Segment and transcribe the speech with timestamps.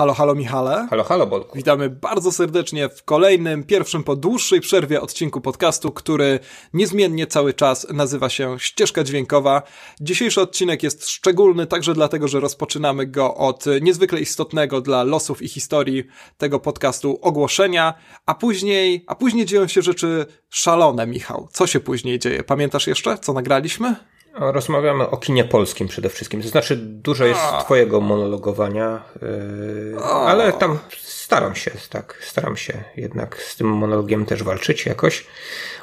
[0.00, 0.86] Halo, halo Michale.
[0.90, 1.56] Halo, halo Bolku.
[1.56, 6.38] Witamy bardzo serdecznie w kolejnym, pierwszym po dłuższej przerwie odcinku podcastu, który
[6.74, 9.62] niezmiennie cały czas nazywa się Ścieżka Dźwiękowa.
[10.00, 15.48] Dzisiejszy odcinek jest szczególny także dlatego, że rozpoczynamy go od niezwykle istotnego dla losów i
[15.48, 16.04] historii
[16.38, 17.94] tego podcastu ogłoszenia,
[18.26, 21.48] a później, a później dzieją się rzeczy szalone, Michał.
[21.52, 22.42] Co się później dzieje?
[22.42, 23.96] Pamiętasz jeszcze, co nagraliśmy?
[24.34, 26.42] Rozmawiamy o kinie polskim przede wszystkim.
[26.42, 27.62] To znaczy, dużo jest A.
[27.62, 34.42] twojego monologowania, yy, ale tam staram się, tak, staram się jednak z tym monologiem też
[34.42, 35.26] walczyć jakoś.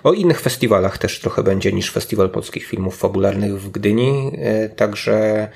[0.03, 5.47] O innych festiwalach też trochę będzie niż Festiwal Polskich Filmów Fabularnych w Gdyni, yy, także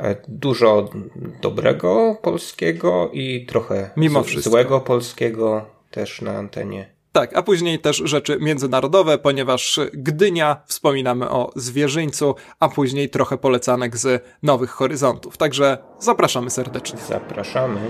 [0.00, 0.90] e, dużo
[1.40, 6.93] dobrego polskiego i trochę Mimo złego polskiego też na antenie.
[7.16, 13.96] Tak, a później też rzeczy międzynarodowe, ponieważ Gdynia, wspominamy o zwierzyńcu, a później trochę polecanek
[13.96, 15.36] z Nowych Horyzontów.
[15.36, 16.98] Także zapraszamy serdecznie.
[17.08, 17.80] Zapraszamy.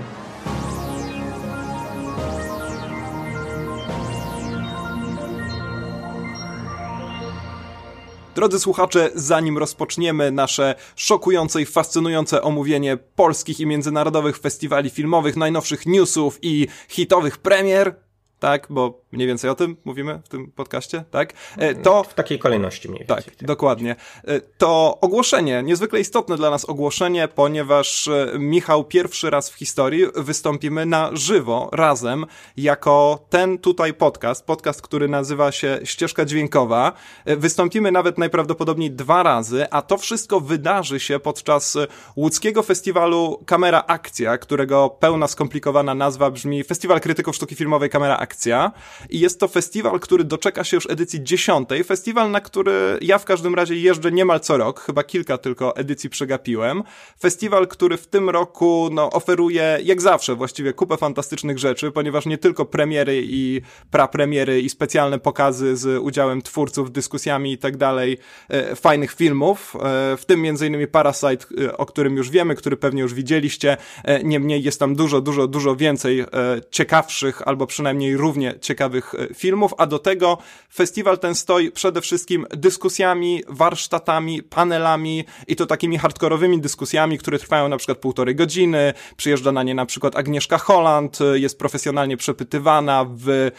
[8.35, 15.85] Drodzy słuchacze, zanim rozpoczniemy nasze szokujące i fascynujące omówienie polskich i międzynarodowych festiwali filmowych, najnowszych
[15.85, 18.05] newsów i hitowych premier,
[18.39, 21.33] tak, bo mniej więcej o tym mówimy w tym podcaście, tak?
[21.57, 23.17] E, to w takiej kolejności mniej więcej.
[23.23, 23.95] Tak, dokładnie.
[24.23, 30.05] E, to ogłoszenie, niezwykle istotne dla nas ogłoszenie, ponieważ e, Michał pierwszy raz w historii
[30.15, 32.25] wystąpimy na żywo razem
[32.57, 36.93] jako ten tutaj podcast, podcast, który nazywa się Ścieżka Dźwiękowa.
[37.25, 41.77] Wystąpimy nawet najprawdopodobniej dwa razy, a to wszystko wydarzy się podczas
[42.15, 48.71] łódzkiego festiwalu Kamera Akcja, którego pełna skomplikowana nazwa brzmi Festiwal Krytyków Sztuki Filmowej Kamera Akcja
[49.09, 51.83] i jest to festiwal, który doczeka się już edycji dziesiątej.
[51.83, 56.09] Festiwal, na który ja w każdym razie jeżdżę niemal co rok, chyba kilka tylko edycji
[56.09, 56.83] przegapiłem.
[57.21, 62.37] Festiwal, który w tym roku no, oferuje, jak zawsze właściwie, kupę fantastycznych rzeczy, ponieważ nie
[62.37, 63.61] tylko premiery i
[63.91, 68.17] prapremiery i specjalne pokazy z udziałem twórców, dyskusjami i tak dalej,
[68.49, 73.01] e, fajnych filmów, e, w tym innymi Parasite, e, o którym już wiemy, który pewnie
[73.01, 73.77] już widzieliście.
[74.23, 76.25] Niemniej jest tam dużo, dużo, dużo więcej
[76.71, 80.37] ciekawszych albo przynajmniej równie ciekawych E, filmów, a do tego
[80.73, 87.69] festiwal ten stoi przede wszystkim dyskusjami, warsztatami, panelami i to takimi hardkorowymi dyskusjami, które trwają
[87.69, 88.93] na przykład półtorej godziny.
[89.17, 93.51] Przyjeżdża na nie na przykład Agnieszka Holland, e, jest profesjonalnie przepytywana w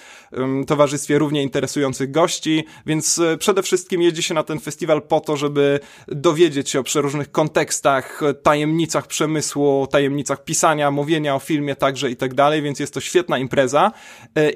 [0.66, 5.36] towarzystwie równie interesujących gości, więc e, przede wszystkim jedzie się na ten festiwal po to,
[5.36, 12.16] żeby dowiedzieć się o przeróżnych kontekstach, tajemnicach przemysłu, tajemnicach pisania, mówienia o filmie także i
[12.16, 13.92] tak dalej, więc jest to świetna impreza.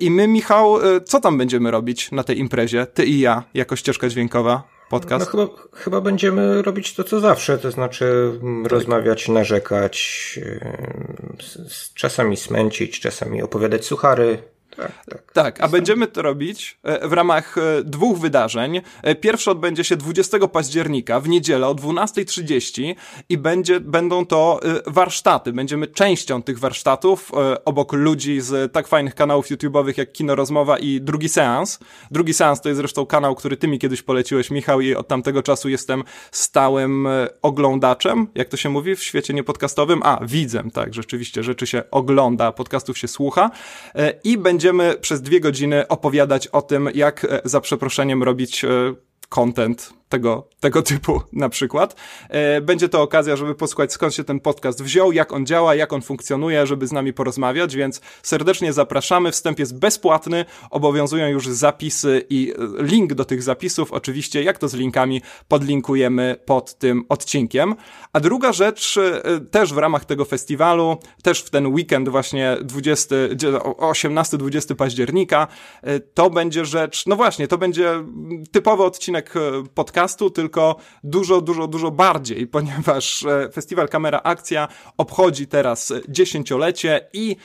[0.01, 0.70] I my, Michał,
[1.05, 2.87] co tam będziemy robić na tej imprezie?
[2.87, 5.27] Ty i ja, jako ścieżka dźwiękowa, podcast?
[5.27, 8.33] No chyba, chyba będziemy robić to, co zawsze, to znaczy
[8.63, 8.73] tak.
[8.73, 10.39] rozmawiać, narzekać,
[11.95, 14.43] czasami smęcić, czasami opowiadać suchary,
[14.77, 15.33] tak, tak.
[15.33, 18.81] tak, a będziemy to robić e, w ramach e, dwóch wydarzeń.
[19.03, 22.95] E, pierwsze odbędzie się 20 października w niedzielę o 12.30
[23.29, 25.53] i będzie, będą to warsztaty.
[25.53, 27.33] Będziemy częścią tych warsztatów
[27.65, 31.79] obok ludzi z tak fajnych kanałów YouTube'owych jak Kino Rozmowa i Drugi Seans.
[32.11, 35.43] Drugi Seans to jest zresztą kanał, który ty mi kiedyś poleciłeś, Michał, i od tamtego
[35.43, 37.09] czasu jestem stałym
[37.43, 40.01] oglądaczem, jak to się mówi w świecie niepodcastowym.
[40.05, 43.51] A, widzem, tak, rzeczywiście, rzeczy się ogląda, podcastów się słucha
[44.25, 48.69] i będzie będziemy przez dwie godziny opowiadać o tym, jak e, za przeproszeniem robić e,
[49.29, 51.97] content tego, tego typu na przykład.
[52.29, 55.93] E, będzie to okazja, żeby posłuchać skąd się ten podcast wziął, jak on działa, jak
[55.93, 59.33] on funkcjonuje, żeby z nami porozmawiać, więc serdecznie zapraszamy.
[59.33, 64.69] Wstęp jest bezpłatny, obowiązują już zapisy i e, link do tych zapisów, oczywiście jak to
[64.69, 67.75] z linkami podlinkujemy pod tym odcinkiem.
[68.13, 73.15] A druga rzecz, e, też w ramach tego festiwalu, też w ten weekend właśnie 20,
[73.79, 75.47] 18-20 października,
[76.15, 78.05] to będzie rzecz, no właśnie, to będzie
[78.53, 79.35] typowy odcinek
[79.75, 84.69] podcastu, podcastu, tylko dużo, dużo, dużo bardziej, ponieważ e, Festiwal Kamera Akcja
[84.99, 87.37] obchodzi teraz dziesięciolecie i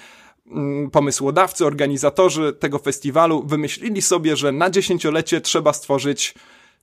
[0.48, 6.36] mm, pomysłodawcy, organizatorzy tego festiwalu wymyślili sobie, że na dziesięciolecie trzeba stworzyć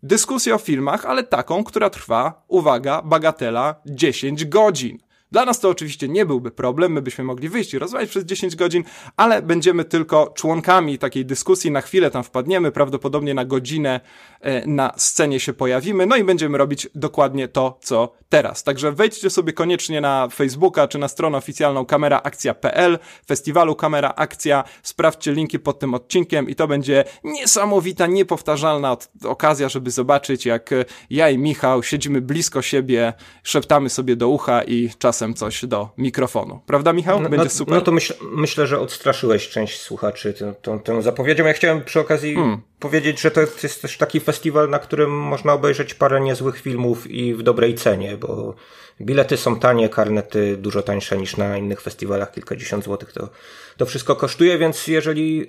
[0.02, 4.98] dyskusję o filmach, ale taką, która trwa, uwaga, bagatela 10 godzin.
[5.32, 8.56] Dla nas to oczywiście nie byłby problem, my byśmy mogli wyjść i rozmawiać przez 10
[8.56, 8.84] godzin,
[9.16, 14.00] ale będziemy tylko członkami takiej dyskusji, na chwilę tam wpadniemy, prawdopodobnie na godzinę
[14.40, 18.62] e, na scenie się pojawimy, no i będziemy robić dokładnie to, co teraz.
[18.62, 25.32] Także wejdźcie sobie koniecznie na Facebooka czy na stronę oficjalną kameraakcja.pl, festiwalu Kamera Akcja, sprawdźcie
[25.32, 30.70] linki pod tym odcinkiem i to będzie niesamowita, niepowtarzalna okazja, żeby zobaczyć, jak
[31.10, 33.12] ja i Michał siedzimy blisko siebie,
[33.42, 36.60] szeptamy sobie do ucha i czasem coś do mikrofonu.
[36.66, 37.20] Prawda, Michał?
[37.20, 37.74] No, Będzie no, super.
[37.74, 41.46] No to myśl, myślę, że odstraszyłeś część słuchaczy tą, tą, tą zapowiedzią.
[41.46, 42.60] Ja chciałem przy okazji hmm.
[42.78, 47.34] powiedzieć, że to jest też taki festiwal, na którym można obejrzeć parę niezłych filmów i
[47.34, 48.54] w dobrej cenie, bo
[49.00, 53.28] bilety są tanie, karnety dużo tańsze niż na innych festiwalach, kilkadziesiąt złotych to,
[53.76, 55.44] to wszystko kosztuje, więc jeżeli e,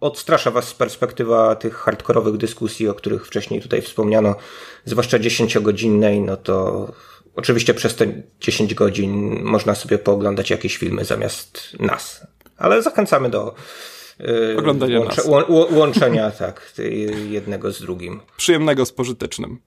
[0.00, 4.34] odstrasza Was perspektywa tych hardkorowych dyskusji, o których wcześniej tutaj wspomniano,
[4.84, 6.86] zwłaszcza dziesięciogodzinnej, no to
[7.36, 8.06] Oczywiście przez te
[8.40, 12.26] 10 godzin można sobie pooglądać jakieś filmy zamiast nas.
[12.56, 13.54] Ale zachęcamy do
[14.18, 15.22] yy, oglądania łącze,
[15.70, 16.72] łączenia tak,
[17.28, 18.20] jednego z drugim.
[18.36, 19.58] Przyjemnego z pożytecznym.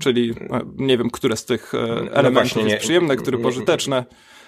[0.00, 3.42] Czyli e, nie wiem, które z tych e, elementów no właśnie, jest przyjemne, które nie,
[3.42, 4.04] pożyteczne.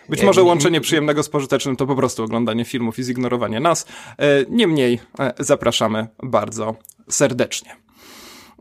[0.08, 3.86] Być nie, może łączenie przyjemnego z pożytecznym to po prostu oglądanie filmów i zignorowanie nas.
[4.18, 5.00] E, niemniej
[5.38, 6.76] zapraszamy bardzo
[7.08, 7.81] serdecznie.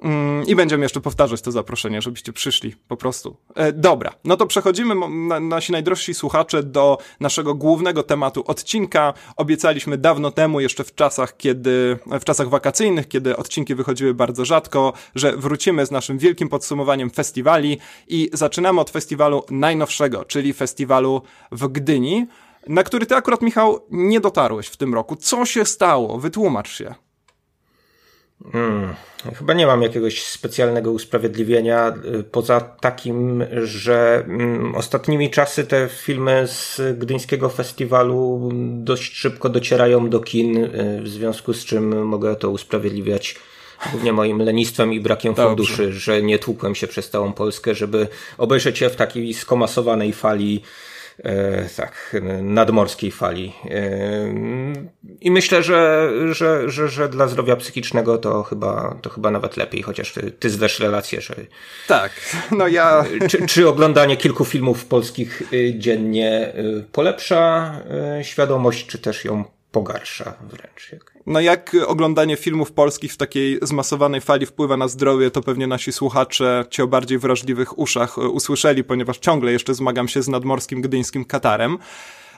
[0.02, 3.38] Mm, I będziemy jeszcze powtarzać to zaproszenie, żebyście przyszli po prostu.
[3.56, 9.14] E, dobra, no to przechodzimy, na, nasi najdrożsi słuchacze, do naszego głównego tematu odcinka.
[9.38, 14.94] Obiecaliśmy dawno temu, jeszcze w czasach, kiedy, w czasach wakacyjnych, kiedy odcinki wychodziły bardzo rzadko,
[15.16, 17.78] że wrócimy z naszym wielkim podsumowaniem festiwali
[18.08, 21.22] i zaczynamy od festiwalu najnowszego, czyli festiwalu
[21.52, 22.28] w Gdyni,
[22.68, 25.16] na który ty akurat, Michał, nie dotarłeś w tym roku.
[25.16, 26.20] Co się stało?
[26.20, 26.96] Wytłumacz się.
[28.52, 28.94] Hmm.
[29.36, 36.48] Chyba nie mam jakiegoś specjalnego usprawiedliwienia, y, poza takim, że mm, ostatnimi czasy te filmy
[36.48, 42.50] z Gdyńskiego Festiwalu dość szybko docierają do kin, y, w związku z czym mogę to
[42.50, 43.36] usprawiedliwiać
[43.92, 45.48] głównie moim lenistwem i brakiem Dobrze.
[45.48, 50.62] funduszy, że nie tłukłem się przez całą Polskę, żeby obejrzeć je w takiej skomasowanej fali
[51.78, 53.54] tak, nadmorskiej fali.
[53.66, 54.34] E,
[55.22, 59.82] I myślę, że, że, że, że dla zdrowia psychicznego to chyba, to chyba nawet lepiej,
[59.82, 61.36] chociaż ty, ty zdasz relację, że.
[61.88, 62.12] Tak,
[62.52, 63.06] no ja.
[63.30, 67.74] Czy, czy oglądanie kilku filmów polskich y, dziennie y, polepsza
[68.20, 70.92] y, świadomość, czy też ją pogarsza wręcz?
[70.92, 71.11] Jak...
[71.26, 75.92] No jak oglądanie filmów polskich w takiej zmasowanej fali wpływa na zdrowie, to pewnie nasi
[75.92, 80.82] słuchacze ci o bardziej wrażliwych uszach e, usłyszeli, ponieważ ciągle jeszcze zmagam się z nadmorskim
[80.82, 81.78] gdyńskim Katarem.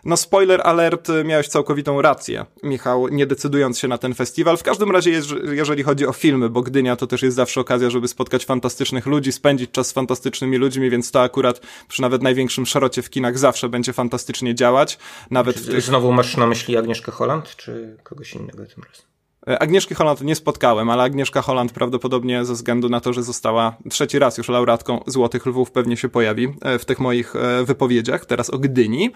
[0.06, 4.58] No spoiler alert, miałeś całkowitą rację, Michał, nie decydując się na ten festiwal.
[4.58, 5.22] W każdym razie,
[5.52, 9.32] jeżeli chodzi o filmy, bo Gdynia to też jest zawsze okazja, żeby spotkać fantastycznych ludzi,
[9.32, 13.70] spędzić czas z fantastycznymi ludźmi, więc to akurat przy nawet największym szrocie w kinach zawsze
[13.70, 14.98] będzie fantastycznie działać.
[15.32, 15.82] Nawet w tych...
[15.82, 19.06] Znowu masz na myśli Agnieszkę Holland, czy kogoś innego tym razem?
[19.48, 23.78] E, Agnieszki Holland nie spotkałem, ale Agnieszka Holland prawdopodobnie ze względu na to, że została
[23.90, 28.26] trzeci raz już laureatką Złotych Lwów pewnie się pojawi e, w tych moich e, wypowiedziach,
[28.26, 29.12] teraz o Gdyni.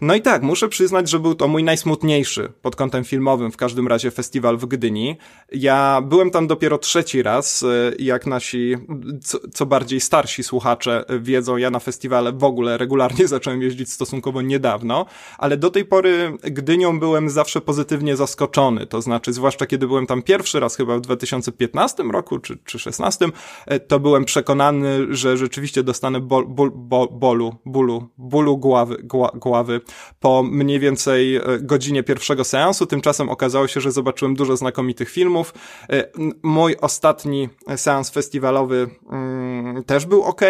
[0.00, 3.88] No i tak, muszę przyznać, że był to mój najsmutniejszy pod kątem filmowym w każdym
[3.88, 5.16] razie festiwal w Gdyni.
[5.52, 7.66] Ja byłem tam dopiero trzeci raz, e,
[7.98, 8.74] jak nasi
[9.22, 14.42] co, co bardziej starsi słuchacze wiedzą, ja na festiwale w ogóle regularnie zacząłem jeździć stosunkowo
[14.42, 15.06] niedawno,
[15.38, 20.22] ale do tej pory Gdynią byłem zawsze pozytywnie zaskoczony, to znaczy zwłaszcza kiedy byłem tam
[20.22, 23.26] pierwszy raz chyba w 2015 roku czy, czy 16,
[23.66, 28.96] e, to byłem przekonany, że rzeczywiście dostanę bol, bol, bol, bolu, bólu, bólu głowy,
[29.34, 29.80] głowy
[30.20, 32.86] po mniej więcej e, godzinie pierwszego seansu.
[32.86, 35.54] Tymczasem okazało się, że zobaczyłem dużo znakomitych filmów.
[35.90, 36.04] E,
[36.42, 40.40] mój ostatni seans festiwalowy mm, też był ok,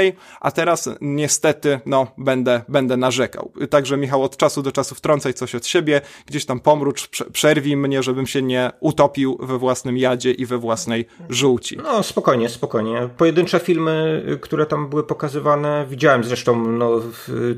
[0.41, 3.53] a teraz niestety, no, będę, będę narzekał.
[3.71, 8.03] Także Michał, od czasu do czasu wtrącaj coś od siebie, gdzieś tam pomrucz, przerwij mnie,
[8.03, 11.77] żebym się nie utopił we własnym jadzie i we własnej żółci.
[11.77, 13.09] No, spokojnie, spokojnie.
[13.17, 17.01] Pojedyncze filmy, które tam były pokazywane, widziałem zresztą, no,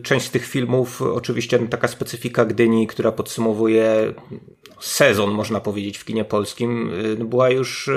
[0.03, 4.15] część z tych filmów oczywiście taka specyfika Gdyni, która podsumowuje
[4.81, 7.93] sezon, można powiedzieć, w kinie polskim, y, była już y,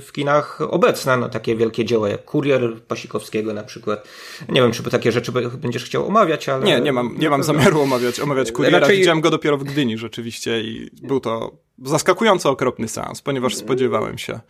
[0.00, 1.16] w kinach obecna.
[1.16, 4.08] No, takie wielkie dzieła jak Kurier Pasikowskiego na przykład.
[4.48, 6.64] Nie wiem, czy takie rzeczy będziesz chciał omawiać, ale...
[6.64, 8.78] Nie, nie mam, nie mam zamiaru omawiać, omawiać Kuriera.
[8.78, 8.96] Raczej...
[8.96, 14.40] Widziałem go dopiero w Gdyni rzeczywiście i był to zaskakująco okropny seans, ponieważ spodziewałem się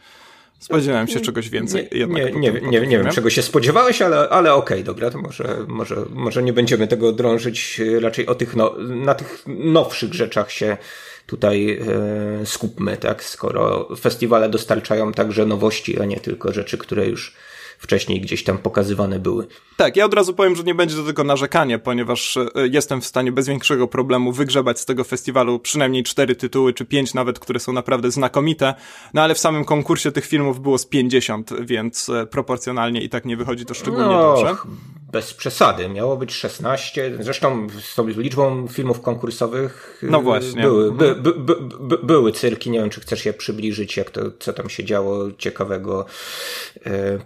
[0.58, 1.88] Spodziewałem się czegoś więcej.
[1.92, 5.18] Nie, nie, nie, nie, nie wiem, czego się spodziewałeś, ale, ale okej, okay, dobra, to
[5.18, 7.80] może, może, może nie będziemy tego drążyć.
[8.00, 10.76] Raczej o tych no, na tych nowszych rzeczach się
[11.26, 11.78] tutaj
[12.42, 13.24] e, skupmy, tak?
[13.24, 17.34] Skoro festiwale dostarczają także nowości, a nie tylko rzeczy, które już
[17.78, 19.46] wcześniej gdzieś tam pokazywane były.
[19.76, 23.06] Tak, ja od razu powiem, że nie będzie to tylko narzekanie, ponieważ e, jestem w
[23.06, 27.60] stanie bez większego problemu wygrzebać z tego festiwalu przynajmniej cztery tytuły, czy pięć nawet, które
[27.60, 28.74] są naprawdę znakomite,
[29.14, 33.24] no ale w samym konkursie tych filmów było z 50, więc e, proporcjonalnie i tak
[33.24, 34.56] nie wychodzi to szczególnie no, dobrze
[35.12, 35.88] bez przesady.
[35.88, 37.18] Miało być 16.
[37.20, 40.62] Zresztą z tą liczbą filmów konkursowych no właśnie.
[40.62, 41.32] były, by, by,
[41.80, 42.70] by, były cyrki.
[42.70, 46.06] Nie wiem, czy chcesz je przybliżyć, jak to, co tam się działo ciekawego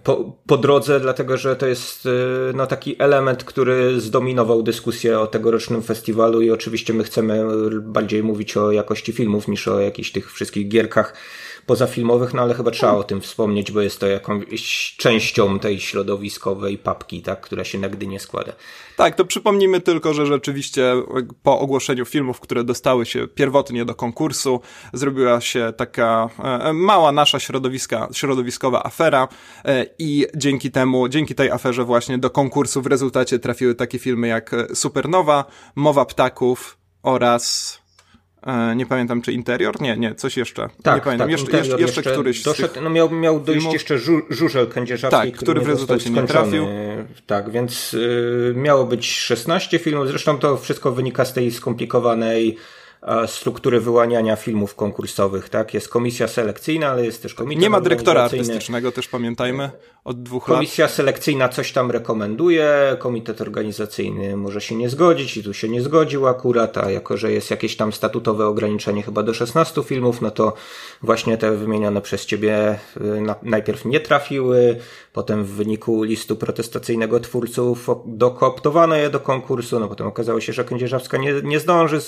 [0.03, 2.07] po, po drodze, dlatego że to jest
[2.53, 7.43] no, taki element, który zdominował dyskusję o tegorocznym festiwalu i oczywiście my chcemy
[7.81, 11.13] bardziej mówić o jakości filmów niż o jakichś tych wszystkich gierkach
[11.65, 16.77] pozafilmowych, no ale chyba trzeba o tym wspomnieć, bo jest to jakąś częścią tej środowiskowej
[16.77, 18.53] papki, tak, która się na nie składa.
[18.97, 20.93] Tak, to przypomnijmy tylko, że rzeczywiście
[21.43, 24.61] po ogłoszeniu filmów, które dostały się pierwotnie do konkursu,
[24.93, 29.27] zrobiła się taka e, mała nasza środowiska, środowiskowa afera
[29.65, 34.27] e, i dzięki temu, dzięki tej aferze właśnie do konkursu w rezultacie trafiły takie filmy
[34.27, 37.82] jak Supernowa, Mowa Ptaków oraz E,
[38.75, 39.81] nie pamiętam, czy interior?
[39.81, 40.69] Nie, nie, coś jeszcze.
[40.83, 41.29] Tak, nie pamiętam.
[41.29, 43.73] Tak, jeszcze, jeszcze, jeszcze któryś doszedł, no miał, miał dojść filmów.
[43.73, 46.67] jeszcze żu, żużel kędzierzawski, tak, który w rezultacie nie trafił.
[47.25, 50.07] Tak, więc y, miało być 16 filmów.
[50.07, 52.57] Zresztą to wszystko wynika z tej skomplikowanej
[53.27, 55.73] struktury wyłaniania filmów konkursowych, tak?
[55.73, 59.71] Jest komisja selekcyjna, ale jest też komisja Nie ma dyrektora artystycznego, też pamiętajmy,
[60.03, 60.59] od dwóch komisja lat.
[60.59, 65.81] Komisja selekcyjna coś tam rekomenduje, komitet organizacyjny może się nie zgodzić i tu się nie
[65.81, 70.31] zgodził akurat, a jako, że jest jakieś tam statutowe ograniczenie chyba do 16 filmów, no
[70.31, 70.53] to
[71.01, 72.99] właśnie te wymienione przez ciebie y,
[73.43, 74.79] najpierw nie trafiły,
[75.13, 80.63] potem w wyniku listu protestacyjnego twórców dokooptowano je do konkursu, no potem okazało się, że
[80.63, 82.01] Kędzierzawska nie, nie zdąży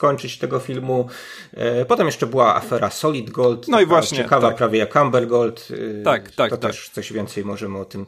[0.00, 1.08] skończyć tego filmu.
[1.54, 3.68] E, potem jeszcze była afera Solid Gold.
[3.68, 4.18] No i właśnie.
[4.18, 4.56] Ciekawa tak.
[4.56, 5.68] prawie jak Amber Gold.
[6.00, 6.50] E, tak, tak.
[6.50, 6.70] To tak.
[6.70, 8.06] też coś więcej możemy o tym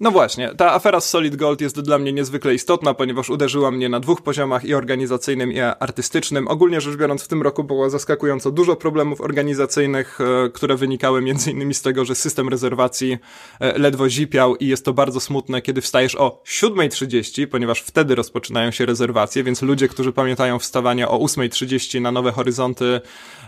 [0.00, 3.88] no właśnie, ta afera z Solid Gold jest dla mnie niezwykle istotna, ponieważ uderzyła mnie
[3.88, 6.48] na dwóch poziomach i organizacyjnym i artystycznym.
[6.48, 11.74] Ogólnie rzecz biorąc w tym roku było zaskakująco dużo problemów organizacyjnych, e, które wynikały m.in.
[11.74, 13.18] z tego, że system rezerwacji
[13.60, 18.70] e, ledwo zipiał i jest to bardzo smutne, kiedy wstajesz o 7.30, ponieważ wtedy rozpoczynają
[18.70, 23.00] się rezerwacje, więc ludzie, którzy pamiętają wstawanie o 8.30 na Nowe Horyzonty,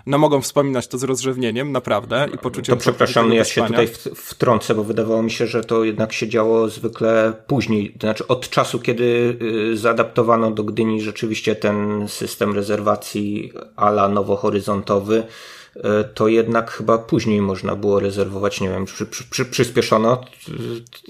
[0.07, 2.75] no mogą wspominać to z rozrzewnieniem, naprawdę, i poczuciem...
[2.77, 6.69] To przepraszam, ja się tutaj wtrącę, bo wydawało mi się, że to jednak się działo
[6.69, 9.39] zwykle później, to znaczy od czasu, kiedy
[9.73, 15.27] y, zaadaptowano do Gdyni rzeczywiście ten system rezerwacji ala nowohoryzontowy,
[16.15, 20.21] to jednak chyba później można było rezerwować, nie wiem, przy, przy, przy, przyspieszono.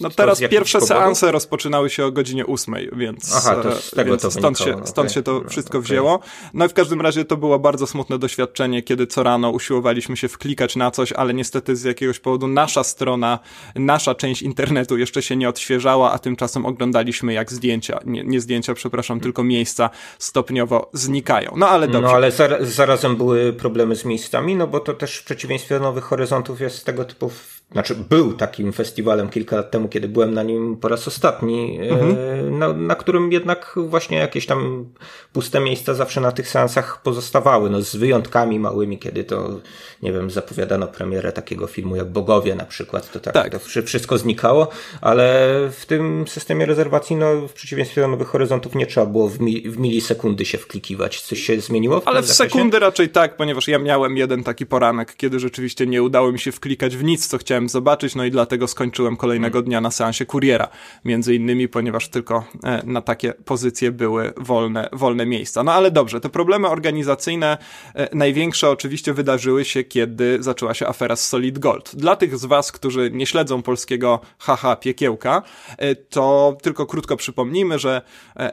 [0.00, 1.00] No teraz pierwsze powodu?
[1.00, 4.98] seanse rozpoczynały się o godzinie ósmej, więc, Aha, to z tego to stąd, się, stąd
[4.98, 5.10] okay.
[5.10, 5.87] się to wszystko okay.
[5.87, 6.20] wzięło.
[6.54, 10.28] No i w każdym razie to było bardzo smutne doświadczenie, kiedy co rano usiłowaliśmy się
[10.28, 13.38] wklikać na coś, ale niestety z jakiegoś powodu nasza strona,
[13.75, 18.75] nasza część internetu jeszcze się nie odświeżała, a tymczasem oglądaliśmy jak zdjęcia, nie, nie zdjęcia,
[18.75, 21.52] przepraszam, tylko miejsca stopniowo znikają.
[21.56, 22.08] No ale dobrze.
[22.08, 26.05] No ale zarazem były problemy z miejscami, no bo to też w przeciwieństwie do Nowych
[26.05, 27.31] Horyzontów jest tego typu
[27.72, 31.90] znaczy był takim festiwalem kilka lat temu, kiedy byłem na nim po raz ostatni, e,
[31.90, 32.58] mhm.
[32.58, 34.87] na, na, którym jednak właśnie jakieś tam
[35.32, 39.60] puste miejsca zawsze na tych seansach pozostawały, no z wyjątkami małymi, kiedy to,
[40.02, 43.52] nie wiem, zapowiadano premierę takiego filmu jak Bogowie na przykład, to tak, tak.
[43.52, 44.68] to wszystko znikało,
[45.00, 49.40] ale w tym systemie rezerwacji, no w przeciwieństwie do Nowych Horyzontów nie trzeba było w,
[49.40, 51.20] mi, w milisekundy się wklikiwać.
[51.22, 55.16] Coś się zmieniło w Ale w sekundy raczej tak, ponieważ ja miałem jeden taki poranek,
[55.16, 58.31] kiedy rzeczywiście nie udało mi się wklikać w nic, co chciałem chciałem zobaczyć, no i
[58.31, 60.69] dlatego skończyłem kolejnego dnia na seansie kuriera,
[61.05, 65.62] między innymi, ponieważ tylko e, na takie pozycje były wolne, wolne miejsca.
[65.62, 67.59] No ale dobrze, te problemy organizacyjne
[67.95, 71.91] e, największe oczywiście wydarzyły się, kiedy zaczęła się afera z Solid Gold.
[71.95, 75.43] Dla tych z was, którzy nie śledzą polskiego haha piekiełka,
[75.79, 78.03] e, to tylko krótko przypomnijmy, że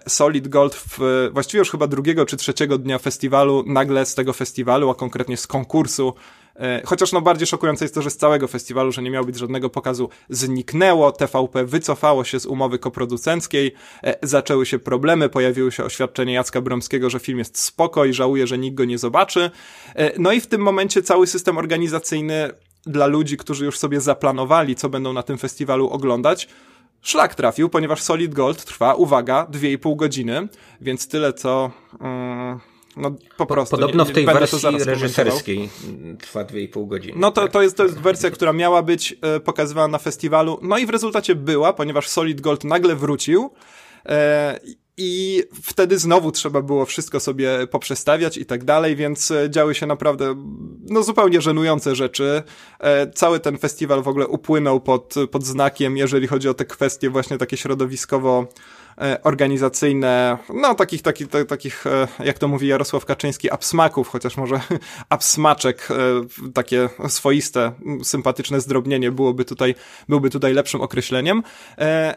[0.07, 4.89] Solid Gold w, właściwie już chyba drugiego czy trzeciego dnia festiwalu, nagle z tego festiwalu,
[4.89, 6.13] a konkretnie z konkursu
[6.85, 9.69] chociaż no bardziej szokujące jest to, że z całego festiwalu, że nie miało być żadnego
[9.69, 11.11] pokazu, zniknęło.
[11.11, 17.09] TVP wycofało się z umowy koproducenckiej, e, zaczęły się problemy, pojawiło się oświadczenie Jacka Bromskiego,
[17.09, 19.51] że film jest spoko i żałuje, że nikt go nie zobaczy.
[19.95, 22.49] E, no i w tym momencie cały system organizacyjny
[22.85, 26.47] dla ludzi, którzy już sobie zaplanowali, co będą na tym festiwalu oglądać,
[27.01, 30.47] szlak trafił, ponieważ Solid Gold trwa, uwaga, 2,5 godziny,
[30.81, 31.71] więc tyle co...
[32.01, 32.59] Mm,
[32.97, 33.75] no po prostu.
[33.75, 35.69] Podobno nie, w tej wersji reżyserskiej
[36.19, 37.13] trwa 2,5 godziny.
[37.17, 40.77] No to, to, jest, to jest wersja, która miała być e, pokazywana na festiwalu, no
[40.77, 43.51] i w rezultacie była, ponieważ Solid Gold nagle wrócił
[44.05, 44.59] e,
[44.97, 49.85] i wtedy znowu trzeba było wszystko sobie poprzestawiać i tak dalej, więc e, działy się
[49.85, 50.35] naprawdę
[50.89, 52.43] no zupełnie żenujące rzeczy.
[52.79, 57.09] E, cały ten festiwal w ogóle upłynął pod, pod znakiem, jeżeli chodzi o te kwestie
[57.09, 58.47] właśnie takie środowiskowo
[59.23, 64.59] organizacyjne, no takich, takich, takich e, jak to mówi Jarosław Kaczyński, absmaków, chociaż może
[65.09, 65.87] absmaczek,
[66.53, 67.71] takie swoiste,
[68.03, 69.75] sympatyczne zdrobnienie byłoby tutaj,
[70.09, 71.43] byłby tutaj lepszym określeniem.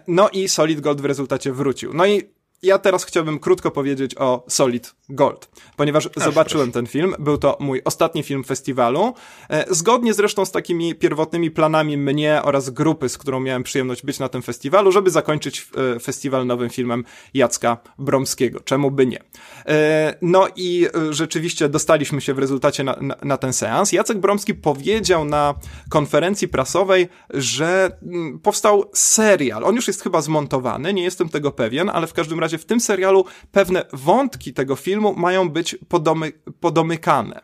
[0.09, 1.95] No i Solid Gold w rezultacie wrócił.
[1.95, 2.23] No i
[2.63, 6.73] ja teraz chciałbym krótko powiedzieć o Solid Gold, ponieważ Aż zobaczyłem proszę.
[6.73, 7.15] ten film.
[7.19, 9.15] Był to mój ostatni film festiwalu.
[9.51, 14.19] E, zgodnie zresztą z takimi pierwotnymi planami mnie oraz grupy, z którą miałem przyjemność być
[14.19, 18.61] na tym festiwalu, żeby zakończyć e, festiwal nowym filmem Jacka Bromskiego.
[18.61, 19.23] Czemu by nie?
[19.67, 23.93] E, no i rzeczywiście dostaliśmy się w rezultacie na, na, na ten seans.
[23.93, 25.55] Jacek Bromski powiedział na
[25.91, 29.65] konferencji prasowej, że mm, powstał serial.
[29.65, 32.81] On już jest chyba zmontowany, nie jestem tego pewien, ale w każdym razie w tym
[32.81, 37.41] serialu pewne wątki tego filmu mają być podomy, podomykane.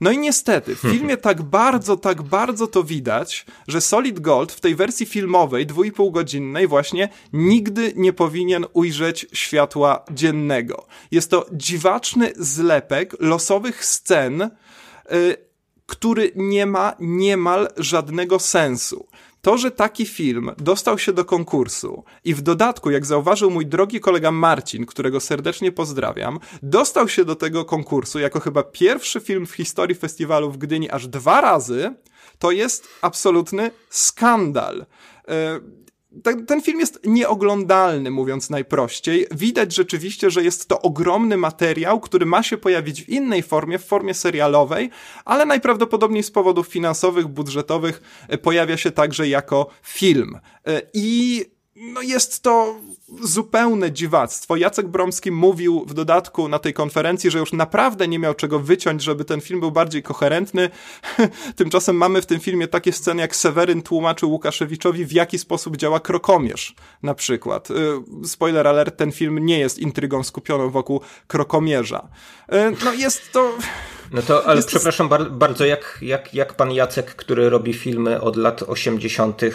[0.00, 4.60] No i niestety, w filmie tak bardzo, tak bardzo to widać, że Solid Gold w
[4.60, 10.86] tej wersji filmowej, dwójpółgodzinnej właśnie, nigdy nie powinien ujrzeć światła dziennego.
[11.10, 14.50] Jest to dziwaczny zlepek losowych scen,
[15.10, 15.36] yy,
[15.86, 19.06] który nie ma niemal żadnego sensu.
[19.44, 24.00] To, że taki film dostał się do konkursu i w dodatku, jak zauważył mój drogi
[24.00, 29.52] kolega Marcin, którego serdecznie pozdrawiam, dostał się do tego konkursu jako chyba pierwszy film w
[29.52, 31.94] historii festiwalu w Gdyni aż dwa razy,
[32.38, 34.86] to jest absolutny skandal.
[36.22, 39.26] Ten, ten, film jest nieoglądalny, mówiąc najprościej.
[39.30, 43.84] Widać rzeczywiście, że jest to ogromny materiał, który ma się pojawić w innej formie, w
[43.84, 44.90] formie serialowej,
[45.24, 50.38] ale najprawdopodobniej z powodów finansowych, budżetowych e, pojawia się także jako film.
[50.66, 51.44] E, I
[51.76, 52.74] no jest to
[53.22, 54.56] zupełne dziwactwo.
[54.56, 59.02] Jacek Bromski mówił w dodatku na tej konferencji, że już naprawdę nie miał czego wyciąć,
[59.02, 60.70] żeby ten film był bardziej koherentny.
[61.56, 66.00] Tymczasem mamy w tym filmie takie sceny, jak Seweryn tłumaczył Łukaszewiczowi, w jaki sposób działa
[66.00, 67.70] krokomierz, na przykład.
[67.70, 67.74] Y,
[68.28, 72.08] spoiler alert, ten film nie jest intrygą skupioną wokół krokomierza.
[72.52, 73.58] Y, no jest to...
[74.12, 75.24] No to, ale przepraszam to...
[75.30, 79.52] bardzo, jak, jak, jak pan Jacek, który robi filmy od lat 80., y,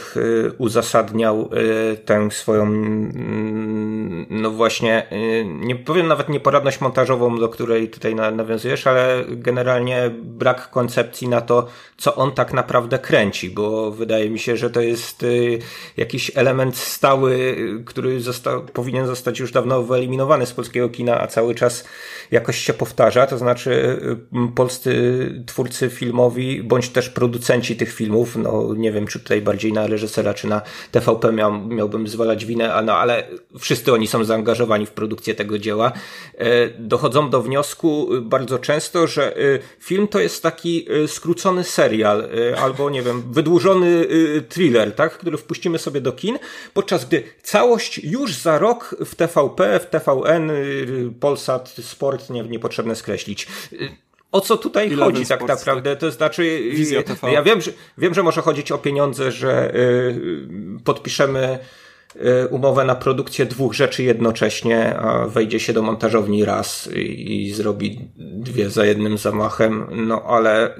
[0.57, 1.49] uzasadniał
[1.93, 8.15] y, tę swoją, mm, no właśnie, y, nie powiem nawet nieporadność montażową, do której tutaj
[8.15, 14.39] nawiązujesz, ale generalnie brak koncepcji na to, co on tak naprawdę kręci, bo wydaje mi
[14.39, 15.25] się, że to jest
[15.97, 21.55] jakiś element stały, który został, powinien zostać już dawno wyeliminowany z polskiego kina, a cały
[21.55, 21.83] czas
[22.31, 23.99] jakoś się powtarza, to znaczy
[24.51, 29.87] polscy twórcy filmowi, bądź też producenci tych filmów, no nie wiem, czy tutaj bardziej na
[29.87, 33.27] reżysera, czy na TVP miał, miałbym zwalać winę, no ale
[33.59, 35.91] wszyscy oni są zaangażowani w produkcję tego dzieła,
[36.37, 39.39] e, dochodzą do wniosku bardzo często, że e,
[39.79, 42.29] film to jest taki e, skrócony serial,
[42.61, 44.07] albo nie wiem, wydłużony
[44.49, 46.39] thriller, tak, który wpuścimy sobie do kin,
[46.73, 50.51] podczas gdy całość już za rok w TVP, w TVN,
[51.19, 53.47] Polsat, Sport, nie, niepotrzebne skreślić
[54.37, 55.95] o co tutaj chodzi tak naprawdę?
[55.95, 56.61] To znaczy,
[57.05, 57.31] TV.
[57.31, 60.19] ja wiem że, wiem, że może chodzić o pieniądze, że y,
[60.83, 61.59] podpiszemy
[62.15, 67.53] y, umowę na produkcję dwóch rzeczy jednocześnie, a wejdzie się do montażowni raz i, i
[67.53, 70.75] zrobi dwie za jednym zamachem, no ale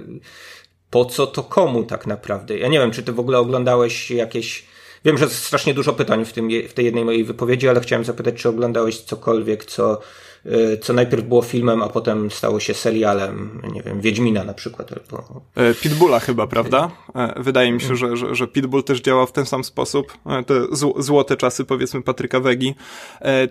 [0.90, 2.58] po co to komu tak naprawdę?
[2.58, 4.66] Ja nie wiem, czy ty w ogóle oglądałeś jakieś
[5.06, 8.36] Wiem, że strasznie dużo pytań w, tym, w tej jednej mojej wypowiedzi, ale chciałem zapytać,
[8.36, 10.02] czy oglądałeś cokolwiek, co
[10.82, 14.92] co najpierw było filmem, a potem stało się serialem, nie wiem, Wiedźmina na przykład.
[14.92, 15.42] Albo...
[15.56, 16.92] E, Pitbulla chyba, prawda?
[17.16, 20.18] E, wydaje mi się, że, że, że Pitbull też działał w ten sam sposób.
[20.26, 20.54] E, te
[20.98, 22.76] złote czasy, powiedzmy, Patryka Wegi.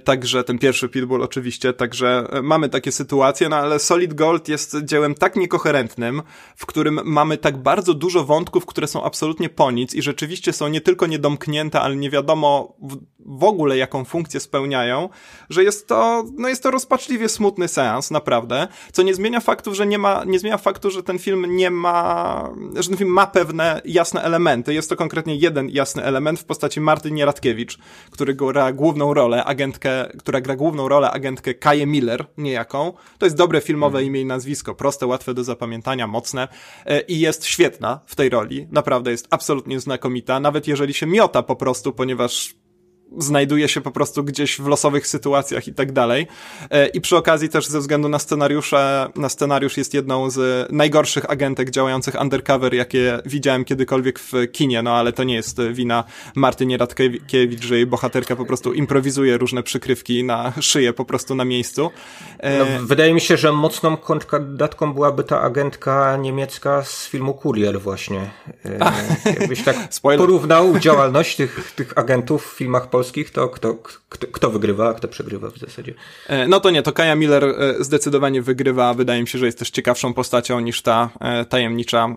[0.05, 5.15] Także ten pierwszy Pitbull oczywiście, także mamy takie sytuacje, no ale Solid Gold jest dziełem
[5.15, 6.23] tak niekoherentnym,
[6.57, 10.69] w którym mamy tak bardzo dużo wątków, które są absolutnie po nic i rzeczywiście są
[10.69, 12.77] nie tylko niedomknięte, ale nie wiadomo
[13.27, 15.09] w, ogóle jaką funkcję spełniają,
[15.51, 19.87] że jest to, no jest to rozpaczliwie smutny seans, naprawdę, co nie zmienia faktu, że
[19.87, 23.81] nie ma, nie zmienia faktu, że ten film nie ma, że ten film ma pewne
[23.85, 24.75] jasne elementy.
[24.75, 27.79] Jest to konkretnie jeden jasny element w postaci Marty Nieradkiewicz,
[28.11, 32.93] który gra główną rolę, agentkę, która gra główną rolę agentkę Kaję Miller, niejaką.
[33.19, 36.49] To jest dobre filmowe imię i nazwisko, proste, łatwe do zapamiętania, mocne
[36.87, 38.67] e, i jest świetna w tej roli.
[38.71, 42.55] Naprawdę jest absolutnie znakomita, nawet jeżeli się miota po prostu, ponieważ
[43.19, 46.27] znajduje się po prostu gdzieś w losowych sytuacjach i tak dalej.
[46.71, 51.31] E, I przy okazji też ze względu na scenariusze, na scenariusz jest jedną z najgorszych
[51.31, 56.77] agentek działających undercover, jakie widziałem kiedykolwiek w kinie, no ale to nie jest wina Martynie
[56.77, 61.91] Radkiewicz, że jej bohaterka po prostu improwizuje różne przykrywki na szyję po prostu na miejscu.
[62.39, 67.81] E, no, wydaje mi się, że mocną kandydatką byłaby ta agentka niemiecka z filmu Kurier
[67.81, 68.31] właśnie.
[68.65, 68.93] E,
[69.41, 73.75] jakbyś tak porównał działalność tych, tych agentów w filmach polskich, to kto,
[74.09, 75.95] kto, kto wygrywa, a kto przegrywa w zasadzie?
[76.29, 78.95] E, no to nie, to Kaja Miller e, zdecydowanie wygrywa.
[78.95, 82.17] Wydaje mi się, że jest też ciekawszą postacią niż ta e, tajemnicza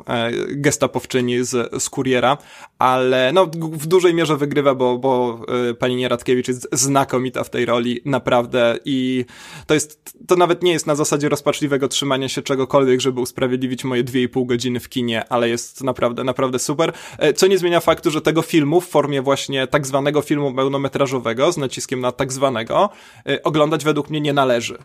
[0.49, 2.37] gestapowczyni z, z kuriera,
[2.79, 5.41] ale no w dużej mierze wygrywa, bo, bo
[5.79, 9.25] pani Nieradkiewicz jest znakomita w tej roli, naprawdę i
[9.67, 14.03] to jest, to nawet nie jest na zasadzie rozpaczliwego trzymania się czegokolwiek, żeby usprawiedliwić moje
[14.03, 16.93] dwie i pół godziny w kinie, ale jest naprawdę, naprawdę super.
[17.35, 21.57] Co nie zmienia faktu, że tego filmu w formie właśnie tak zwanego filmu pełnometrażowego z
[21.57, 22.89] naciskiem na tak zwanego,
[23.29, 24.77] y, oglądać według mnie nie należy.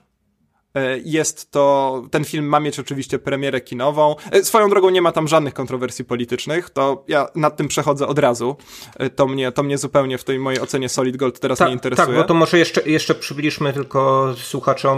[0.75, 4.17] E, jest to, ten film ma mieć oczywiście premierę kinową.
[4.31, 8.19] E, swoją drogą nie ma tam żadnych kontrowersji politycznych, to ja nad tym przechodzę od
[8.19, 8.57] razu.
[8.97, 11.73] E, to mnie, to mnie zupełnie w tej mojej ocenie Solid Gold teraz Ta, nie
[11.73, 12.07] interesuje.
[12.07, 14.95] Tak, bo to może jeszcze, jeszcze przybliżmy tylko słuchaczom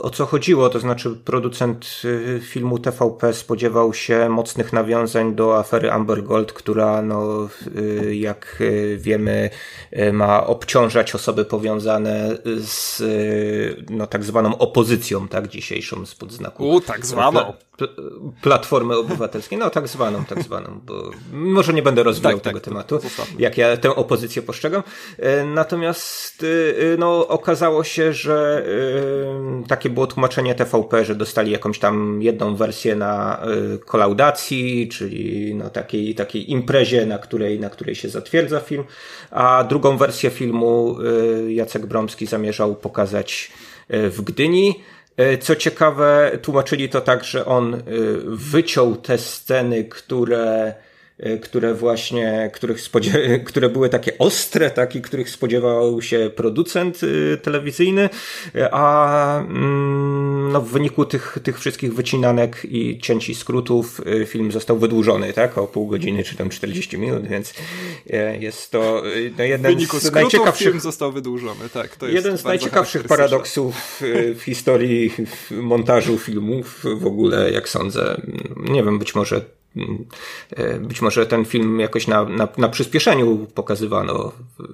[0.00, 0.68] o co chodziło.
[0.68, 2.02] To znaczy producent
[2.42, 7.48] filmu TVP spodziewał się mocnych nawiązań do afery Amber Gold, która no,
[8.12, 8.62] jak
[8.96, 9.50] wiemy
[10.12, 13.02] ma obciążać osoby powiązane z
[13.90, 16.70] no, tak zwaną opozycją, tak, dzisiejszą spod znaku.
[16.70, 17.52] U, tak zwaną.
[17.76, 17.88] Pl
[18.42, 22.64] Platformy Obywatelskiej, no tak zwaną, tak zwaną, bo może nie będę rozwijał tak, tego tak,
[22.64, 23.00] tematu,
[23.38, 24.82] jak ja tę opozycję postrzegam.
[25.18, 28.66] E, natomiast e, no, okazało się, że
[29.62, 33.40] e, takie było tłumaczenie TVP, że dostali jakąś tam jedną wersję na
[33.86, 38.84] kolaudacji, czyli no, takiej, takiej imprezie, na której, na której się zatwierdza film,
[39.30, 40.96] a drugą wersję filmu
[41.48, 43.50] Jacek Bromski zamierzał pokazać
[43.90, 44.82] w Gdyni.
[45.16, 47.80] E, co ciekawe, tłumaczyli to tak, że on e,
[48.24, 50.74] wyciął te sceny, które
[51.20, 52.80] E, które właśnie, których
[53.46, 58.08] które były takie ostre, taki, których spodziewał się producent e, telewizyjny,
[58.54, 64.78] e, a mm, no, w wyniku tych, tych wszystkich wycinanek i cięci skrótów film został
[64.78, 67.54] wydłużony, tak, o pół godziny czy tam 40 minut, więc
[68.40, 69.02] jest to
[69.38, 70.66] no, jeden z najciekawszych...
[70.66, 71.96] film został wydłużony, tak.
[71.96, 74.00] To jeden z najciekawszych paradoksów
[74.34, 75.12] w historii
[75.50, 78.20] montażu filmów w ogóle, jak sądzę.
[78.56, 79.59] Nie wiem, być może E,
[80.80, 84.32] być może ten film jakoś na, na, na przyspieszeniu pokazywano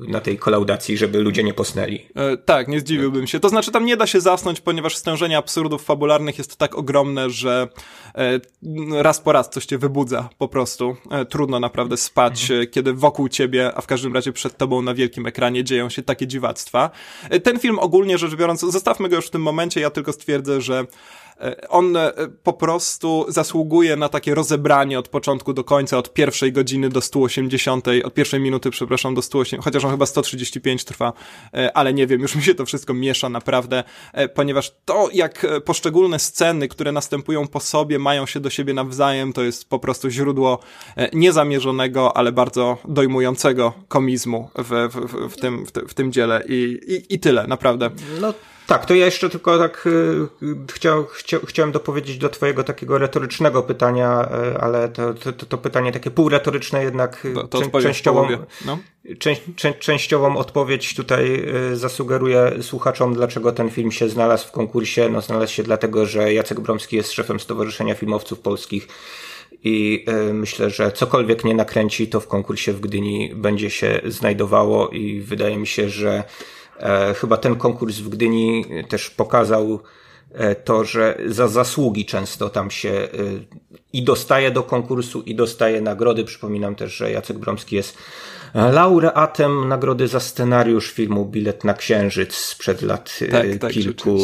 [0.08, 2.06] na tej kolaudacji, żeby ludzie nie posnęli.
[2.14, 3.40] E, tak, nie zdziwiłbym się.
[3.40, 7.68] To znaczy, tam nie da się zasnąć, ponieważ stężenie absurdów fabularnych jest tak ogromne, że
[8.14, 8.40] e,
[9.02, 10.96] raz po raz coś cię wybudza po prostu.
[11.10, 12.60] E, trudno naprawdę spać, mhm.
[12.60, 16.02] E, kiedy wokół ciebie, a w każdym razie przed tobą na wielkim ekranie dzieją się
[16.02, 16.90] takie dziwactwa.
[17.30, 20.60] E, ten film ogólnie rzecz biorąc, zostawmy go już w tym momencie, ja tylko stwierdzę,
[20.60, 21.25] że E,
[21.68, 26.88] on e, po prostu zasługuje na takie rozebranie od początku do końca, od pierwszej godziny
[26.88, 31.12] do 180, od pierwszej minuty, przepraszam, do 180, chociaż on chyba 135 trwa,
[31.54, 33.84] e, ale nie wiem, już mi się to wszystko miesza naprawdę,
[34.34, 39.42] ponieważ to, jak poszczególne sceny, które następują po sobie, mają się do siebie nawzajem, to
[39.42, 40.58] jest po prostu źródło
[41.12, 47.14] niezamierzonego, ale bardzo dojmującego komizmu w, w, w, tym, w, w tym dziele I, i,
[47.14, 47.90] i tyle, naprawdę.
[48.20, 48.34] No
[48.66, 50.28] tak, to ja jeszcze tylko tak y,
[50.72, 55.92] chciał, chcia, chciałem dopowiedzieć do twojego takiego retorycznego pytania, y, ale to, to, to pytanie
[55.92, 58.28] takie półretoryczne jednak y, to, to częściową,
[58.64, 58.78] no.
[59.18, 59.42] część,
[59.78, 65.08] częściową odpowiedź tutaj zasugeruję słuchaczom, dlaczego ten film się znalazł w konkursie.
[65.08, 68.88] No, znalazł się dlatego, że Jacek Bromski jest szefem Stowarzyszenia Filmowców Polskich
[69.64, 75.20] i myślę, że cokolwiek nie nakręci, to w konkursie w Gdyni będzie się znajdowało i
[75.20, 76.24] wydaje mi się, że
[77.16, 79.80] chyba ten konkurs w Gdyni też pokazał
[80.32, 83.08] e, to, że za zasługi często tam się e,
[83.92, 86.24] i dostaje do konkursu, i dostaje nagrody.
[86.24, 87.98] Przypominam też, że Jacek Bromski jest
[88.54, 94.18] laureatem nagrody za scenariusz filmu Bilet na Księżyc sprzed lat tak, tak kilku.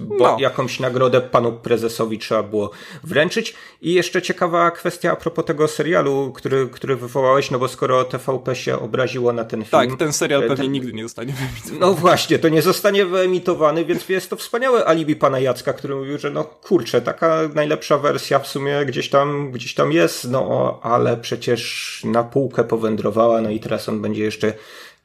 [0.00, 0.36] Tak, bo no.
[0.40, 2.70] jakąś nagrodę panu prezesowi trzeba było
[3.04, 3.54] wręczyć.
[3.82, 8.56] I jeszcze ciekawa kwestia a propos tego serialu, który, który wywołałeś, no bo skoro TVP
[8.56, 9.70] się obraziło na ten film.
[9.70, 10.72] Tak, ten serial e, pewnie ten...
[10.72, 11.80] nigdy nie zostanie wyemitowany.
[11.80, 16.18] No właśnie, to nie zostanie wyemitowany, więc jest to wspaniałe alibi pana Jacka, który mówił,
[16.18, 21.16] że no kurczę, taka najlepsza wersja w sumie gdzieś tam, gdzieś tam jest, no ale
[21.16, 24.52] przecież na półkę powędrowała, no i teraz on będzie jeszcze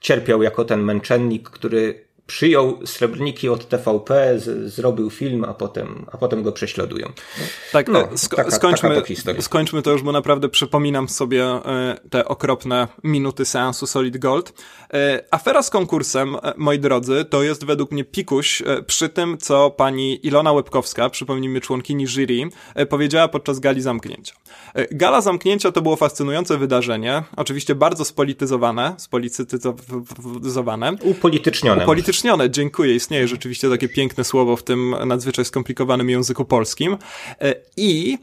[0.01, 6.17] cierpiał jako ten męczennik, który przyjął srebrniki od TVP, z, zrobił film, a potem, a
[6.17, 7.07] potem go prześladują.
[7.71, 11.97] Tak, no, e, sko taka, skończmy, taka skończmy to już, bo naprawdę przypominam sobie e,
[12.09, 14.53] te okropne minuty seansu Solid Gold.
[14.93, 20.27] E, afera z konkursem, moi drodzy, to jest według mnie pikuś przy tym, co pani
[20.27, 22.49] Ilona Łebkowska, przypomnijmy członkini jury,
[22.89, 24.33] powiedziała podczas gali zamknięcia.
[24.91, 30.91] Gala zamknięcia to było fascynujące wydarzenie, oczywiście bardzo spolityzowane, spolityzowane.
[31.03, 31.83] Upolitycznione.
[31.83, 32.49] Upolitycznione upolitycznione.
[32.49, 32.95] Dziękuję.
[32.95, 36.97] Istnieje rzeczywiście takie piękne słowo w tym nadzwyczaj skomplikowanym języku polskim.
[37.41, 38.17] E, I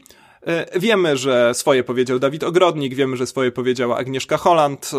[0.75, 4.91] wiemy, że swoje powiedział Dawid Ogrodnik, wiemy, że swoje powiedziała Agnieszka Holland.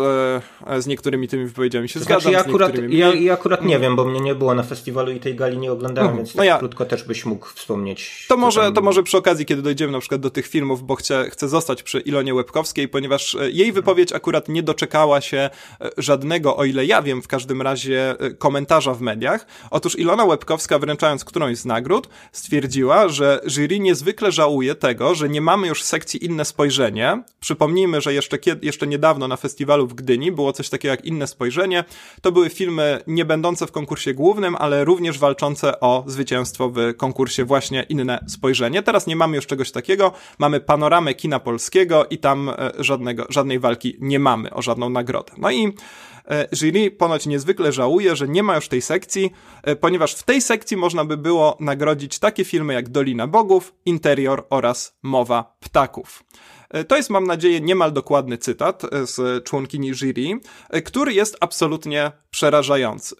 [0.67, 2.33] E, z niektórymi tymi wypowiedziami się znaczy, zgadzam.
[2.33, 5.35] Ja akurat, ja, ja, akurat nie wiem, bo mnie nie było na festiwalu i tej
[5.35, 6.17] gali nie oglądałem, mm.
[6.17, 8.25] więc no ja, krótko też byś mógł wspomnieć.
[8.27, 11.29] To może, to może przy okazji, kiedy dojdziemy na przykład do tych filmów, bo chcę,
[11.29, 15.49] chcę zostać przy Ilonie Łebkowskiej, ponieważ e, jej wypowiedź akurat nie doczekała się
[15.97, 19.45] żadnego, o ile ja wiem, w każdym razie komentarza w mediach.
[19.71, 25.41] Otóż Ilona Łebkowska, wręczając którąś z nagród, stwierdziła, że jury niezwykle żałuje tego, że nie
[25.41, 27.23] mamy już sekcji Inne Spojrzenie.
[27.39, 31.83] Przypomnijmy, że jeszcze, jeszcze niedawno na festiwalu w Gdyni było coś takiego jak Inne Spojrzenie.
[32.21, 37.45] To były filmy nie będące w konkursie głównym, ale również walczące o zwycięstwo w konkursie
[37.45, 38.83] właśnie Inne Spojrzenie.
[38.83, 40.11] Teraz nie mamy już czegoś takiego.
[40.39, 45.33] Mamy panoramę kina polskiego i tam e, żadnego, żadnej walki nie mamy o żadną nagrodę.
[45.37, 45.73] No i
[46.51, 49.31] jury ponoć niezwykle żałuje, że nie ma już tej sekcji,
[49.63, 54.45] e, ponieważ w tej sekcji można by było nagrodzić takie filmy jak Dolina Bogów, Interior
[54.49, 56.23] oraz Mowa Ptaków.
[56.69, 60.39] E, to jest, mam nadzieję, niemal dokładny cytat z członkini jury,
[60.85, 63.15] który jest absolutnie przerażający.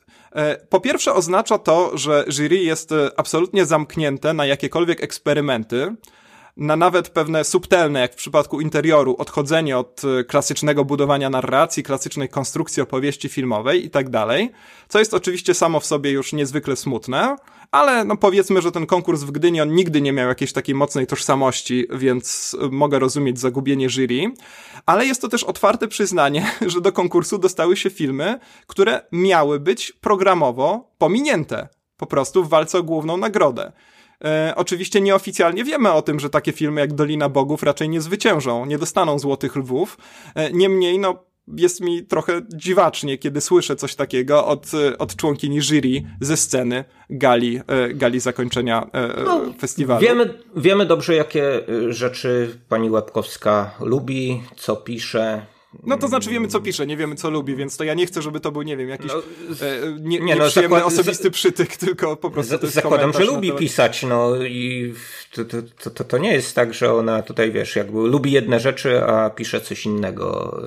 [0.70, 5.96] Po pierwsze, oznacza to, że jury jest absolutnie zamknięte na jakiekolwiek eksperymenty,
[6.58, 12.30] na nawet pewne subtelne, jak w przypadku interioru, odchodzenie od e, klasycznego budowania narracji, klasycznej
[12.30, 14.52] konstrukcji opowieści filmowej i tak dalej,
[14.90, 17.36] co jest oczywiście samo w sobie już niezwykle smutne,
[17.72, 21.08] ale no powiedzmy, że ten konkurs w Gdyni on nigdy nie miał jakiejś takiej mocnej
[21.08, 24.34] tożsamości, więc e, mogę rozumieć zagubienie jury,
[24.86, 29.92] ale jest to też otwarte przyznanie, że do konkursu dostały się filmy, które miały być
[29.92, 33.72] programowo pominięte po prostu w walce o główną nagrodę.
[34.24, 38.66] E, oczywiście nieoficjalnie wiemy o tym, że takie filmy jak Dolina Bogów raczej nie zwyciężą,
[38.66, 39.98] nie dostaną Złotych Lwów.
[40.36, 46.04] E, niemniej, no, jest mi trochę dziwacznie, kiedy słyszę coś takiego od, od członkini jury
[46.22, 48.90] ze sceny gali, e, gali zakończenia
[49.26, 50.02] no, festiwalu.
[50.02, 55.46] Wiemy, wiemy dobrze, jakie rzeczy pani Łebkowska lubi, co pisze,
[55.84, 58.22] no to znaczy wiemy, co pisze, nie wiemy, co lubi, więc to ja nie chcę,
[58.22, 59.20] żeby to był, nie wiem, jakiś no,
[59.68, 60.84] e, nie, nie, no, zakład...
[60.84, 64.94] osobisty przytyk, tylko po prostu to jest Zakładam, że lubi pisać, no i
[65.34, 69.04] to, to, to, to nie jest tak, że ona tutaj, wiesz, jakby lubi jedne rzeczy,
[69.04, 70.58] a pisze coś innego.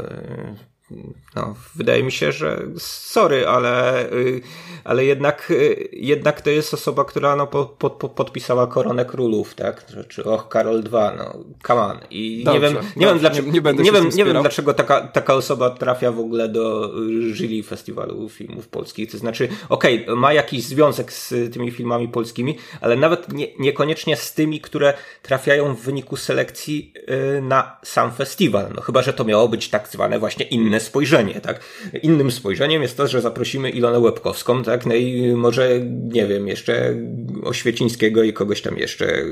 [1.37, 4.41] No, wydaje mi się, że sorry, ale, y,
[4.85, 9.87] ale jednak, y, jednak to jest osoba, która no, po, po, podpisała koronę królów, tak?
[10.09, 11.35] Czy och, Karol II, no,
[11.67, 11.99] come on.
[12.11, 15.01] I dobrze, nie wiem, nie wiem dlaczego, nie, nie, nie, wiem, nie wiem dlaczego taka,
[15.01, 16.93] taka osoba trafia w ogóle do
[17.33, 19.11] jury festiwalu filmów polskich.
[19.11, 24.17] To znaczy, okej, okay, ma jakiś związek z tymi filmami polskimi, ale nawet nie, niekoniecznie
[24.17, 26.93] z tymi, które trafiają w wyniku selekcji
[27.39, 28.73] y, na sam festiwal.
[28.75, 31.61] No chyba, że to miało być tak zwane właśnie inne spojrzenie, tak?
[32.03, 34.87] Innym spojrzeniem jest to, że zaprosimy Ilonę Łebkowską, tak?
[34.87, 36.95] No i może, nie wiem, jeszcze
[37.43, 39.23] Oświecińskiego i kogoś tam jeszcze,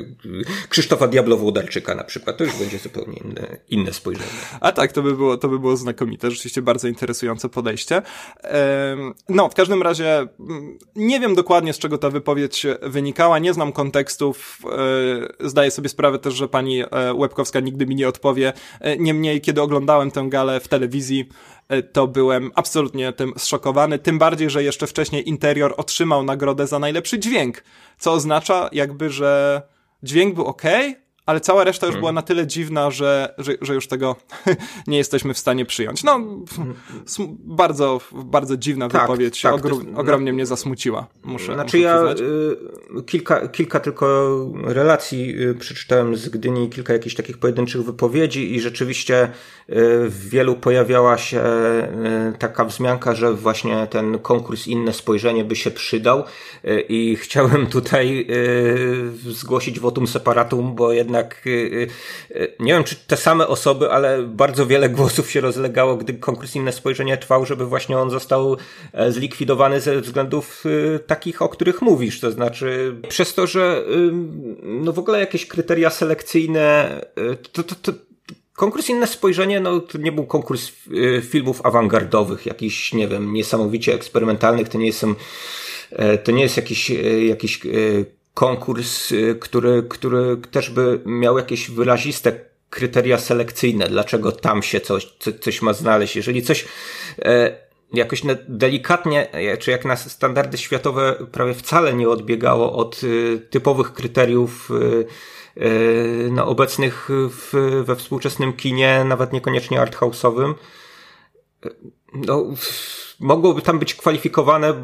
[0.68, 4.30] Krzysztofa Diablowo-Udarczyka na przykład, to już będzie zupełnie inne, inne spojrzenie.
[4.60, 8.02] A tak, to by było, to by było znakomite, rzeczywiście bardzo interesujące podejście.
[9.28, 13.72] No, w każdym razie mm, nie wiem dokładnie z czego ta wypowiedź wynikała, nie znam
[13.72, 14.58] kontekstów,
[15.40, 18.52] e, zdaję sobie sprawę też, że pani e, Łebkowska nigdy mi nie odpowie.
[18.80, 21.28] E, niemniej, kiedy oglądałem tę galę w telewizji,
[21.92, 27.18] to byłem absolutnie tym zszokowany, tym bardziej, że jeszcze wcześniej Interior otrzymał nagrodę za najlepszy
[27.18, 27.64] dźwięk,
[27.98, 29.62] co oznacza jakby, że
[30.02, 30.62] dźwięk był ok,
[31.26, 32.00] ale cała reszta już hmm.
[32.00, 34.16] była na tyle dziwna, że, że, że już tego
[34.87, 36.04] nie jesteśmy w stanie przyjąć.
[36.04, 36.20] No,
[37.38, 41.88] bardzo, bardzo dziwna tak, wypowiedź, tak, Ogrom, jest, ogromnie no, mnie zasmuciła, muszę Znaczy muszę
[41.88, 42.14] ja
[42.98, 48.61] y, kilka, kilka tylko relacji y, przeczytałem z Gdyni, kilka jakichś takich pojedynczych wypowiedzi i
[48.61, 49.30] rzeczywiście y,
[50.08, 51.42] w wielu pojawiała się
[52.35, 56.24] y, taka wzmianka, że właśnie ten konkurs Inne Spojrzenie by się przydał
[56.64, 61.88] y, i chciałem tutaj y, zgłosić wotum separatum, bo jednak jednak y, y,
[62.37, 66.57] y, nie wiem, czy te same osoby, ale bardzo wiele głosów się rozlegało, gdy konkurs
[66.57, 68.57] Inne Spojrzenie trwał, żeby właśnie on został
[68.92, 70.64] e, zlikwidowany ze względów
[71.07, 72.20] takich, o których mówisz.
[72.20, 73.85] To znaczy, przez to, że
[74.62, 77.01] no w ogóle jakieś kryteria selekcyjne,
[77.53, 77.92] to, to, to
[78.53, 80.72] Konkurs Inne Spojrzenie, no to nie był konkurs
[81.22, 85.05] filmów awangardowych, jakiś, nie wiem, niesamowicie eksperymentalnych, to nie jest,
[85.90, 86.92] e, to nie jest jakiś,
[87.29, 87.61] jakiś
[88.34, 95.14] konkurs, y, który, który też by miał jakieś wyraziste kryteria selekcyjne, dlaczego tam się coś,
[95.40, 96.16] coś ma znaleźć.
[96.16, 96.64] Jeżeli coś
[97.18, 97.56] e,
[97.92, 103.92] jakoś delikatnie, e, czy jak na standardy światowe prawie wcale nie odbiegało od e, typowych
[103.92, 105.64] kryteriów e,
[106.30, 110.54] no, obecnych w, we współczesnym kinie, nawet niekoniecznie arthouse'owym,
[112.14, 112.46] no,
[113.22, 114.74] mogłoby tam być kwalifikowane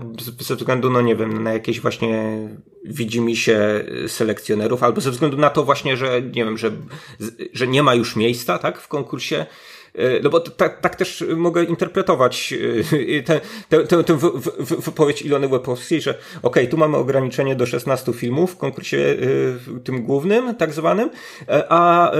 [0.40, 2.38] ze względu, no nie wiem, na jakieś właśnie
[2.84, 6.70] widzimy się selekcjonerów, albo ze względu na to właśnie, że nie wiem, że,
[7.52, 9.46] że nie ma już miejsca, tak, w konkursie
[10.22, 12.54] no bo tak, tak też mogę interpretować
[13.18, 14.18] e, tę, tę, tę, tę
[14.58, 19.16] wypowiedź Ilony Łepowskiej, że okej, okay, tu mamy ograniczenie do 16 filmów w konkursie
[19.76, 21.10] e, tym głównym, tak zwanym,
[21.68, 22.10] a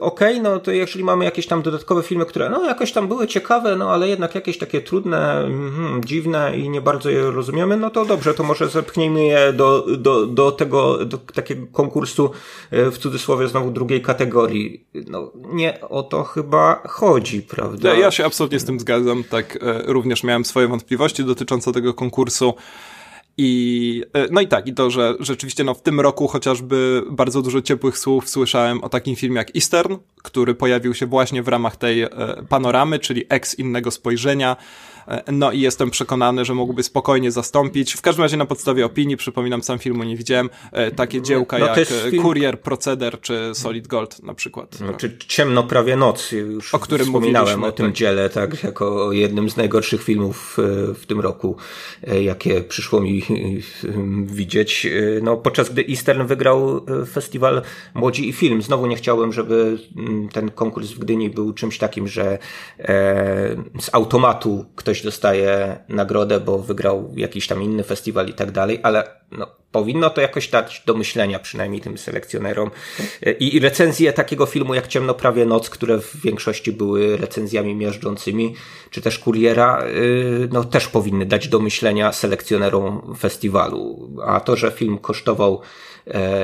[0.00, 3.26] okej, okay, no to jeżeli mamy jakieś tam dodatkowe filmy, które no jakoś tam były
[3.26, 7.90] ciekawe, no ale jednak jakieś takie trudne, hmm, dziwne i nie bardzo je rozumiemy, no
[7.90, 12.30] to dobrze, to może zepchnijmy je do, do, do tego, do takiego konkursu
[12.70, 14.84] w cudzysłowie znowu drugiej kategorii.
[15.06, 17.94] No nie o to chyba chodzi, prawda?
[17.94, 19.24] Ja, się absolutnie z tym zgadzam.
[19.24, 22.54] Tak, e, również miałem swoje wątpliwości dotyczące tego konkursu.
[23.40, 27.42] I, e, no i tak, i to, że rzeczywiście no, w tym roku chociażby bardzo
[27.42, 31.76] dużo ciepłych słów słyszałem o takim filmie jak Eastern, który pojawił się właśnie w ramach
[31.76, 32.08] tej e,
[32.48, 34.56] panoramy, czyli Ex innego spojrzenia,
[35.32, 37.92] no i jestem przekonany, że mógłby spokojnie zastąpić.
[37.92, 41.66] W każdym razie na podstawie opinii, przypominam, sam filmu nie widziałem, e, takie dziełka no,
[41.66, 42.22] jak film...
[42.22, 44.80] Kurier, Proceder czy Solid Gold na przykład.
[44.80, 47.94] No, czy Ciemno prawie noc, już o którym wspominałem o tym tak.
[47.94, 51.56] dziele, tak, jako jednym z najgorszych filmów e, w tym roku,
[52.06, 53.22] e, jakie przyszło mi
[54.24, 54.86] widzieć.
[55.22, 57.62] No, podczas gdy Eastern wygrał festiwal
[57.94, 58.62] Młodzi i Film.
[58.62, 62.38] Znowu nie chciałem, żeby mm, ten konkurs w Gdyni był czymś takim, że
[63.80, 68.80] z automatu ktoś ktoś dostaje nagrodę, bo wygrał jakiś tam inny festiwal i tak dalej,
[68.82, 72.70] ale no, powinno to jakoś dać do myślenia przynajmniej tym selekcjonerom.
[73.40, 78.54] I, recenzje takiego filmu jak Ciemno prawie noc, które w większości były recenzjami miażdżącymi,
[78.90, 84.10] czy też Kuriera, y, no też powinny dać do myślenia selekcjonerom festiwalu.
[84.26, 85.60] A to, że film kosztował
[86.06, 86.40] e,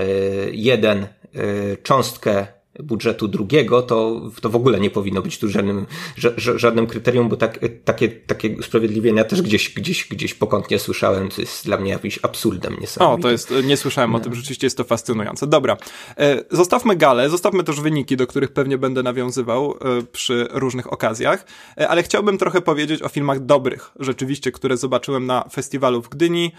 [0.51, 1.07] jeden e,
[1.83, 2.47] cząstkę
[2.83, 5.87] budżetu drugiego, to, to w ogóle nie powinno być tu żadnym,
[6.37, 11.65] żadnym kryterium, bo tak, takie, takie usprawiedliwienia też gdzieś, gdzieś, gdzieś pokątnie słyszałem, co jest
[11.65, 13.21] dla mnie jakimś absurdem niesamowitym.
[13.21, 14.17] O, to jest, nie słyszałem no.
[14.17, 15.47] o tym, rzeczywiście jest to fascynujące.
[15.47, 15.77] Dobra,
[16.19, 21.47] e, zostawmy galę, zostawmy też wyniki, do których pewnie będę nawiązywał e, przy różnych okazjach,
[21.79, 26.53] e, ale chciałbym trochę powiedzieć o filmach dobrych, rzeczywiście, które zobaczyłem na festiwalu w Gdyni,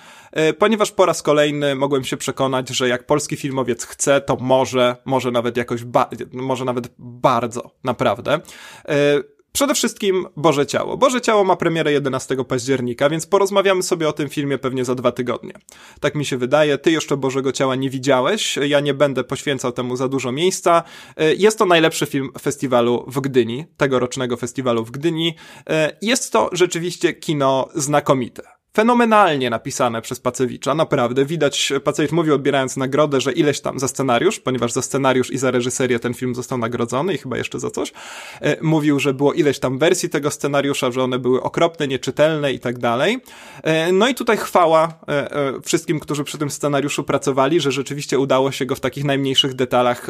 [0.60, 5.32] ponieważ po raz kolejny mogłem się przekonać, że jak polski filmowiec chce, to może, może
[5.32, 8.40] nawet jakoś ba może nawet bardzo, naprawdę.
[8.88, 10.98] E, przede wszystkim Boże Ciało.
[10.98, 15.12] Boże Ciało ma premierę 11 października, więc porozmawiamy sobie o tym filmie pewnie za dwa
[15.12, 15.54] tygodnie.
[16.00, 16.78] Tak mi się wydaje.
[16.78, 18.58] Ty jeszcze Bożego Ciała nie widziałeś.
[18.58, 20.84] Ja nie będę poświęcał temu za dużo miejsca.
[21.18, 25.36] E, jest to najlepszy film festiwalu w Gdyni, tegorocznego festiwalu w Gdyni.
[25.70, 31.26] E, jest to rzeczywiście kino znakomite fenomenalnie napisane przez Pacewicza, naprawdę.
[31.26, 35.52] Widać, Pacewicz mówił odbierając nagrodę, że ileś tam za scenariusz, ponieważ za scenariusz i za
[35.52, 37.94] reżyserię ten film został nagrodzony i chyba jeszcze za coś.
[38.42, 42.60] E, mówił, że było ileś tam wersji tego scenariusza, że one były okropne, nieczytelne i
[42.60, 43.20] tak dalej.
[43.64, 48.52] E, no i tutaj chwała e, wszystkim, którzy przy tym scenariuszu pracowali, że rzeczywiście udało
[48.52, 50.08] się go w takich najmniejszych detalach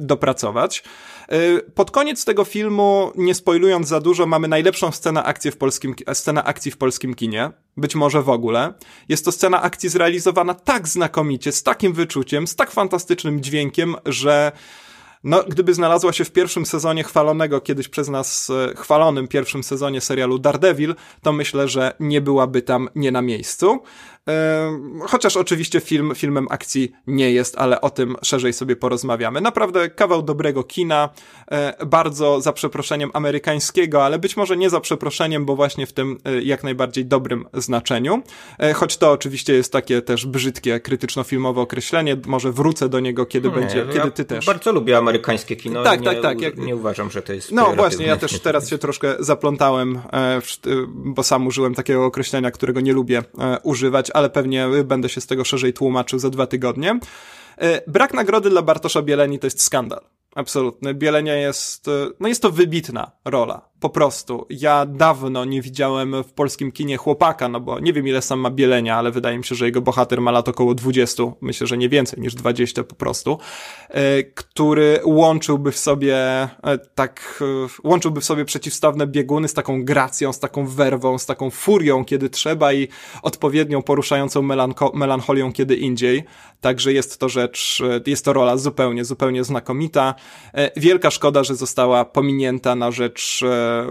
[0.00, 0.82] dopracować.
[1.74, 6.44] Pod koniec tego filmu, nie spoilując za dużo, mamy najlepszą scenę akcji w polskim, scenę
[6.44, 8.72] akcji w polskim kinie być może w ogóle.
[9.08, 14.52] Jest to scena akcji zrealizowana tak znakomicie, z takim wyczuciem, z tak fantastycznym dźwiękiem, że
[15.24, 20.00] no, gdyby znalazła się w pierwszym sezonie chwalonego kiedyś przez nas e, chwalonym pierwszym sezonie
[20.00, 23.82] serialu Daredevil, to myślę, że nie byłaby tam nie na miejscu.
[25.00, 29.40] Chociaż oczywiście film filmem akcji nie jest, ale o tym szerzej sobie porozmawiamy.
[29.40, 31.08] Naprawdę kawał dobrego kina,
[31.50, 36.18] e, bardzo za przeproszeniem amerykańskiego, ale być może nie za przeproszeniem, bo właśnie w tym
[36.24, 38.22] e, jak najbardziej dobrym znaczeniu.
[38.58, 42.16] E, choć to oczywiście jest takie też brzydkie, krytyczno-filmowe określenie.
[42.26, 44.46] Może wrócę do niego, kiedy nie, będzie, kiedy ty też.
[44.46, 45.82] Bardzo lubię amerykańskie kino.
[45.82, 46.40] Tak, nie, tak, tak.
[46.40, 46.58] Jak...
[46.58, 47.52] Nie uważam, że to jest.
[47.52, 50.00] No właśnie, ja też teraz się troszkę zaplątałem,
[50.94, 53.22] bo sam użyłem takiego określenia, którego nie lubię
[53.62, 56.98] używać, ale pewnie będę się z tego szerzej tłumaczył za dwa tygodnie.
[57.58, 60.00] E, brak nagrody dla Bartosza Bieleni to jest skandal.
[60.34, 60.94] Absolutny.
[60.94, 64.46] Bielenia jest, e, no jest to wybitna rola po prostu.
[64.50, 68.50] Ja dawno nie widziałem w polskim kinie chłopaka, no bo nie wiem ile sam ma
[68.50, 71.88] bielenia, ale wydaje mi się, że jego bohater ma lat około 20, myślę, że nie
[71.88, 73.38] więcej niż 20 po prostu,
[73.88, 76.48] e, który łączyłby w sobie e,
[76.94, 81.50] tak, e, łączyłby w sobie przeciwstawne bieguny z taką gracją, z taką werwą, z taką
[81.50, 82.88] furią, kiedy trzeba i
[83.22, 84.42] odpowiednią poruszającą
[84.94, 86.24] melancholią kiedy indziej.
[86.60, 90.14] Także jest to rzecz, jest to rola zupełnie, zupełnie znakomita.
[90.76, 93.44] Wielka szkoda, że została pominięta na rzecz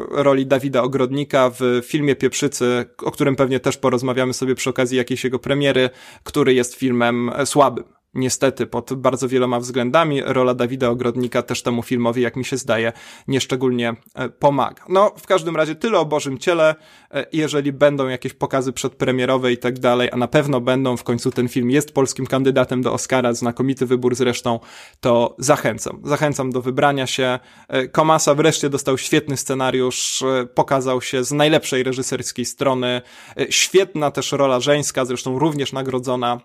[0.09, 5.23] roli Dawida Ogrodnika w filmie Pieprzycy, o którym pewnie też porozmawiamy sobie przy okazji jakiejś
[5.23, 5.89] jego premiery,
[6.23, 10.21] który jest filmem słabym niestety pod bardzo wieloma względami.
[10.25, 12.93] Rola Dawida Ogrodnika też temu filmowi, jak mi się zdaje,
[13.27, 14.83] nieszczególnie e, pomaga.
[14.89, 16.75] No, w każdym razie tyle o Bożym Ciele.
[17.11, 21.31] E, jeżeli będą jakieś pokazy przedpremierowe i tak dalej, a na pewno będą, w końcu
[21.31, 24.59] ten film jest polskim kandydatem do Oscara, znakomity wybór zresztą,
[24.99, 26.01] to zachęcam.
[26.03, 27.39] Zachęcam do wybrania się.
[27.67, 30.23] E, Komasa wreszcie dostał świetny scenariusz,
[30.55, 33.01] pokazał się z najlepszej reżyserskiej strony.
[33.49, 36.39] Świetna też rola żeńska, zresztą również nagrodzona.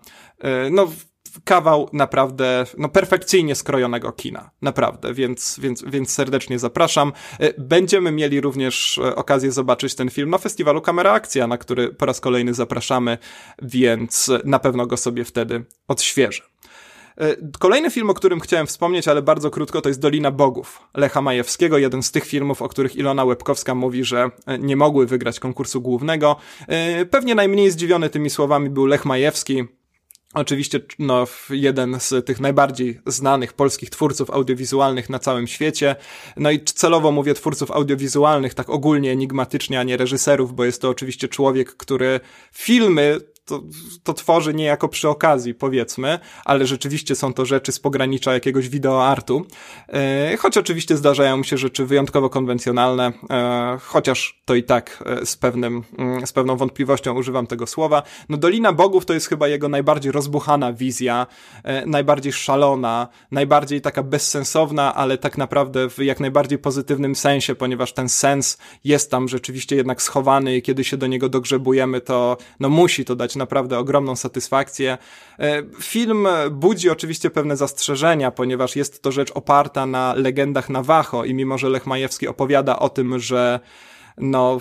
[0.71, 0.87] No,
[1.43, 4.49] kawał naprawdę, no perfekcyjnie skrojonego kina.
[4.61, 7.13] Naprawdę, więc, więc, więc serdecznie zapraszam.
[7.39, 11.93] E, będziemy mieli również e, okazję zobaczyć ten film na festiwalu Kamera Akcja, na który
[11.93, 13.17] po raz kolejny zapraszamy,
[13.61, 16.43] więc na pewno go sobie wtedy odświeżę.
[17.17, 21.21] E, kolejny film, o którym chciałem wspomnieć, ale bardzo krótko, to jest Dolina Bogów Lecha
[21.21, 25.81] Majewskiego, jeden z tych filmów, o których Ilona Łebkowska mówi, że nie mogły wygrać konkursu
[25.81, 26.35] głównego.
[27.11, 29.63] Pewnie najmniej zdziwiony tymi słowami był Lech Majewski,
[30.33, 35.95] Oczywiście, no, jeden z tych najbardziej znanych polskich twórców audiowizualnych na całym świecie.
[36.37, 40.89] No i celowo mówię twórców audiowizualnych, tak ogólnie enigmatycznie, a nie reżyserów, bo jest to
[40.89, 42.19] oczywiście człowiek, który
[42.53, 43.19] filmy
[43.49, 43.63] to,
[44.03, 49.45] to tworzy niejako przy okazji, powiedzmy, ale rzeczywiście są to rzeczy z pogranicza jakiegoś wideoartu.
[49.87, 55.25] E, choć oczywiście zdarzają mu się rzeczy wyjątkowo konwencjonalne, e, chociaż to i tak e,
[55.25, 58.03] z, pewnym, mm, z pewną wątpliwością używam tego słowa.
[58.29, 61.27] No Dolina Bogów to jest chyba jego najbardziej rozbuchana wizja,
[61.85, 68.09] najbardziej szalona, najbardziej taka bezsensowna, ale tak naprawdę w jak najbardziej pozytywnym sensie, ponieważ ten
[68.09, 73.05] sens jest tam rzeczywiście jednak schowany i kiedy się do niego dogrzebujemy, to no musi
[73.05, 74.97] to dać naprawdę ogromną satysfakcję.
[75.39, 81.33] E, film budzi oczywiście pewne zastrzeżenia, ponieważ jest to rzecz oparta na legendach Navajo i
[81.33, 83.59] mimo, że Lech Majewski opowiada o tym, że
[84.19, 84.57] no,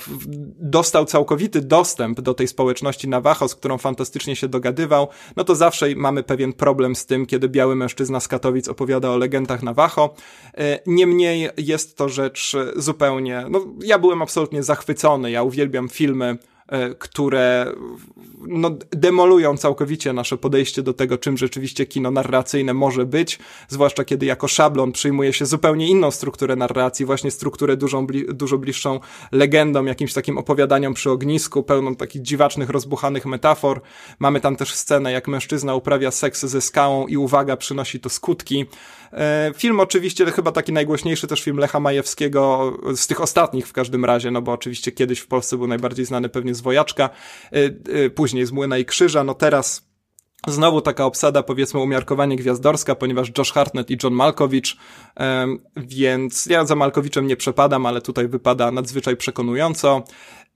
[0.61, 5.95] dostał całkowity dostęp do tej społeczności Navajo, z którą fantastycznie się dogadywał, no to zawsze
[5.97, 10.14] mamy pewien problem z tym, kiedy biały mężczyzna z Katowic opowiada o legendach Navajo.
[10.59, 16.39] E, niemniej jest to rzecz zupełnie, no, ja byłem absolutnie zachwycony, ja uwielbiam filmy
[16.99, 17.73] które
[18.47, 23.39] no, demolują całkowicie nasze podejście do tego, czym rzeczywiście kino narracyjne może być,
[23.69, 29.01] zwłaszcza kiedy jako szablon przyjmuje się zupełnie inną strukturę narracji, właśnie strukturę dużą, dużo bliższą
[29.33, 33.81] legendom, jakimś takim opowiadaniom przy ognisku, pełną takich dziwacznych, rozbuchanych metafor.
[34.19, 38.66] Mamy tam też scenę, jak mężczyzna uprawia seks ze skałą i uwaga, przynosi to skutki.
[39.12, 44.05] E, film oczywiście, chyba taki najgłośniejszy też film Lecha Majewskiego, z tych ostatnich w każdym
[44.05, 47.11] razie, no bo oczywiście kiedyś w Polsce był najbardziej znany pewnie z Wojaczka,
[47.52, 47.56] e,
[48.04, 49.88] e, później z Młyna i Krzyża, no teraz
[50.46, 54.64] Znowu taka obsada, powiedzmy, umiarkowanie gwiazdorska, ponieważ Josh Hartnett i John Malkovich,
[55.20, 60.04] um, więc ja za Malkowiczem nie przepadam, ale tutaj wypada nadzwyczaj przekonująco.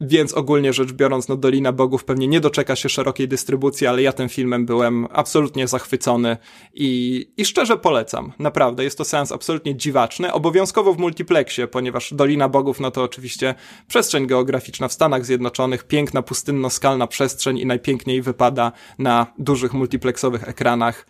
[0.05, 4.13] Więc ogólnie rzecz biorąc, no Dolina Bogów pewnie nie doczeka się szerokiej dystrybucji, ale ja
[4.13, 6.37] tym filmem byłem absolutnie zachwycony
[6.75, 8.33] i, i szczerze polecam.
[8.39, 13.55] Naprawdę, jest to seans absolutnie dziwaczny, obowiązkowo w multiplexie, ponieważ Dolina Bogów, no to oczywiście
[13.89, 21.07] przestrzeń geograficzna w Stanach Zjednoczonych, piękna, pustynno-skalna przestrzeń i najpiękniej wypada na dużych multiplexowych ekranach.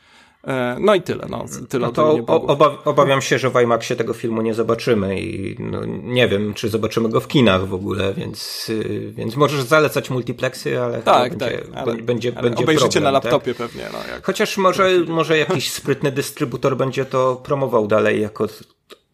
[0.47, 4.12] E, no i tyle, no, tyle no to oba obawiam się, że w IMAXie tego
[4.14, 8.68] filmu nie zobaczymy i no, nie wiem, czy zobaczymy go w kinach w ogóle, więc,
[8.70, 13.12] y, więc możesz zalecać multiplexy, ale tak, będzie, tak, ale, będzie, ale będzie obejrzycie problem,
[13.12, 13.24] na tak?
[13.24, 13.68] laptopie tak?
[13.68, 13.84] pewnie.
[13.93, 14.26] No, jak...
[14.26, 18.47] Chociaż może, może jakiś sprytny dystrybutor będzie to promował dalej jako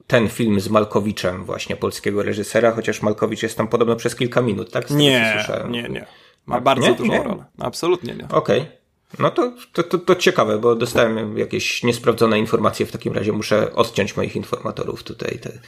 [0.06, 4.70] ten film z Malkowiczem, właśnie polskiego reżysera, chociaż Malkowicz jest tam podobno przez kilka minut,
[4.70, 4.90] tak?
[4.90, 6.06] nie, nie, nie.
[6.46, 6.94] Ma bardzo nie?
[6.94, 7.22] dużą nie?
[7.22, 7.44] rolę.
[7.58, 8.24] Absolutnie nie.
[8.24, 8.60] Okej.
[8.60, 8.77] Okay.
[9.18, 12.86] No to, to, to, to, ciekawe, bo dostałem jakieś niesprawdzone informacje.
[12.86, 15.38] W takim razie muszę odciąć moich informatorów tutaj.
[15.38, 15.58] Te,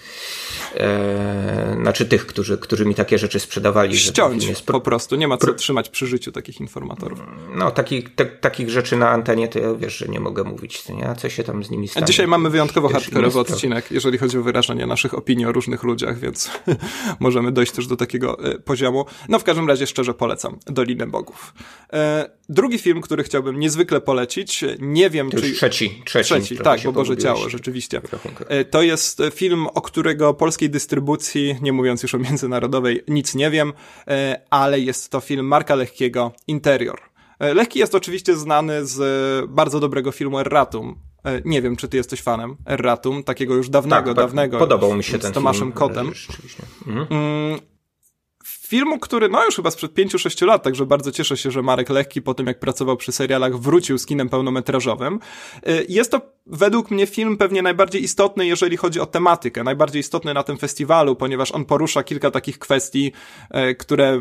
[0.74, 3.98] e, znaczy tych, którzy, którzy mi takie rzeczy sprzedawali.
[3.98, 4.80] Ściąć spro...
[4.80, 5.16] po prostu.
[5.16, 7.18] Nie ma co trzymać przy życiu takich informatorów.
[7.54, 10.88] No, takich, te, takich rzeczy na antenie to ja wiesz, że nie mogę mówić.
[10.88, 11.08] Nie?
[11.08, 12.04] A co się tam z nimi stanie?
[12.04, 16.18] A dzisiaj mamy wyjątkowo hardkorowy odcinek, jeżeli chodzi o wyrażanie naszych opinii o różnych ludziach,
[16.18, 16.50] więc
[17.20, 19.04] możemy dojść też do takiego e, poziomu.
[19.28, 21.54] No, w każdym razie szczerze polecam Dolinę Bogów.
[21.92, 24.64] E, drugi film, który chciałbym niezwykle polecić.
[24.78, 25.52] Nie wiem, to czy...
[25.52, 26.02] trzeci.
[26.04, 28.00] Trzeci, trzeci tak, bo Boże Ciało, rzeczywiście.
[28.48, 33.50] E, to jest film, o którego polskiej dystrybucji, nie mówiąc już o międzynarodowej, nic nie
[33.50, 33.72] wiem,
[34.08, 37.00] e, ale jest to film Marka Lekkiego, Interior.
[37.38, 39.00] E, Lekki jest oczywiście znany z
[39.50, 40.98] bardzo dobrego filmu Erratum.
[41.44, 44.58] Nie wiem, czy ty jesteś fanem Erratum, takiego już dawnego, tak, dawnego.
[44.58, 45.72] Podobał mi się ten Z Tomaszem film.
[45.72, 46.12] Kotem.
[46.86, 47.69] Mhm.
[48.70, 52.22] Filmu, który no już chyba sprzed 5-6 lat, także bardzo cieszę się, że Marek Lekki
[52.22, 55.18] po tym jak pracował przy serialach wrócił z kinem pełnometrażowym.
[55.68, 60.34] Y, jest to według mnie film pewnie najbardziej istotny, jeżeli chodzi o tematykę, najbardziej istotny
[60.34, 63.12] na tym festiwalu, ponieważ on porusza kilka takich kwestii,
[63.70, 64.20] y, które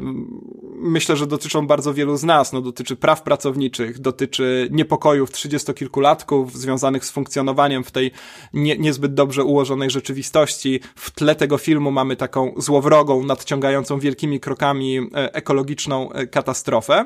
[0.76, 2.54] myślę, że dotyczą bardzo wielu z nas.
[2.54, 8.12] No, dotyczy praw pracowniczych, dotyczy niepokojów trzydziestokilkulatków związanych z funkcjonowaniem w tej
[8.54, 10.80] nie, niezbyt dobrze ułożonej rzeczywistości.
[10.96, 17.06] W tle tego filmu mamy taką złowrogą, nadciągającą wielkimi krokami e, ekologiczną e, katastrofę.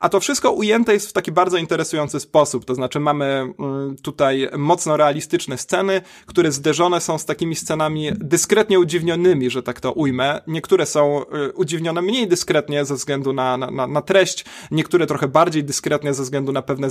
[0.00, 2.64] A to wszystko ujęte jest w taki bardzo interesujący sposób.
[2.64, 8.80] To znaczy, mamy mm, tutaj mocno realistyczne sceny, które zderzone są z takimi scenami dyskretnie
[8.80, 10.40] udziwnionymi, że tak to ujmę.
[10.46, 15.64] Niektóre są y, udziwnione mniej dyskretnie ze względu na, na, na treść, niektóre trochę bardziej
[15.64, 16.88] dyskretnie ze względu na pewne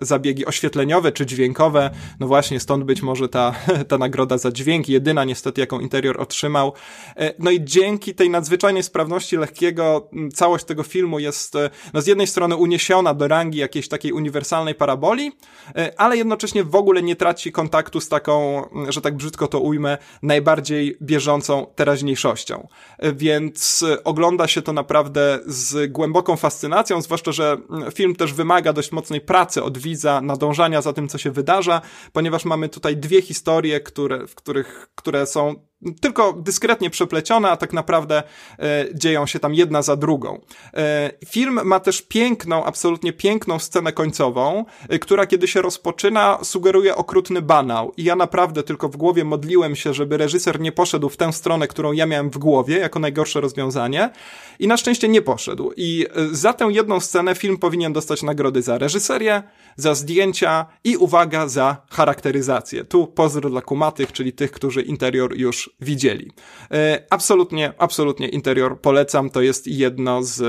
[0.00, 1.90] zabiegi oświetleniowe czy dźwiękowe.
[2.20, 3.54] No właśnie, stąd być może ta,
[3.88, 6.72] ta nagroda za dźwięk, jedyna niestety, jaką interior otrzymał.
[7.16, 12.06] E, no i dzięki tej nadzwyczajnej sprawności lekkiego, całość tego filmu jest, e, no z
[12.06, 15.32] jednej strony uniesiona do rangi jakiejś takiej uniwersalnej paraboli,
[15.76, 19.98] e, ale jednocześnie w ogóle nie traci kontaktu z taką, że tak brzydko to ujmę,
[20.22, 22.68] najbardziej bieżącą teraźniejszością.
[22.98, 27.56] E, więc e, ogląda się to naprawdę z głęboką fascynacją, zwłaszcza, że
[27.94, 31.80] film też wymaga dość mocnej pracy od widza, nadążania za tym, co się wydarza,
[32.12, 37.72] ponieważ mamy tutaj dwie historie, które, w których, które są tylko dyskretnie przeplecione, a tak
[37.72, 38.22] naprawdę
[38.58, 40.40] e, dzieją się tam jedna za drugą.
[40.74, 46.96] E, film ma też piękną, absolutnie piękną scenę końcową, e, która kiedy się rozpoczyna, sugeruje
[46.96, 47.92] okrutny banał.
[47.96, 51.68] I ja naprawdę tylko w głowie modliłem się, żeby reżyser nie poszedł w tę stronę,
[51.68, 54.10] którą ja miałem w głowie, jako najgorsze rozwiązanie.
[54.58, 55.72] I na szczęście nie poszedł.
[55.76, 59.42] I e, za tę jedną scenę film powinien dostać nagrody za reżyserię,
[59.76, 62.84] za zdjęcia i uwaga za charakteryzację.
[62.84, 66.32] Tu pozdro dla kumatych, czyli tych, którzy interior już widzieli.
[66.70, 69.30] E, absolutnie, absolutnie interior polecam.
[69.30, 70.42] To jest jedno z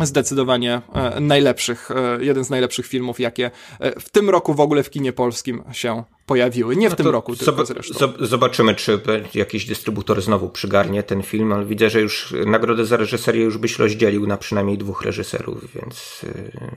[0.00, 3.50] zdecydowanie e, najlepszych, e, jeden z najlepszych filmów, jakie
[4.00, 6.76] w tym roku w ogóle w kinie polskim się pojawiły.
[6.76, 8.12] Nie w no tym roku, tylko zresztą.
[8.20, 9.00] Zobaczymy, czy
[9.34, 13.78] jakiś dystrybutor znowu przygarnie ten film, ale widzę, że już nagrodę za reżyserię już byś
[13.78, 16.70] rozdzielił na przynajmniej dwóch reżyserów, więc E,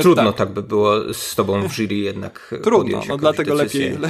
[0.00, 0.36] Trudno tak.
[0.36, 0.52] tak.
[0.52, 4.08] by było z tobą w jury jednak Trudno, no dlatego lepiej, le,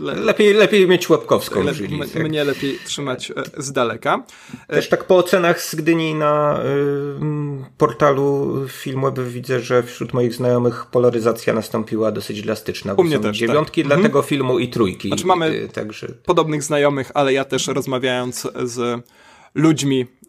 [0.00, 0.54] le, lepiej...
[0.54, 1.98] Lepiej mieć Łapkowską le, w jury.
[1.98, 2.22] Tak.
[2.22, 4.24] Mnie lepiej trzymać e, z daleka.
[4.68, 10.34] E, Też tak po ocenach z Gdyni na y, portalu Filmweb widzę, że wśród moich
[10.34, 12.94] znajomych polaryzacja nastąpiła dosyć drastyczna.
[12.94, 13.86] U mnie też, dziewiątki tak.
[13.86, 14.12] dla mhm.
[14.12, 15.08] tego filmu i trójki.
[15.08, 16.08] Znaczy mamy także...
[16.24, 19.04] podobnych znajomych, ale ja też rozmawiając z
[19.54, 20.23] ludźmi, e,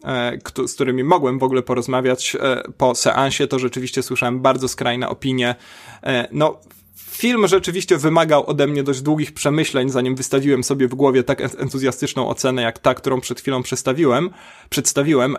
[0.66, 5.54] z którymi mogłem w ogóle porozmawiać e, po seansie, to rzeczywiście słyszałem bardzo skrajne opinie.
[6.02, 6.60] E, no,
[6.96, 12.28] film rzeczywiście wymagał ode mnie dość długich przemyśleń, zanim wystawiłem sobie w głowie tak entuzjastyczną
[12.28, 14.30] ocenę, jak ta, którą przed chwilą przedstawiłem,
[14.70, 15.36] przedstawiłem,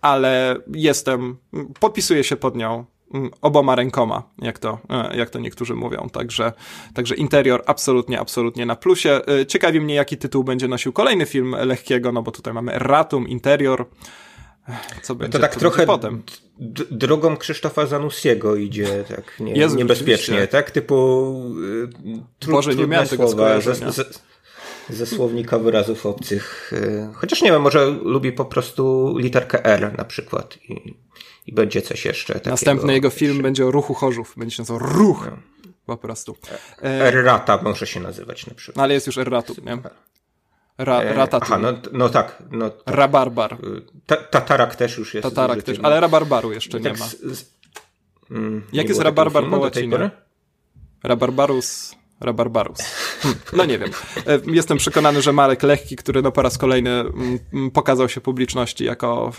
[0.00, 1.36] ale jestem,
[1.80, 2.84] podpisuję się pod nią
[3.40, 6.08] oboma rękoma, jak to, e, jak to niektórzy mówią.
[6.12, 6.52] Także,
[6.94, 9.20] także interior absolutnie, absolutnie na plusie.
[9.40, 13.28] E, ciekawi mnie, jaki tytuł będzie nosił kolejny film Lechkiego, no bo tutaj mamy Ratum,
[13.28, 13.86] Interior.
[15.02, 16.22] Co będzie, to tak trochę potem?
[16.90, 20.70] drogą Krzysztofa Zanussiego idzie tak nie, Jezu, niebezpiecznie, tak?
[20.70, 21.34] Typu
[22.44, 23.60] y, Boże, nie miałem tego słowa,
[24.88, 26.72] ze, słownika wyrazów obcych.
[27.14, 30.94] Chociaż nie wiem, może lubi po prostu literkę R na przykład i
[31.46, 32.34] i będzie coś jeszcze.
[32.34, 32.50] Takiego.
[32.50, 34.34] Następny jego film będzie o ruchu Chorzów.
[34.36, 35.28] Będzie się nazywał Ruch.
[35.30, 35.36] No.
[35.86, 36.36] Po prostu.
[36.82, 38.76] E, Errata może się nazywać na przykład.
[38.76, 39.78] No, ale jest już Erratu, nie?
[40.78, 42.42] Ra, e, Aha, no, no tak.
[42.50, 42.94] No, tak.
[42.94, 43.56] Rabarbar.
[44.06, 45.22] Ta, tatarak też już jest.
[45.22, 47.06] Tatarak też, ale Rabarbaru jeszcze tak nie ma.
[47.06, 47.44] Z, z,
[48.30, 50.10] mm, Jak jest Rabarbar po łacinie?
[51.02, 51.94] Rabarbarus...
[52.22, 52.78] Rabarbarus.
[53.20, 53.90] Hm, no nie wiem.
[54.26, 58.20] E, jestem przekonany, że Marek Lechki, który no po raz kolejny mm, mm, pokazał się
[58.20, 59.32] publiczności jako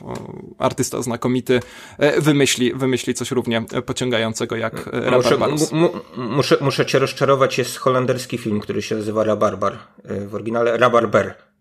[0.58, 1.60] artysta znakomity,
[1.98, 5.72] e, wymyśli, wymyśli coś równie pociągającego jak e, Rabarbarus.
[5.72, 9.78] Muszę, muszę, muszę cię rozczarować, jest holenderski film, który się nazywa Rabarbar.
[10.28, 11.53] W oryginale Rabarber.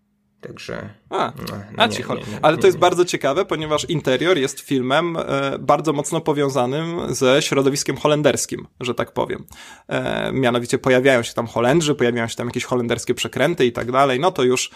[0.43, 0.89] Także.
[1.09, 4.59] A, no, a ci nie, nie, nie, Ale to jest bardzo ciekawe, ponieważ Interior jest
[4.59, 9.45] filmem e, bardzo mocno powiązanym ze środowiskiem holenderskim, że tak powiem.
[9.87, 14.19] E, mianowicie pojawiają się tam Holendrzy, pojawiają się tam jakieś holenderskie przekręty i tak dalej.
[14.19, 14.69] No to już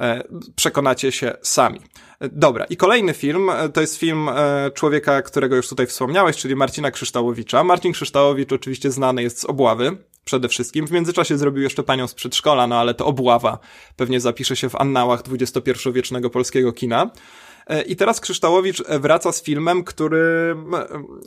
[0.00, 0.22] e,
[0.56, 1.80] przekonacie się sami.
[2.20, 4.30] E, dobra, i kolejny film e, to jest film
[4.74, 7.64] człowieka, którego już tutaj wspomniałeś, czyli Marcina Krzyształowicza.
[7.64, 10.86] Marcin Krzyształowicz oczywiście znany jest z obławy przede wszystkim.
[10.86, 13.58] W międzyczasie zrobił jeszcze panią z przedszkola, no ale to obława.
[13.96, 17.10] Pewnie zapisze się w annałach XXI-wiecznego polskiego kina.
[17.66, 20.56] E, I teraz Krzyształowicz wraca z filmem, który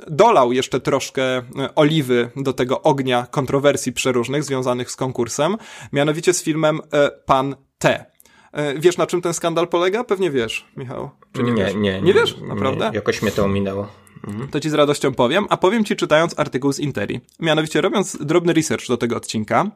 [0.07, 1.43] dolał jeszcze troszkę e,
[1.75, 5.57] oliwy do tego ognia kontrowersji przeróżnych związanych z konkursem,
[5.93, 8.05] mianowicie z filmem e, Pan T.
[8.51, 10.03] E, wiesz, na czym ten skandal polega?
[10.03, 11.09] Pewnie wiesz, Michał.
[11.33, 11.73] Czy nie, nie, wiesz?
[11.73, 12.37] nie, nie, nie wiesz?
[12.41, 12.89] Naprawdę?
[12.89, 13.87] Nie, jakoś mnie to ominęło.
[14.27, 14.47] Mhm.
[14.47, 17.21] To ci z radością powiem, a powiem ci czytając artykuł z Interi.
[17.39, 19.71] Mianowicie robiąc drobny research do tego odcinka,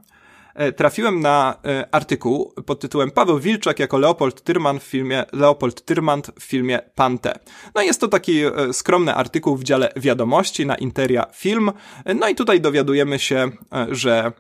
[0.56, 5.86] e, trafiłem na e, artykuł pod tytułem Paweł Wilczak jako Leopold Tyrman w filmie Leopold
[5.86, 7.40] Tyrmand w filmie Pante.
[7.76, 8.42] No jest to taki
[8.72, 11.72] skromny artykuł w dziale wiadomości na Interia Film.
[12.16, 13.52] No i tutaj dowiadujemy się,
[13.90, 14.32] że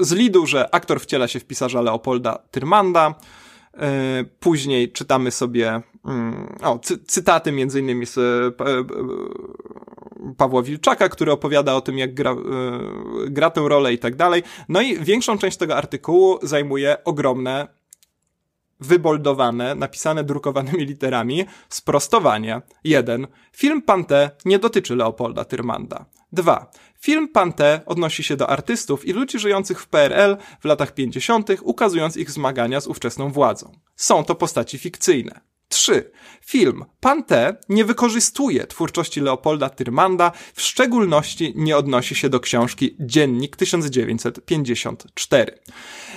[0.00, 3.14] z lidu, że aktor wciela się w pisarza Leopolda Tyrmanda.
[3.74, 5.82] E, później czytamy sobie
[6.62, 8.52] o, cy cytaty między innymi z e,
[10.36, 12.36] Pawła Wilczaka, który opowiada o tym, jak gra, e,
[13.26, 14.42] gra tę rolę i tak dalej.
[14.68, 17.68] No i większą część tego artykułu zajmuje ogromne
[18.80, 22.62] wyboldowane, napisane drukowanymi literami, sprostowanie.
[22.84, 23.26] 1.
[23.52, 26.04] Film Pante nie dotyczy Leopolda Tyrmanda.
[26.32, 26.70] 2.
[27.00, 32.16] Film Pante odnosi się do artystów i ludzi żyjących w PRL w latach 50., ukazując
[32.16, 33.72] ich zmagania z ówczesną władzą.
[33.96, 35.49] Są to postaci fikcyjne.
[35.70, 36.10] 3.
[36.50, 43.56] Film Pante nie wykorzystuje twórczości Leopolda Tyrmanda, w szczególności nie odnosi się do książki Dziennik
[43.56, 45.58] 1954.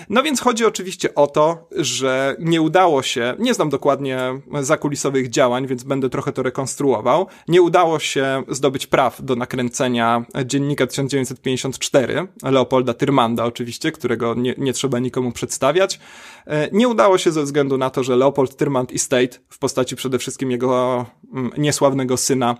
[0.09, 4.19] No więc chodzi oczywiście o to, że nie udało się, nie znam dokładnie
[4.61, 10.87] zakulisowych działań, więc będę trochę to rekonstruował, nie udało się zdobyć praw do nakręcenia Dziennika
[10.87, 15.99] 1954, Leopolda Tyrmanda oczywiście, którego nie, nie trzeba nikomu przedstawiać.
[16.47, 20.19] E, nie udało się ze względu na to, że Leopold Tyrmand Estate w postaci przede
[20.19, 22.57] wszystkim jego mm, niesławnego syna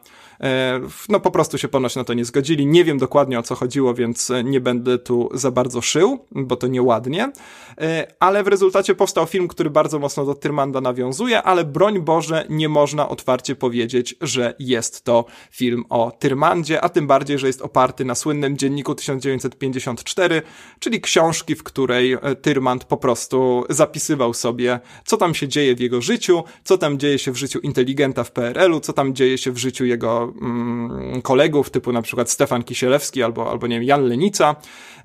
[1.09, 2.65] no po prostu się ponoć na to nie zgodzili.
[2.65, 6.67] Nie wiem dokładnie o co chodziło, więc nie będę tu za bardzo szył, bo to
[6.67, 7.31] nieładnie.
[7.81, 12.45] E, ale w rezultacie powstał film, który bardzo mocno do Tyrmanda nawiązuje, ale broń Boże
[12.49, 17.61] nie można otwarcie powiedzieć, że jest to film o Tyrmandzie, a tym bardziej, że jest
[17.61, 20.41] oparty na słynnym dzienniku 1954,
[20.79, 25.79] czyli książki, w której e, Tyrmand po prostu zapisywał sobie, co tam się dzieje w
[25.79, 29.51] jego życiu, co tam dzieje się w życiu inteligenta w PRL-u, co tam dzieje się
[29.51, 30.22] w życiu jego
[31.23, 34.55] kolegów, typu na przykład Stefan Kisielewski albo, albo nie wiem, Jan Lenica.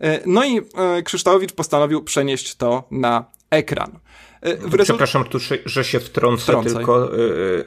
[0.01, 3.99] E, no i e, Krzysztofowicz postanowił przenieść to na ekran.
[4.41, 6.75] E, przepraszam tu, że się wtrącę, Wtrącaj.
[6.75, 7.11] tylko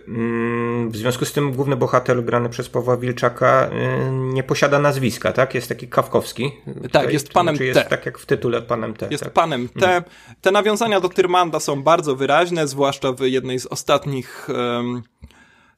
[0.07, 3.69] mm, w związku z tym główny bohater grany przez Pawła Wilczaka
[4.11, 5.55] nie posiada nazwiska, tak?
[5.55, 6.51] Jest taki Kawkowski.
[6.91, 7.65] Tak, jest panem T.
[7.65, 9.07] Jest tak jak w tytule panem T.
[9.11, 9.33] Jest tak.
[9.33, 9.85] panem T.
[9.85, 10.03] Mhm.
[10.41, 15.03] Te nawiązania do Tyrmanda są bardzo wyraźne, zwłaszcza w jednej z ostatnich um,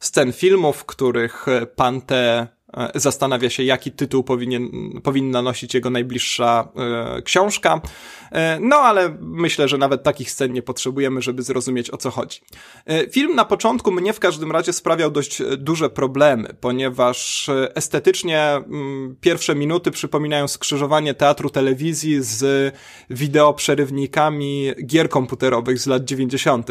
[0.04, 2.16] scen filmów, w których e, pan T
[2.74, 4.70] e, zastanawia się, jaki tytuł powinien,
[5.04, 7.82] powinna nosić jego najbliższa e, książka.
[8.60, 12.40] No ale myślę, że nawet takich scen nie potrzebujemy, żeby zrozumieć o co chodzi.
[13.12, 19.56] Film na początku mnie w każdym razie sprawiał dość duże problemy, ponieważ estetycznie mm, pierwsze
[19.56, 22.74] minuty przypominają skrzyżowanie teatru telewizji z
[23.10, 26.70] wideo przerywnikami gier komputerowych z lat 90.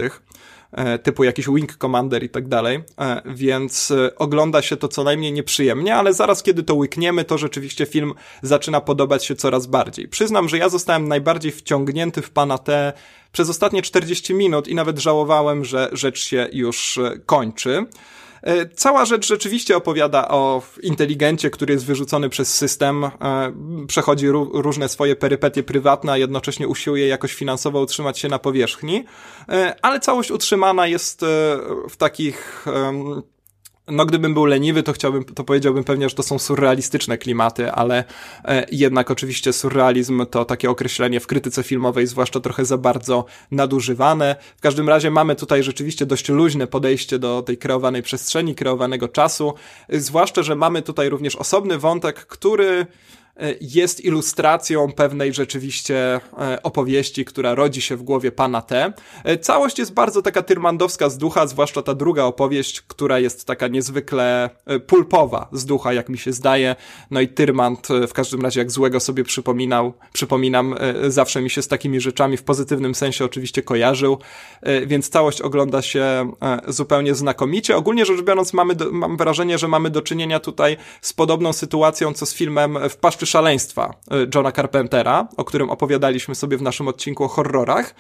[0.73, 5.05] E, typu jakiś Wing Commander i tak dalej, e, więc e, ogląda się to co
[5.05, 10.09] najmniej nieprzyjemnie, ale zaraz kiedy to łykniemy, to rzeczywiście film zaczyna podobać się coraz bardziej.
[10.09, 12.93] Przyznam, że ja zostałem najbardziej wciągnięty w pana te
[13.33, 17.87] przez ostatnie 40 minut i nawet żałowałem, że rzecz się już kończy.
[18.43, 23.11] E, cała rzecz rzeczywiście opowiada o inteligencie, który jest wyrzucony przez system, e,
[23.87, 29.05] przechodzi różne swoje perypetie prywatne, a jednocześnie usiłuje jakoś finansowo utrzymać się na powierzchni,
[29.49, 31.21] e, ale całość utrzymana jest
[31.91, 32.67] w takich
[33.89, 38.05] no, gdybym był leniwy, to chciałbym, to powiedziałbym pewnie, że to są surrealistyczne klimaty, ale
[38.45, 44.37] e, jednak oczywiście surrealizm to takie określenie w krytyce filmowej, zwłaszcza trochę za bardzo nadużywane.
[44.57, 49.55] W każdym razie mamy tutaj rzeczywiście dość luźne podejście do tej kreowanej przestrzeni, kreowanego czasu,
[49.89, 52.87] zwłaszcza, że mamy tutaj również osobny wątek, który E,
[53.61, 58.93] jest ilustracją pewnej rzeczywiście e, opowieści, która rodzi się w głowie pana T.
[59.25, 63.69] E, całość jest bardzo taka tyrmandowska z ducha, zwłaszcza ta druga opowieść, która jest taka
[63.69, 64.51] niezwykle
[64.87, 66.77] pulpowa z ducha, jak mi się zdaje.
[67.11, 70.75] No i Tyrmand w każdym razie jak złego sobie przypominał, przypominam,
[71.09, 74.19] zawsze mi się z takimi rzeczami w pozytywnym sensie oczywiście kojarzył,
[74.87, 76.33] więc całość ogląda się
[76.69, 77.77] zupełnie znakomicie.
[77.77, 82.27] Ogólnie rzecz biorąc mamy mam wrażenie, że mamy do czynienia tutaj z podobną sytuacją, co
[82.27, 87.25] z filmem w Paszczy Szaleństwa y, Johna Carpentera, o którym opowiadaliśmy sobie w naszym odcinku
[87.25, 87.95] o horrorach.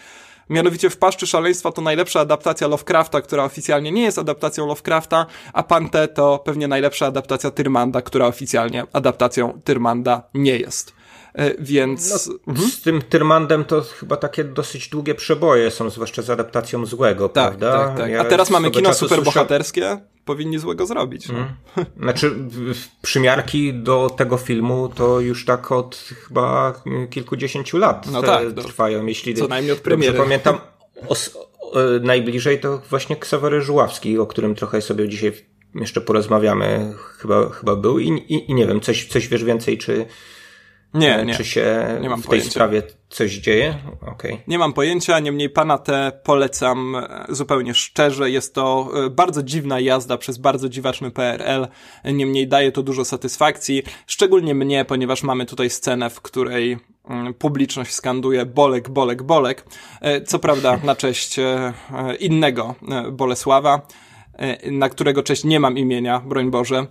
[0.50, 5.62] Mianowicie w Paszczy Szaleństwa to najlepsza adaptacja Lovecrafta, która oficjalnie nie jest adaptacją Lovecrafta, a
[5.62, 10.92] Pante to pewnie najlepsza adaptacja Tyrmanda, która oficjalnie adaptacją Tyrmanda nie jest.
[11.34, 12.28] E, więc...
[12.28, 12.70] No, mhm.
[12.70, 17.48] Z tym Tyrmandem to chyba takie dosyć długie przeboje są, zwłaszcza z adaptacją złego, tak,
[17.48, 17.88] prawda?
[17.88, 18.12] Tak, tak.
[18.20, 21.28] A teraz mamy kino superbohaterskie, powinni złego zrobić.
[21.28, 21.34] No.
[21.34, 21.86] Mm.
[22.00, 22.34] Znaczy,
[23.02, 26.74] przymiarki do tego filmu to już tak od chyba
[27.10, 30.18] kilkudziesięciu lat no tak, trwają, jeśli co najmniej od premiery.
[30.18, 30.58] pamiętam.
[32.02, 35.32] najbliżej to właśnie Ksawery Żuławski, o którym trochę sobie dzisiaj
[35.74, 40.06] jeszcze porozmawiamy, chyba, chyba był i, i, i nie wiem, coś, coś wiesz więcej, czy,
[40.94, 41.34] nie, e, nie.
[41.34, 42.50] Czy się nie mam w tej pojęcia.
[42.50, 43.74] sprawie coś dzieje?
[44.06, 44.38] Okay.
[44.46, 48.30] Nie mam pojęcia, niemniej pana te polecam e, zupełnie szczerze.
[48.30, 51.68] Jest to e, bardzo dziwna jazda przez bardzo dziwaczny PRL,
[52.04, 56.78] niemniej daje to dużo satysfakcji, szczególnie mnie, ponieważ mamy tutaj scenę, w której
[57.08, 59.64] mm, publiczność skanduje Bolek, Bolek, Bolek.
[60.26, 61.36] Co prawda na cześć
[62.20, 62.74] innego
[63.12, 63.86] Bolesława,
[64.70, 66.86] na którego cześć nie mam imienia, broń Boże.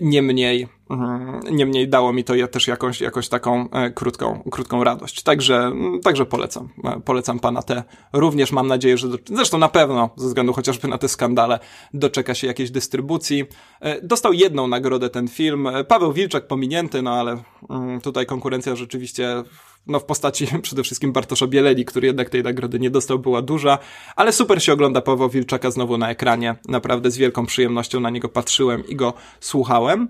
[0.00, 1.40] Niemniej Mhm.
[1.56, 5.22] Niemniej dało mi to też jakąś, jakąś taką e, krótką, krótką radość.
[5.22, 6.68] Także, mm, także polecam.
[6.84, 7.82] E, polecam pana te.
[8.12, 11.58] Również mam nadzieję, że do, zresztą na pewno, ze względu chociażby na te skandale,
[11.94, 13.44] doczeka się jakiejś dystrybucji.
[13.80, 15.68] E, dostał jedną nagrodę ten film.
[15.88, 19.42] Paweł Wilczak pominięty, no ale mm, tutaj konkurencja rzeczywiście
[19.86, 23.78] no w postaci przede wszystkim Bartosza Bieleli, który jednak tej nagrody nie dostał, była duża,
[24.16, 26.56] ale super się ogląda Pawła Wilczaka znowu na ekranie.
[26.68, 30.08] Naprawdę z wielką przyjemnością na niego patrzyłem i go słuchałem.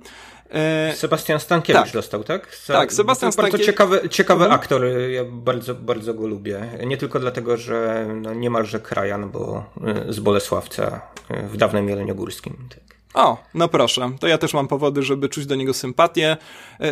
[0.50, 1.92] E, Sebastian Stankiewicz tak.
[1.92, 2.56] dostał, tak?
[2.66, 3.52] Za, tak, Sebastian Stankiewicz.
[3.52, 4.60] Bardzo ciekawy, ciekawy mhm.
[4.60, 6.60] aktor, ja bardzo, bardzo go lubię.
[6.86, 9.64] Nie tylko dlatego, że no, niemalże krajan, bo
[10.08, 12.56] e, z Bolesławca e, w dawnym Jeleniogórskim.
[12.70, 12.95] Tak.
[13.16, 16.36] O, no proszę, to ja też mam powody, żeby czuć do niego sympatię.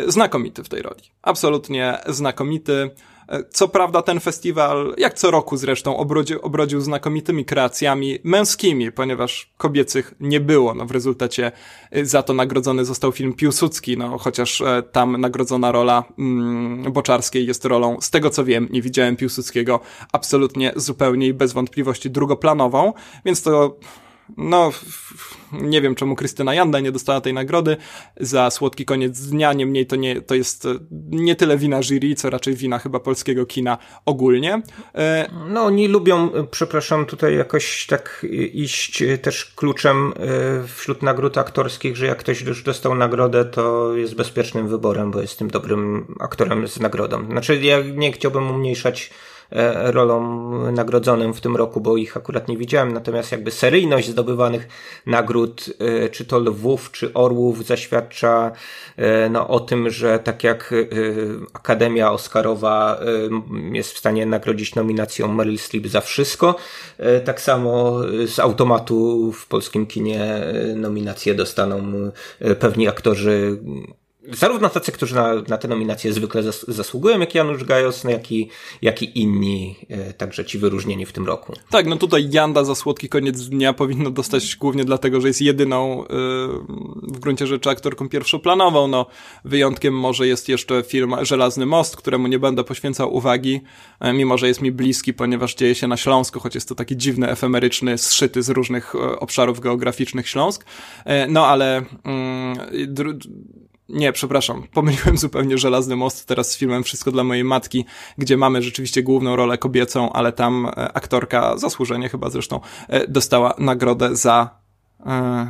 [0.07, 1.01] Znakomity w tej roli.
[1.21, 2.89] Absolutnie znakomity.
[3.49, 10.13] Co prawda ten festiwal, jak co roku zresztą, obrodził, obrodził znakomitymi kreacjami męskimi, ponieważ kobiecych
[10.19, 10.73] nie było.
[10.73, 11.51] No, w rezultacie
[11.97, 17.47] y, za to nagrodzony został film Piłsudski, no, chociaż e, tam nagrodzona rola mm, Boczarskiej
[17.47, 19.79] jest rolą, z tego co wiem, nie widziałem Piłsudskiego,
[20.11, 22.93] absolutnie zupełnie i bez wątpliwości drugoplanową,
[23.25, 23.77] więc to
[24.37, 24.71] no,
[25.51, 27.77] nie wiem czemu Krystyna Janda nie dostała tej nagrody
[28.19, 30.69] za słodki koniec dnia, niemniej to, nie, to jest e,
[31.09, 34.61] nie tyle wina jury, co raczej wina chyba polskiego kina ogólnie.
[34.95, 40.13] E, no, oni lubią, e, przepraszam, tutaj jakoś tak iść też kluczem
[40.75, 45.39] wśród nagród aktorskich, że jak ktoś już dostał nagrodę, to jest bezpiecznym wyborem, bo jest
[45.39, 47.25] tym dobrym aktorem z nagrodą.
[47.25, 49.11] Znaczy, ja nie chciałbym umniejszać
[49.51, 54.67] E, rolom nagrodzonym w tym roku, bo ich akurat nie widziałem, natomiast jakby seryjność zdobywanych
[55.05, 58.51] nagród, e, czy to lwów, czy orłów zaświadcza
[58.97, 60.73] e, no, o tym, że tak jak
[61.53, 62.99] Akademia Oscarowa
[63.71, 66.55] jest w stanie nagrodzić nominacją Meryl Streep za wszystko,
[67.25, 70.43] tak samo z automatu w polskim kinie
[70.75, 71.93] nominacje dostaną
[72.59, 73.57] pewni aktorzy
[74.33, 78.31] zarówno tacy, którzy na, na te nominacje zwykle zas, zasługują, jak Janusz Gajos, no jak,
[78.31, 78.49] i,
[78.81, 81.53] jak i inni, e, także ci wyróżnieni w tym roku.
[81.69, 86.03] Tak, no tutaj Janda za słodki koniec dnia powinno dostać głównie dlatego, że jest jedyną
[86.03, 86.07] e,
[87.03, 88.87] w gruncie rzeczy aktorką pierwszoplanową.
[88.87, 89.05] No,
[89.45, 93.61] wyjątkiem może jest jeszcze film Żelazny Most, któremu nie będę poświęcał uwagi,
[93.99, 96.97] e, mimo że jest mi bliski, ponieważ dzieje się na Śląsku, choć jest to taki
[96.97, 100.65] dziwny, efemeryczny, zszyty z różnych obszarów geograficznych Śląsk.
[101.29, 102.57] No ale mm,
[103.89, 107.85] nie, przepraszam, pomyliłem zupełnie Żelazny Most teraz z filmem Wszystko dla mojej matki,
[108.17, 113.53] gdzie mamy rzeczywiście główną rolę kobiecą, ale tam e, aktorka, zasłużenie chyba zresztą, e, dostała
[113.57, 114.64] nagrodę za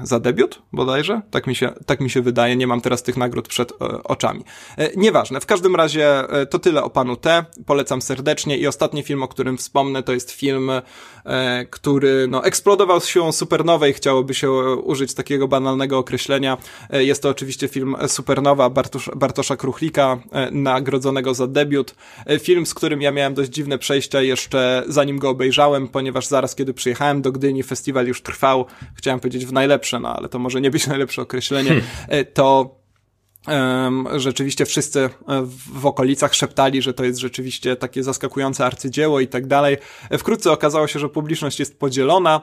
[0.04, 3.48] za debiut bodajże, tak mi, się, tak mi się wydaje, nie mam teraz tych nagród
[3.48, 4.44] przed e, oczami.
[4.78, 8.58] E, nieważne, w każdym razie to tyle o panu T, polecam serdecznie.
[8.58, 10.72] I ostatni film, o którym wspomnę, to jest film,
[11.70, 16.58] który no, eksplodował z siłą supernowej, chciałoby się użyć takiego banalnego określenia.
[16.92, 20.18] Jest to oczywiście film Supernowa Bartosz, Bartosza Kruchlika,
[20.52, 21.96] nagrodzonego za debiut.
[22.40, 26.74] Film, z którym ja miałem dość dziwne przejścia jeszcze zanim go obejrzałem, ponieważ zaraz kiedy
[26.74, 28.66] przyjechałem do Gdyni, festiwal już trwał,
[28.96, 31.86] chciałem powiedzieć w najlepsze, no ale to może nie być najlepsze określenie, hmm.
[32.10, 32.76] E, to
[33.48, 35.10] Um, rzeczywiście wszyscy e,
[35.74, 39.78] w okolicach szeptali, że to jest rzeczywiście takie zaskakujące arcydzieło i tak dalej.
[40.10, 42.42] E, wkrótce okazało się, że publiczność jest podzielona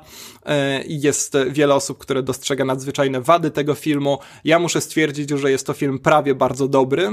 [0.86, 4.18] i jest wiele osób, które dostrzega nadzwyczajne wady tego filmu.
[4.44, 7.08] Ja muszę stwierdzić, że jest to film prawie bardzo dobry,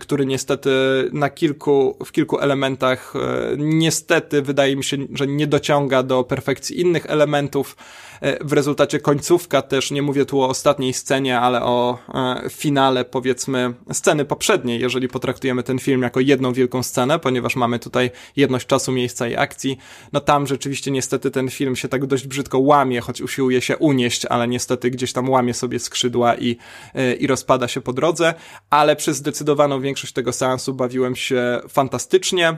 [0.00, 0.70] który niestety
[1.12, 3.14] na kilku, w kilku elementach
[3.56, 7.76] niestety wydaje mi się, że nie dociąga do perfekcji innych elementów.
[8.22, 13.04] E, w rezultacie końcówka też, nie mówię tu o ostatniej scenie, ale o e, finale
[13.04, 18.66] powiedzmy sceny poprzedniej, jeżeli potraktujemy ten film jako jedną wielką scenę, ponieważ mamy tutaj jedność
[18.66, 19.78] czasu, miejsca i akcji,
[20.12, 24.26] no tam rzeczywiście niestety ten film się tak dość brzydko łamie, choć usiłuje się unieść,
[24.26, 26.56] ale niestety gdzieś tam łamie sobie skrzydła i,
[26.94, 28.34] e, i rozpada się po drodze,
[28.70, 32.56] ale przez zdecydowaną większość tego seansu bawiłem się fantastycznie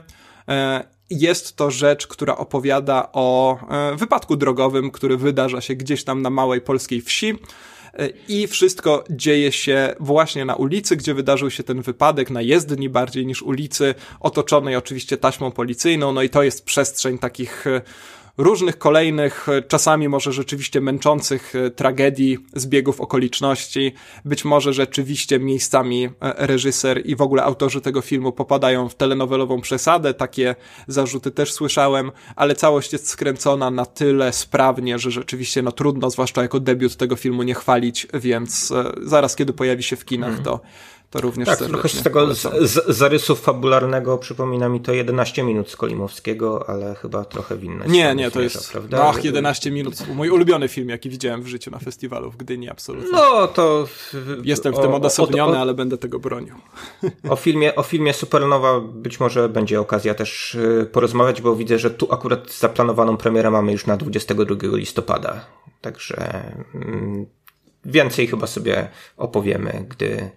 [1.11, 6.31] jest to rzecz, która opowiada o e, wypadku drogowym, który wydarza się gdzieś tam na
[6.31, 7.39] małej polskiej wsi.
[7.95, 12.89] E, I wszystko dzieje się właśnie na ulicy, gdzie wydarzył się ten wypadek, na jezdni
[12.89, 16.13] bardziej niż ulicy, otoczonej oczywiście taśmą policyjną.
[16.13, 17.81] No i to jest przestrzeń takich e,
[18.37, 23.93] różnych kolejnych, czasami może rzeczywiście męczących tragedii, zbiegów okoliczności.
[24.25, 30.15] Być może rzeczywiście miejscami reżyser i w ogóle autorzy tego filmu popadają w telenowelową przesadę.
[30.15, 30.55] Takie
[30.89, 36.43] zarzuty też słyszałem, ale całość jest skręcona na tyle sprawnie, że rzeczywiście no trudno, zwłaszcza
[36.43, 38.73] jako debiut tego filmu nie chwalić, więc
[39.03, 40.45] zaraz kiedy pojawi się w kinach, mhm.
[40.45, 40.61] to
[41.11, 45.71] to również tak, trochę z tego z, z, zarysu fabularnego przypomina mi to 11 minut
[45.71, 49.05] z Kolimowskiego, ale chyba trochę w innej Nie, nie, to jest, prawda?
[49.09, 53.11] Ach, 11 minut, mój ulubiony film, jaki widziałem w życiu na festiwalu w Gdyni, absolutnie.
[53.13, 53.89] No, to...
[54.45, 56.55] Jestem w tym odosobniony, ale będę tego bronił.
[57.29, 61.91] O filmie, o filmie Supernowa być może będzie okazja też y, porozmawiać, bo widzę, że
[61.91, 65.47] tu akurat zaplanowaną premierę mamy już na 22 listopada,
[65.81, 66.43] także
[66.75, 67.27] mm,
[67.85, 70.31] więcej chyba sobie opowiemy, gdy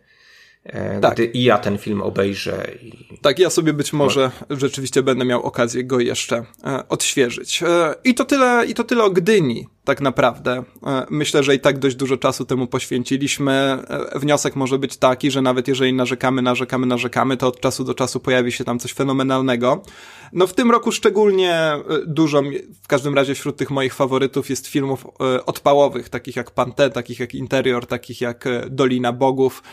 [1.01, 1.13] tak.
[1.13, 2.67] gdy i ja ten film obejrzę.
[2.83, 3.17] I...
[3.21, 7.63] Tak, ja sobie być może rzeczywiście będę miał okazję go jeszcze e, odświeżyć.
[7.63, 10.63] E, I to tyle, i to tyle o Gdyni tak naprawdę.
[10.87, 13.53] E, myślę, że i tak dość dużo czasu temu poświęciliśmy.
[13.53, 17.93] E, wniosek może być taki, że nawet jeżeli narzekamy, narzekamy, narzekamy, to od czasu do
[17.93, 19.81] czasu pojawi się tam coś fenomenalnego.
[20.33, 22.41] No w tym roku szczególnie e, dużo,
[22.83, 25.07] w każdym razie wśród tych moich faworytów jest filmów
[25.45, 29.63] odpałowych, takich jak Pante, takich jak Interior, takich jak Dolina Bogów,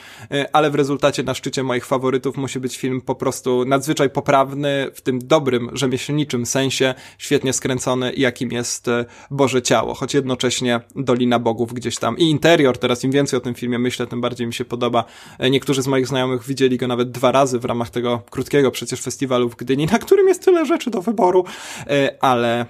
[0.52, 5.00] ale w rezultacie na szczycie moich faworytów musi być film po prostu nadzwyczaj poprawny, w
[5.00, 8.86] tym dobrym, rzemieślniczym sensie, świetnie skręcony, jakim jest
[9.30, 13.54] Boże Ciało choć jednocześnie Dolina Bogów gdzieś tam i interior, teraz im więcej o tym
[13.54, 15.04] filmie myślę, tym bardziej mi się podoba.
[15.38, 19.00] E, niektórzy z moich znajomych widzieli go nawet dwa razy w ramach tego krótkiego przecież
[19.00, 21.44] festiwalu w Gdyni, na którym jest tyle rzeczy do wyboru,
[21.86, 22.66] e, ale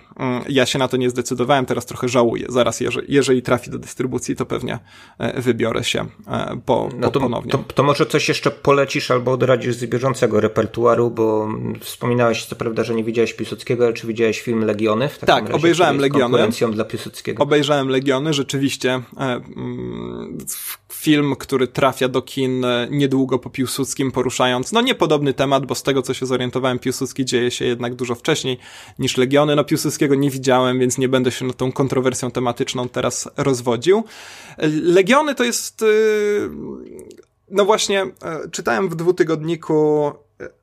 [0.48, 2.46] ja się na to nie zdecydowałem, teraz trochę żałuję.
[2.48, 4.78] Zaraz, jeżeli, jeżeli trafi do dystrybucji, to pewnie
[5.18, 6.06] e, wybiorę się
[6.66, 7.52] po, no to, ponownie.
[7.52, 11.48] To, to może coś jeszcze polecisz albo odradzisz z bieżącego repertuaru, bo
[11.80, 15.08] wspominałeś co prawda, że nie widziałeś Piłsudskiego, ale czy widziałeś film Legiony?
[15.08, 16.22] W tak, razie, obejrzałem Legiony.
[16.22, 18.90] konkurencją dla Piłsudskiego Obejrzałem Legiony, rzeczywiście.
[18.90, 20.38] E, mm,
[20.92, 25.82] film, który trafia do kin e, niedługo po Piłsudskim, poruszając, no niepodobny temat, bo z
[25.82, 28.58] tego co się zorientowałem, Piłsudski dzieje się jednak dużo wcześniej
[28.98, 29.56] niż Legiony.
[29.56, 34.04] No Piłsudskiego nie widziałem, więc nie będę się nad tą kontrowersją tematyczną teraz rozwodził.
[34.82, 35.86] Legiony to jest, e,
[37.50, 38.06] no właśnie,
[38.50, 40.12] czytałem w dwutygodniku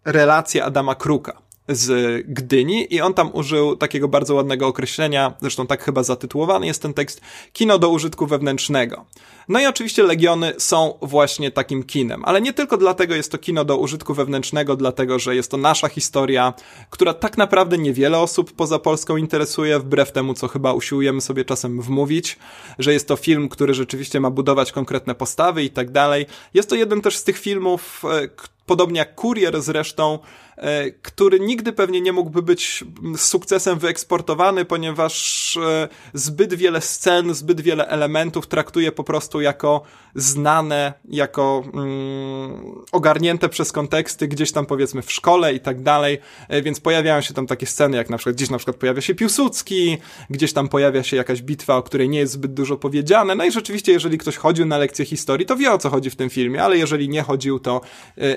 [0.06, 5.84] relację Adama Kruka z Gdyni i on tam użył takiego bardzo ładnego określenia, zresztą tak
[5.84, 7.22] chyba zatytułowany jest ten tekst,
[7.54, 9.06] kino do użytku wewnętrznego.
[9.48, 13.66] No i oczywiście Legiony są właśnie takim kinem, ale nie tylko dlatego jest to kino
[13.66, 16.54] do użytku wewnętrznego, dlatego że jest to nasza historia,
[16.90, 21.82] która tak naprawdę niewiele osób poza Polską interesuje, wbrew temu, co chyba usiłujemy sobie czasem
[21.82, 22.40] wmówić,
[22.80, 26.26] że jest to film, który rzeczywiście ma budować konkretne postawy i tak dalej.
[26.54, 28.28] Jest to jeden też z tych filmów, e,
[28.72, 30.20] podobnie jak Kurier zresztą,
[30.58, 32.84] e, który nigdy pewnie nie mógłby być
[33.18, 39.82] z sukcesem wyeksportowany, ponieważ e, zbyt wiele scen, zbyt wiele elementów traktuje po prostu jako
[40.16, 42.62] znane, jako mm,
[42.92, 46.20] ogarnięte przez konteksty gdzieś tam powiedzmy w szkole i tak dalej,
[46.50, 49.16] e, więc pojawiają się tam takie sceny, jak na przykład gdzieś na przykład pojawia się
[49.16, 49.98] Piłsudski,
[50.30, 53.52] gdzieś tam pojawia się jakaś bitwa, o której nie jest zbyt dużo powiedziane, no i
[53.52, 56.64] rzeczywiście jeżeli ktoś chodził na lekcję historii, to wie o co chodzi w tym filmie,
[56.64, 57.82] ale jeżeli nie chodził, to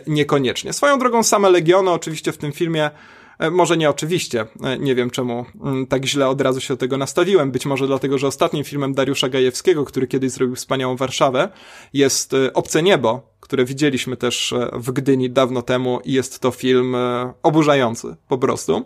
[0.06, 0.72] nie niekoniecznie.
[0.72, 2.90] Swoją drogą same Legiony oczywiście w tym filmie
[3.38, 6.78] e, może nie oczywiście, e, nie wiem czemu mm, tak źle od razu się do
[6.78, 7.50] tego nastawiłem.
[7.50, 11.48] Być może dlatego, że ostatnim filmem Dariusza Gajewskiego, który kiedyś zrobił wspaniałą Warszawę,
[11.92, 16.96] jest e, Obce Niebo, które widzieliśmy też w Gdyni dawno temu i jest to film
[17.42, 18.84] oburzający po prostu.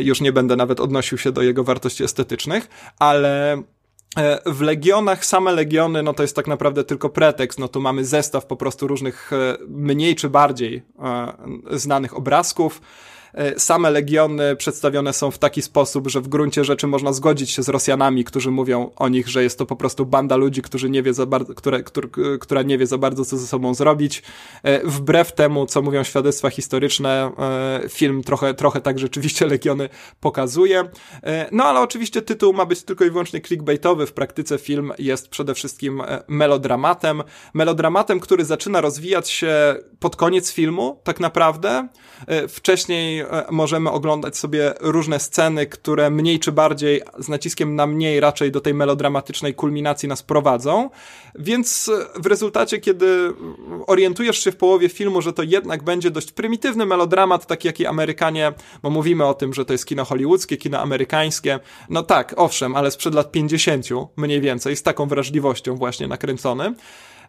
[0.00, 3.62] Już nie będę nawet odnosił się do jego wartości estetycznych, ale
[4.46, 8.46] w Legionach, same Legiony, no to jest tak naprawdę tylko pretekst, no tu mamy zestaw
[8.46, 12.82] po prostu różnych e, mniej czy bardziej e, znanych obrazków, E,
[13.56, 17.68] same legiony przedstawione są w taki sposób, że w gruncie rzeczy można zgodzić się z
[17.68, 21.14] Rosjanami, którzy mówią o nich, że jest to po prostu banda ludzi, którzy nie wie
[21.14, 22.08] za bardzo, które, które,
[22.40, 24.22] która nie wie za bardzo, co ze sobą zrobić.
[24.62, 29.88] E, wbrew temu, co mówią świadectwa historyczne, e, film trochę, trochę tak rzeczywiście legiony
[30.20, 30.88] pokazuje.
[31.52, 34.06] No ale oczywiście tytuł ma być tylko i wyłącznie clickbaitowy.
[34.06, 37.22] W praktyce film jest przede wszystkim melodramatem.
[37.54, 41.88] Melodramatem, który zaczyna rozwijać się pod koniec filmu, tak naprawdę.
[42.48, 48.20] Wcześniej E, możemy oglądać sobie różne sceny, które mniej czy bardziej, z naciskiem na mniej,
[48.20, 50.90] raczej do tej melodramatycznej kulminacji nas prowadzą.
[51.34, 53.32] Więc w rezultacie, kiedy
[53.86, 58.52] orientujesz się w połowie filmu, że to jednak będzie dość prymitywny melodramat, taki jaki Amerykanie,
[58.82, 61.60] bo mówimy o tym, że to jest kino hollywoodzkie, kino amerykańskie.
[61.88, 66.74] No tak, owszem, ale sprzed lat 50 mniej więcej, z taką wrażliwością właśnie nakręcony.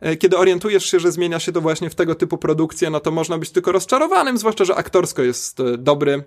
[0.02, 3.12] E, kiedy orientujesz się, że zmienia się to właśnie w tego typu produkcje, no to
[3.12, 6.24] można być tylko rozczarowanym, zwłaszcza, że aktorsko jest e, dobry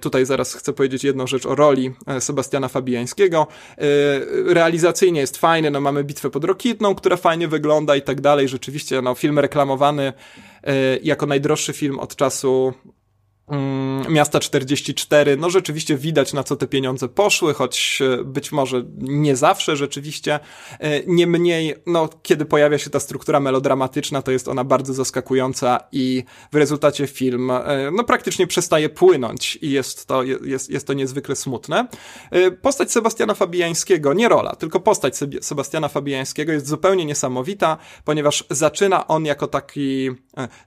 [0.00, 3.46] Tutaj zaraz chcę powiedzieć jedną rzecz o roli Sebastiana Fabiańskiego.
[4.46, 8.48] Realizacyjnie jest fajny, no mamy bitwę pod Rokitną, która fajnie wygląda i tak dalej.
[8.48, 10.12] Rzeczywiście, no film reklamowany
[11.02, 12.74] jako najdroższy film od czasu
[14.08, 19.36] miasta 44, no rzeczywiście widać na co te pieniądze poszły, choć e, być może nie
[19.36, 20.40] zawsze rzeczywiście.
[20.80, 26.24] E, niemniej, no, kiedy pojawia się ta struktura melodramatyczna, to jest ona bardzo zaskakująca i
[26.52, 31.36] w rezultacie film e, no, praktycznie przestaje płynąć i jest to, jest, jest to niezwykle
[31.36, 31.88] smutne.
[32.62, 39.24] Postać Sebastiana Fabiańskiego, nie rola, tylko postać Sebastiana Fabiańskiego jest zupełnie niesamowita, ponieważ zaczyna on
[39.24, 40.10] jako taki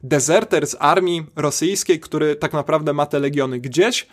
[0.03, 4.07] dezerter z armii rosyjskiej, który tak naprawdę naprawdę ma te legiony gdzieś,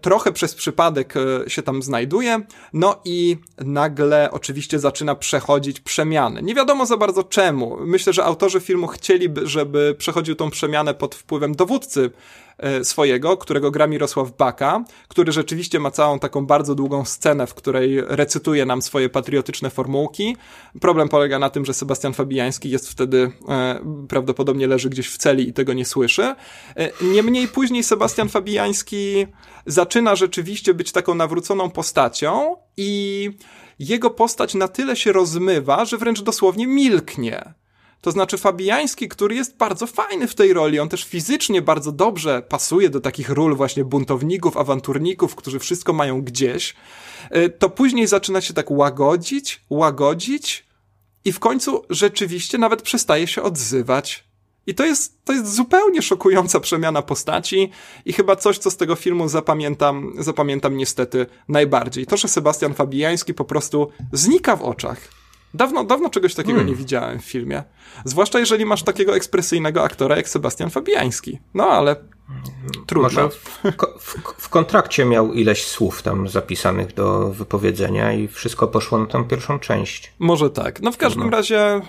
[0.00, 2.40] trochę przez przypadek e, się tam znajduje,
[2.72, 6.42] no i nagle oczywiście zaczyna przechodzić przemiany.
[6.42, 7.76] Nie wiadomo za bardzo czemu.
[7.80, 12.10] Myślę, że autorzy filmu chcieliby, żeby przechodził tą przemianę pod wpływem dowódcy
[12.58, 17.54] E, swojego, którego gra Mirosław Baka, który rzeczywiście ma całą taką bardzo długą scenę, w
[17.54, 20.36] której recytuje nam swoje patriotyczne formułki.
[20.80, 25.48] Problem polega na tym, że Sebastian Fabijański jest wtedy, e, prawdopodobnie leży gdzieś w celi
[25.48, 26.22] i tego nie słyszy.
[26.76, 29.26] E, niemniej później Sebastian Fabijański
[29.66, 33.30] zaczyna rzeczywiście być taką nawróconą postacią i
[33.78, 37.54] jego postać na tyle się rozmywa, że wręcz dosłownie milknie.
[38.00, 42.42] To znaczy Fabiański, który jest bardzo fajny w tej roli, on też fizycznie bardzo dobrze
[42.48, 46.74] pasuje do takich ról właśnie buntowników, awanturników, którzy wszystko mają gdzieś,
[47.36, 50.66] y, to później zaczyna się tak łagodzić, łagodzić
[51.24, 54.25] i w końcu rzeczywiście nawet przestaje się odzywać.
[54.66, 57.70] I to jest, to jest zupełnie szokująca przemiana postaci
[58.04, 62.06] i chyba coś, co z tego filmu zapamiętam, zapamiętam niestety najbardziej.
[62.06, 65.00] To, że Sebastian Fabiański po prostu znika w oczach.
[65.54, 66.68] Dawno, dawno czegoś takiego hmm.
[66.68, 67.62] nie widziałem w filmie.
[68.04, 71.38] Zwłaszcza jeżeli masz takiego ekspresyjnego aktora jak Sebastian Fabiański.
[71.54, 71.96] No ale
[72.86, 73.08] trudno.
[73.08, 73.60] Może w,
[74.00, 79.24] w, w, kontrakcie miał ileś słów tam zapisanych do wypowiedzenia i wszystko poszło na tą
[79.24, 80.12] pierwszą część.
[80.18, 80.82] Może tak.
[80.82, 81.80] No w każdym razie...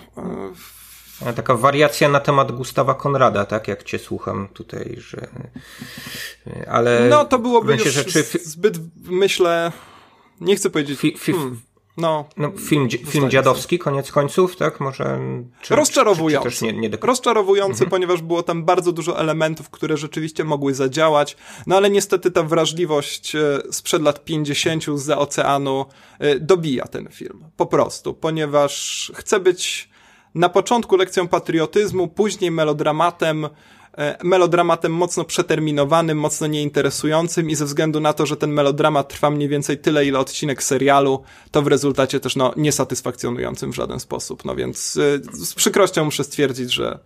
[1.36, 5.28] Taka wariacja na temat Gustawa Konrada, tak jak cię słucham tutaj, że...
[6.68, 7.08] Ale...
[7.10, 8.24] No to byłoby już rzeczy...
[8.44, 9.72] zbyt, myślę...
[10.42, 11.00] Nie chcę powiedzieć...
[11.00, 11.60] Fi, fi, hmm.
[11.98, 14.80] No, no film, film dziadowski, koniec końców, tak?
[14.80, 15.20] Może.
[15.62, 16.52] Czy, Rozczarowujący.
[16.52, 16.98] Czy, czy nie, nie do...
[17.02, 17.90] Rozczarowujący, mhm.
[17.90, 21.38] ponieważ było tam bardzo dużo elementów, które rzeczywiście mogły zadziałać,
[21.68, 25.86] no ale niestety ta wrażliwość e, sprzed lat 50 za oceanu
[26.20, 27.44] e, dobija ten film.
[27.58, 29.90] Po prostu, ponieważ chce być
[30.38, 33.48] na początku lekcją patriotyzmu, później melodramatem,
[33.98, 39.30] E, melodramatem mocno przeterminowanym, mocno nieinteresującym i ze względu na to, że ten melodramat trwa
[39.30, 44.46] mniej więcej tyle, ile odcinek serialu, to w rezultacie też no, niesatysfakcjonującym w żaden sposób.
[44.46, 47.00] No więc e, z przykrością muszę stwierdzić, że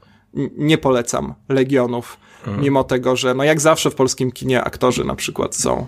[0.58, 2.62] nie polecam Legionów, mhm.
[2.62, 5.88] mimo tego, że no jak zawsze w polskim kinie aktorzy na przykład są,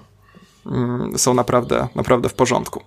[0.66, 2.84] mm, są naprawdę, naprawdę w porządku.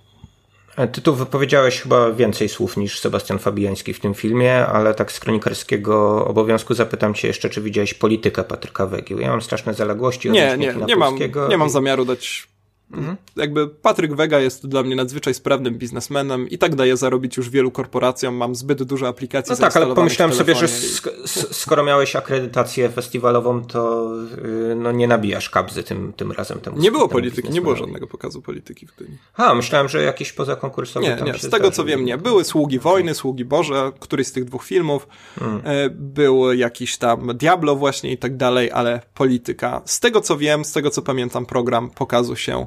[0.92, 5.20] Ty tu wypowiedziałeś chyba więcej słów niż Sebastian Fabiański w tym filmie, ale tak z
[5.20, 9.20] kronikarskiego obowiązku zapytam cię jeszcze, czy widziałeś politykę Patryka Wegił.
[9.20, 10.30] Ja mam straszne zaległości.
[10.30, 11.18] Nie, nie, nie mam,
[11.48, 12.48] nie mam zamiaru dać
[12.92, 13.16] Mhm.
[13.36, 17.70] Jakby Patryk Wega jest dla mnie nadzwyczaj sprawnym biznesmenem i tak daje zarobić już wielu
[17.70, 18.34] korporacjom.
[18.34, 21.08] Mam zbyt dużo aplikacji No tak, ale pomyślałem sobie, że sk
[21.52, 24.10] skoro miałeś akredytację festiwalową, to
[24.42, 26.60] yy, no nie nabijasz kabzy tym, tym razem.
[26.60, 29.18] Temu, nie było polityki, nie było żadnego pokazu polityki w Gdyni.
[29.36, 32.18] A, myślałem, że jakiś pozakonkursowy Nie, nie, z tego co wiem nie.
[32.18, 35.08] Były Sługi Wojny, Sługi Boże, któryś z tych dwóch filmów.
[35.38, 35.62] Hmm.
[35.64, 39.82] E, był jakiś tam Diablo właśnie i tak dalej, ale polityka.
[39.84, 42.66] Z tego co wiem, z tego co pamiętam program pokazu się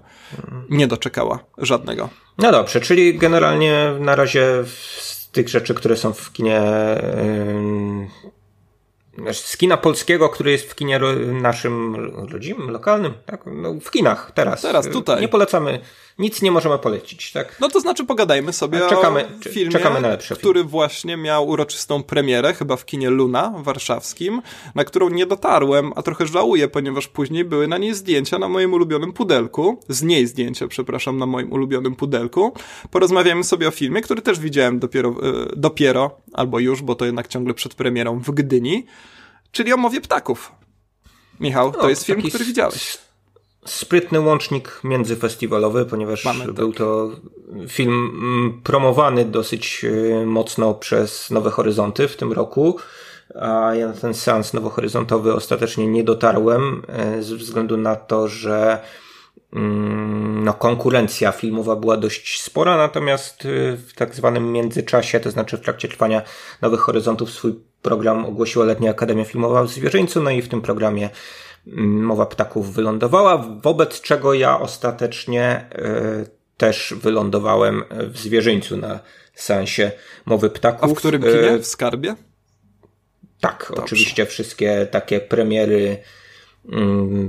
[0.70, 2.10] nie doczekała żadnego.
[2.38, 6.62] No dobrze, czyli generalnie na razie z tych rzeczy, które są w kinie
[9.32, 11.00] z kina polskiego, który jest w kinie
[11.42, 11.96] naszym
[12.32, 13.42] rodzimym, lokalnym, tak?
[13.46, 14.62] No, w kinach teraz.
[14.62, 15.22] Teraz, tutaj.
[15.22, 15.80] Nie polecamy
[16.20, 17.58] nic nie możemy polecić, tak?
[17.60, 20.70] No to znaczy pogadajmy sobie czekamy, o filmie, czekamy na lepszy który film.
[20.70, 24.42] właśnie miał uroczystą premierę, chyba w kinie Luna warszawskim,
[24.76, 28.74] na którą nie dotarłem, a trochę żałuję, ponieważ później były na niej zdjęcia na moim
[28.74, 32.54] ulubionym pudelku, z niej zdjęcia, przepraszam, na moim ulubionym pudelku.
[32.92, 35.14] Porozmawiamy sobie o filmie, który też widziałem dopiero, e,
[35.56, 38.86] dopiero albo już, bo to jednak ciągle przed premierą w Gdyni,
[39.52, 40.52] czyli o mowie ptaków.
[41.40, 43.09] Michał, to no, jest film, który widziałeś
[43.66, 46.78] sprytny łącznik międzyfestiwalowy, ponieważ Mamy, był tak.
[46.78, 47.10] to
[47.68, 52.80] film mm, promowany dosyć e, mocno przez Nowe Horyzonty w tym roku.
[53.36, 58.80] A ja na ten seans nowohoryzontowy ostatecznie nie dotarłem e, ze względu na to, że
[59.54, 65.58] mm, no, konkurencja filmowa była dość spora, natomiast e, w tak zwanym międzyczasie, to znaczy
[65.58, 66.22] w trakcie trwania
[66.62, 71.10] Nowych Horyzontów swój program ogłosiła Letnia Akademia Filmowa w Zwierzyńcu, no i w tym programie
[71.66, 75.70] Mowa Ptaków wylądowała, wobec czego ja ostatecznie
[76.58, 79.00] też wylądowałem w Zwierzyńcu na
[79.34, 79.92] seansie
[80.26, 80.84] Mowy Ptaków.
[80.84, 81.58] A w którym kinie?
[81.58, 82.16] W Skarbie?
[83.42, 83.84] Tak, Dobrze.
[83.84, 85.98] oczywiście wszystkie takie premiery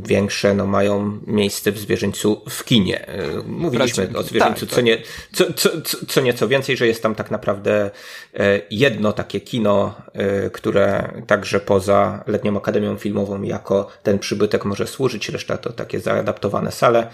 [0.06, 3.08] większe no, mają miejsce w zwierzęciu w kinie.
[3.08, 4.84] E, mówiliśmy o zwierzęciu tak, co, tak.
[4.84, 4.98] Nie,
[5.32, 5.70] co, co,
[6.08, 7.90] co nieco więcej, że jest tam tak naprawdę
[8.34, 14.86] e, jedno takie kino, e, które także poza Letnią Akademią Filmową jako ten przybytek może
[14.86, 17.10] służyć, reszta to takie zaadaptowane sale,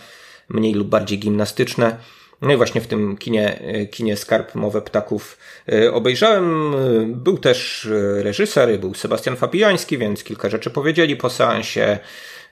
[0.49, 1.97] mniej lub bardziej gimnastyczne.
[2.43, 3.61] No i właśnie w tym kinie,
[3.91, 5.39] kinie Skarb Mowę Ptaków
[5.73, 6.75] e, obejrzałem.
[7.07, 11.99] Był też e, reżyser, był Sebastian Fabiański, więc kilka rzeczy powiedzieli po seansie.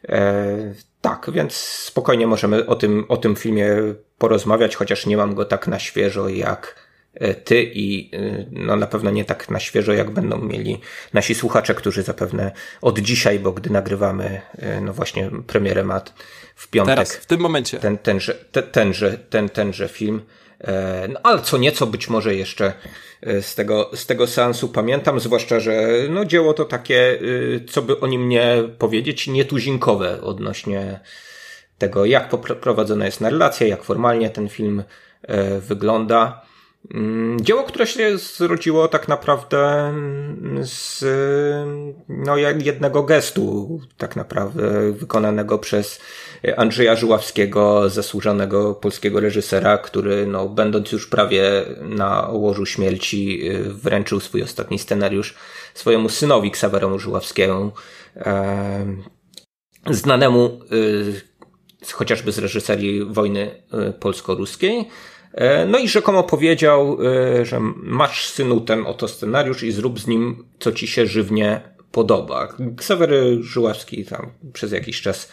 [0.09, 3.69] E, tak, więc spokojnie możemy o tym, o tym filmie
[4.19, 6.84] porozmawiać, chociaż nie mam go tak na świeżo jak
[7.45, 8.11] ty i
[8.51, 10.81] no na pewno nie tak na świeżo, jak będą mieli
[11.13, 14.41] nasi słuchacze, którzy zapewne od dzisiaj, bo gdy nagrywamy,
[14.83, 16.01] no właśnie premierę ma
[16.55, 16.95] w piątek.
[16.95, 17.79] Teraz, w tym momencie.
[17.79, 20.23] Ten, tenże, ten, tenże, ten, tenże film.
[20.61, 22.73] E, no, ale co nieco być może jeszcze
[23.23, 27.19] e, z tego, z tego seansu pamiętam, zwłaszcza, że no, dzieło to takie,
[27.55, 31.01] e, co by o nim nie powiedzieć, nietuzinkowe odnośnie
[31.79, 32.29] tego, jak
[32.61, 34.85] prowadzona jest narracja, jak formalnie ten film
[35.61, 36.44] wygląda.
[36.91, 39.93] Mm, dzieło, które się zrodziło tak naprawdę
[40.63, 41.05] z
[42.09, 46.01] no, jednego gestu, tak naprawdę wykonanego przez
[46.57, 54.21] Andrzeja Żuławskiego, zasłużonego polskiego reżysera, który, no, będąc już prawie na łożu śmierci, y, wręczył
[54.21, 55.35] swój ostatni scenariusz
[55.75, 57.73] swojemu synowi Ksaweremu Żuławskiemu,
[59.91, 64.89] znanemu y, chociażby z reżyserii wojny y, polsko-ruskiej.
[65.35, 66.99] E, no i rzekomo powiedział,
[67.43, 71.61] że masz synu ten oto scenariusz i zrób z nim, co ci się żywnie
[71.93, 72.49] podoba.
[72.77, 75.29] Ksawery Żuławski tam przez jakiś czas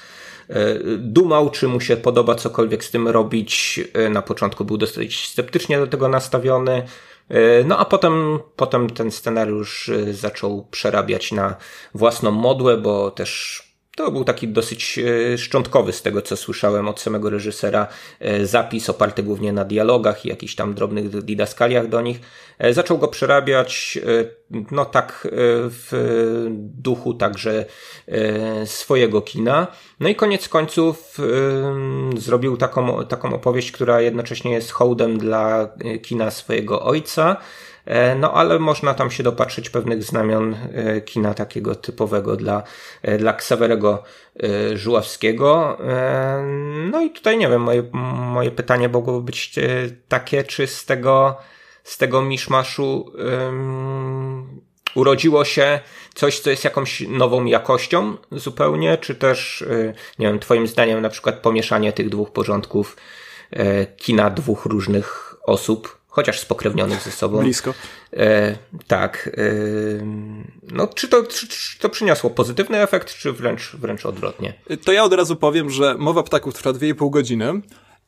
[0.51, 3.79] E, dumał, czy mu się podoba cokolwiek z tym robić.
[3.93, 6.85] E, na początku był dosyć sceptycznie do tego nastawiony.
[7.29, 11.55] E, no a potem, potem ten scenariusz zaczął przerabiać na
[11.95, 13.63] własną modłę, bo też
[13.95, 17.87] to był taki dosyć e, szczątkowy z tego, co słyszałem od samego reżysera,
[18.19, 22.19] e, zapis oparty głównie na dialogach i jakichś tam drobnych didaskaliach do nich.
[22.59, 23.99] E, zaczął go przerabiać,
[24.71, 25.27] no tak
[25.69, 25.91] w
[26.57, 27.65] duchu także
[28.65, 29.67] swojego kina.
[29.99, 31.17] No i koniec końców
[32.17, 35.69] zrobił taką, taką opowieść, która jednocześnie jest hołdem dla
[36.01, 37.37] kina swojego ojca,
[38.15, 42.63] no ale można tam się dopatrzyć pewnych znamion e, kina takiego typowego dla,
[43.01, 44.03] e, dla Ksawerego
[44.73, 45.77] Żuławskiego.
[46.91, 47.83] No i tutaj nie wiem, moje,
[48.33, 49.55] moje pytanie mogłoby być
[50.07, 51.37] takie, czy z tego,
[51.83, 53.11] z tego miszmaszu
[53.43, 54.61] um,
[54.95, 55.79] urodziło się
[56.13, 59.65] coś, co jest jakąś nową jakością zupełnie, czy też,
[60.19, 62.97] nie wiem, twoim zdaniem na przykład pomieszanie tych dwóch porządków
[63.97, 67.39] kina dwóch różnych osób chociaż spokrewnionych ze sobą.
[67.39, 67.73] Blisko.
[68.13, 68.57] E,
[68.87, 69.29] tak.
[69.37, 69.41] E,
[70.71, 74.53] no, czy to, czy, czy, to przyniosło pozytywny efekt, czy wręcz, wręcz odwrotnie?
[74.85, 77.61] To ja od razu powiem, że mowa ptaków trwa 2,5 godziny.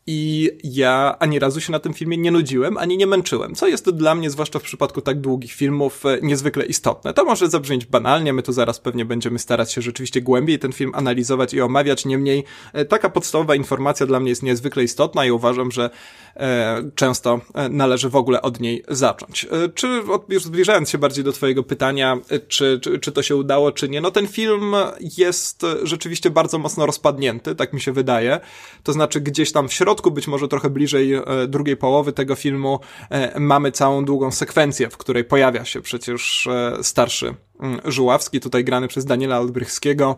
[0.07, 3.89] I ja ani razu się na tym filmie nie nudziłem, ani nie męczyłem, co jest
[3.89, 7.13] dla mnie, zwłaszcza w przypadku tak długich filmów, e, niezwykle istotne.
[7.13, 10.91] To może zabrzmieć banalnie, my tu zaraz pewnie będziemy starać się rzeczywiście głębiej ten film
[10.95, 12.43] analizować i omawiać, niemniej
[12.73, 15.89] e, taka podstawowa informacja dla mnie jest niezwykle istotna i uważam, że
[16.35, 19.45] e, często e, należy w ogóle od niej zacząć.
[19.45, 19.87] E, czy,
[20.29, 24.01] już zbliżając się bardziej do twojego pytania, czy, czy, czy to się udało, czy nie,
[24.01, 24.75] no ten film
[25.17, 28.39] jest rzeczywiście bardzo mocno rozpadnięty, tak mi się wydaje,
[28.83, 32.35] to znaczy gdzieś tam w środku środku, być może trochę bliżej e, drugiej połowy tego
[32.35, 32.79] filmu,
[33.09, 38.63] e, mamy całą długą sekwencję, w której pojawia się przecież e, starszy mm, Żuławski, tutaj
[38.63, 40.15] grany przez Daniela Albrychskiego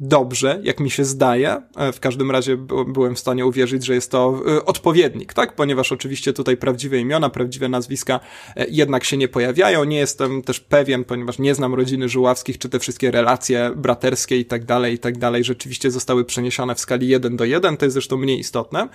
[0.00, 1.62] dobrze, jak mi się zdaje.
[1.76, 5.54] E, w każdym razie byłem w stanie uwierzyć, że jest to e, odpowiednik, tak?
[5.54, 8.20] Ponieważ oczywiście tutaj prawdziwe imiona, prawdziwe nazwiska
[8.56, 9.84] e, jednak się nie pojawiają.
[9.84, 14.44] Nie jestem też pewien, ponieważ nie znam rodziny Żuławskich, czy te wszystkie relacje braterskie i
[14.44, 17.76] tak dalej, i tak dalej rzeczywiście zostały przeniesione w skali 1 do 1.
[17.76, 18.88] To jest zresztą mniej istotne.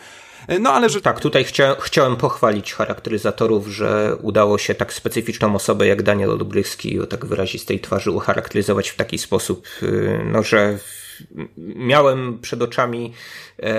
[0.59, 1.01] No ale że...
[1.01, 6.99] Tak, tutaj chcia, chciałem pochwalić charakteryzatorów, że udało się tak specyficzną osobę jak Daniel Olbryski
[6.99, 10.77] o tak wyrazistej twarzy ucharakteryzować w taki sposób, y, no że
[11.75, 13.13] miałem przed oczami
[13.63, 13.71] e,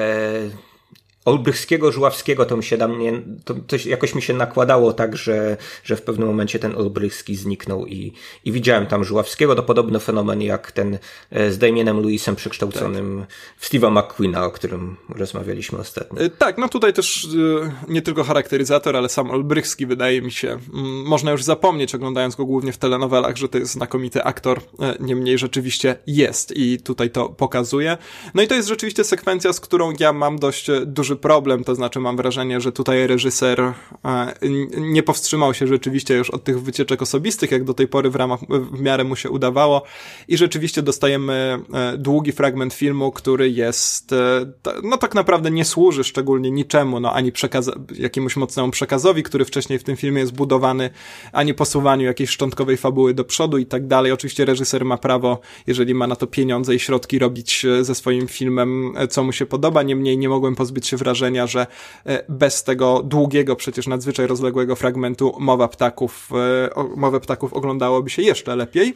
[1.25, 3.55] Olbrychskiego, Żuławskiego to mi się tam nie, to,
[3.87, 8.13] jakoś mi się nakładało tak, że, że w pewnym momencie ten Olbrychski zniknął i,
[8.45, 9.55] i widziałem tam Żuławskiego.
[9.55, 10.99] To podobny fenomen jak ten
[11.31, 13.37] e, z Damienem Lewisem przekształconym tak.
[13.57, 16.21] w Steve'a McQueena, o którym rozmawialiśmy ostatnio.
[16.21, 20.59] E, tak, no tutaj też e, nie tylko charakteryzator, ale sam Olbrychski wydaje mi się,
[21.05, 24.61] można już zapomnieć oglądając go głównie w telenowelach, że to jest znakomity aktor,
[25.01, 27.99] niemniej rzeczywiście jest i tutaj to pokazuje.
[28.35, 31.75] No i to jest rzeczywiście sekwencja, z którą ja mam dość duży duży problem, to
[31.75, 34.35] znaczy mam wrażenie, że tutaj reżyser e,
[34.77, 38.41] nie powstrzymał się rzeczywiście już od tych wycieczek osobistych, jak do tej pory w ramach,
[38.49, 39.83] w miarę mu się udawało
[40.29, 44.47] i rzeczywiście dostajemy e, długi fragment filmu, który jest, e,
[44.83, 49.79] no tak naprawdę nie służy szczególnie niczemu, no ani przekaz jakiemuś mocnemu przekazowi, który wcześniej
[49.79, 50.91] w tym filmie jest budowany,
[51.33, 54.13] ani posuwaniu jakiejś szczątkowej fabuły do przodu i tak dalej.
[54.13, 58.95] Oczywiście reżyser ma prawo, jeżeli ma na to pieniądze i środki, robić ze swoim filmem,
[59.11, 61.67] co mu się podoba, niemniej nie mogłem pozbyć się wrażenia, że
[62.07, 66.31] e, bez tego długiego, przecież nadzwyczaj rozległego fragmentu mowa ptaków,
[66.77, 68.95] e, mowę ptaków oglądałoby się jeszcze lepiej.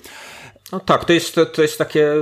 [0.73, 2.13] No tak, to jest, to, jest takie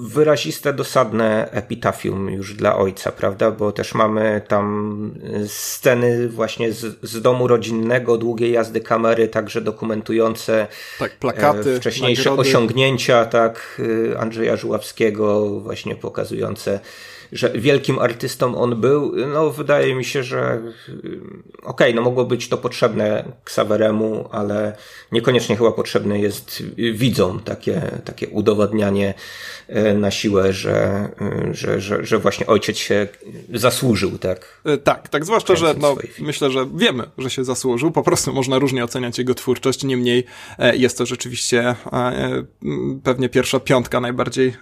[0.00, 3.50] wyraziste, dosadne epitafium już dla ojca, prawda?
[3.50, 5.14] Bo też mamy tam
[5.46, 10.66] sceny właśnie z, z domu rodzinnego, długiej jazdy kamery, także dokumentujące
[10.98, 12.48] tak, plakaty, e, wcześniejsze nagrody.
[12.48, 13.82] osiągnięcia, tak,
[14.18, 16.80] Andrzeja Żuławskiego, właśnie pokazujące
[17.32, 20.62] że wielkim artystą on był, no wydaje mi się, że
[21.62, 24.76] okej, okay, no mogło być to potrzebne Xaveremu, ale
[25.12, 26.62] niekoniecznie chyba potrzebne jest
[26.94, 29.14] widzom takie, takie udowadnianie
[29.68, 33.08] e, na siłę, że, e, że, że, że właśnie ojciec się
[33.54, 34.60] zasłużył, tak?
[34.64, 38.58] E, tak, tak, zwłaszcza, że no, myślę, że wiemy, że się zasłużył, po prostu można
[38.58, 40.24] różnie oceniać jego twórczość, niemniej
[40.72, 41.74] jest to rzeczywiście
[43.02, 44.54] pewnie pierwsza piątka najbardziej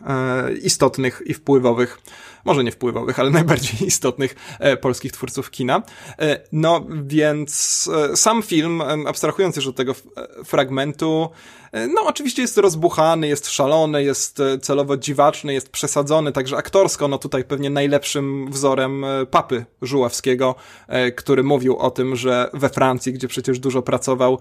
[0.62, 1.98] istotnych i wpływowych
[2.44, 5.82] może nie wpływowych, ale najbardziej istotnych e, polskich twórców kina.
[6.18, 9.94] E, no więc e, sam film, abstrahując już od tego
[10.44, 11.30] fragmentu,
[11.72, 17.18] no, oczywiście jest rozbuchany, jest szalony, jest e, celowo dziwaczny, jest przesadzony, także aktorsko, no
[17.18, 20.54] tutaj pewnie najlepszym wzorem e, papy Żuławskiego,
[21.16, 24.38] który mówił o tym, że we Francji, gdzie przecież dużo pracował,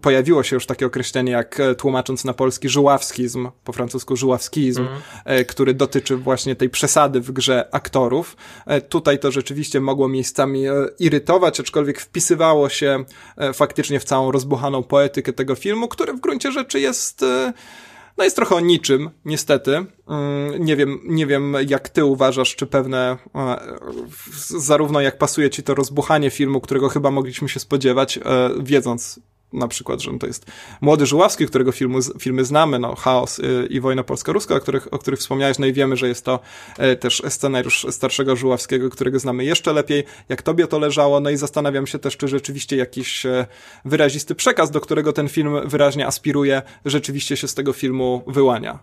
[0.00, 4.86] pojawiło się już takie określenie jak tłumacząc na polski żuławskizm, po francusku żuławskizm,
[5.26, 5.44] mm.
[5.44, 8.36] który dotyczy właśnie tej przesady w grze aktorów.
[8.88, 10.64] Tutaj to rzeczywiście mogło miejscami
[10.98, 13.04] irytować, aczkolwiek wpisywało się
[13.54, 17.52] faktycznie w całą rozbuchaną poetykę tego filmu, filmu, który w gruncie rzeczy jest e,
[18.16, 19.86] no jest trochę o niczym, niestety.
[20.08, 23.56] Mm, nie wiem, nie wiem jak ty uważasz, czy pewne, e,
[24.48, 28.22] zarówno jak pasuje ci to rozbuchanie filmu, którego chyba mogliśmy się spodziewać, e,
[28.62, 29.20] wiedząc
[29.54, 30.46] na przykład, że to jest
[30.80, 34.98] Młody Żuławski, którego filmu, filmy znamy, no Chaos y, i Wojna Polska-Ruska, o których, o
[34.98, 36.40] których wspomniałeś, no i wiemy, że jest to
[36.92, 41.36] y, też scenariusz starszego Żuławskiego, którego znamy jeszcze lepiej, jak tobie to leżało, no i
[41.36, 43.46] zastanawiam się też, czy rzeczywiście jakiś y,
[43.84, 48.78] wyrazisty przekaz, do którego ten film wyraźnie aspiruje, rzeczywiście się z tego filmu wyłania.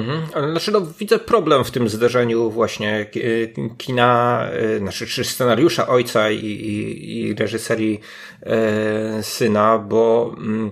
[0.00, 0.50] Mhm.
[0.50, 3.06] Znaczy, no, widzę problem w tym zderzeniu właśnie
[3.78, 8.00] kina, e, znaczy, czy scenariusza ojca i, i, i reżyserii
[8.42, 10.70] e, syna, bo mm,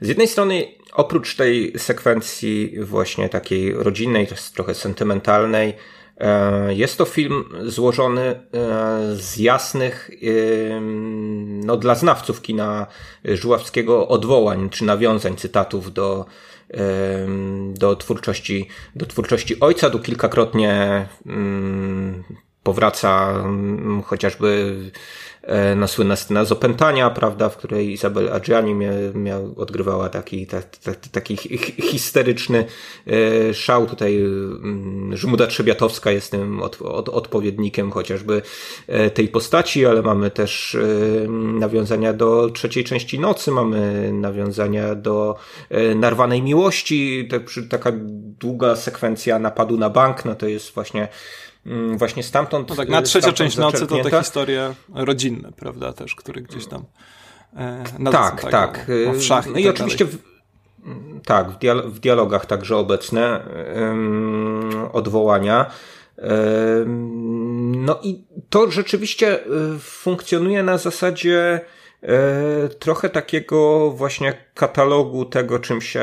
[0.00, 5.74] z jednej strony oprócz tej sekwencji właśnie takiej rodzinnej, trochę sentymentalnej,
[6.18, 8.40] e, jest to film złożony e,
[9.14, 10.10] z jasnych,
[11.64, 12.86] no dla znawców kina
[13.24, 16.26] żuławskiego odwołań czy nawiązań, cytatów do
[17.74, 19.90] do twórczości, do twórczości ojca.
[19.90, 22.24] Tu kilkakrotnie mm,
[22.62, 24.76] powraca mm, chociażby
[25.50, 30.46] E, na słynna scena z opętania, prawda, w której Izabel Adriani mia, mia, odgrywała taki,
[30.46, 31.36] ta, ta, taki
[31.90, 32.64] histeryczny
[33.06, 33.86] e, szał.
[33.86, 38.42] Tutaj mm, Żmuda Trzebiatowska jest tym od, od, odpowiednikiem chociażby
[38.86, 40.76] e, tej postaci, ale mamy też
[41.58, 45.36] nawiązania do trzeciej części nocy, mamy nawiązania do
[45.94, 47.28] narwanej miłości,
[47.70, 47.92] taka
[48.40, 51.08] długa sekwencja napadu na bank, no to jest właśnie
[51.96, 52.68] właśnie stamtąd.
[52.68, 56.84] No tak, na trzecia część nocy to te historie rodzinne, prawda, też, które gdzieś tam.
[57.56, 58.86] E, tak, tak.
[59.06, 60.04] O, o wszach no i, tak oczywiście.
[60.04, 60.18] W,
[61.26, 63.40] tak, w, w, dialogach także obecne
[64.92, 65.70] odwołania.
[67.76, 69.46] no i to rzeczywiście e,
[69.78, 71.60] funkcjonuje na zasadzie
[72.78, 76.02] trochę takiego właśnie katalogu tego, czym się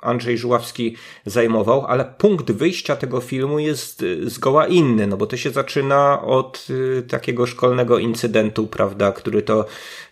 [0.00, 5.50] Andrzej Żuławski zajmował, ale punkt wyjścia tego filmu jest zgoła inny, no bo to się
[5.50, 6.66] zaczyna od
[6.98, 9.64] e, takiego szkolnego incydentu, prawda, który to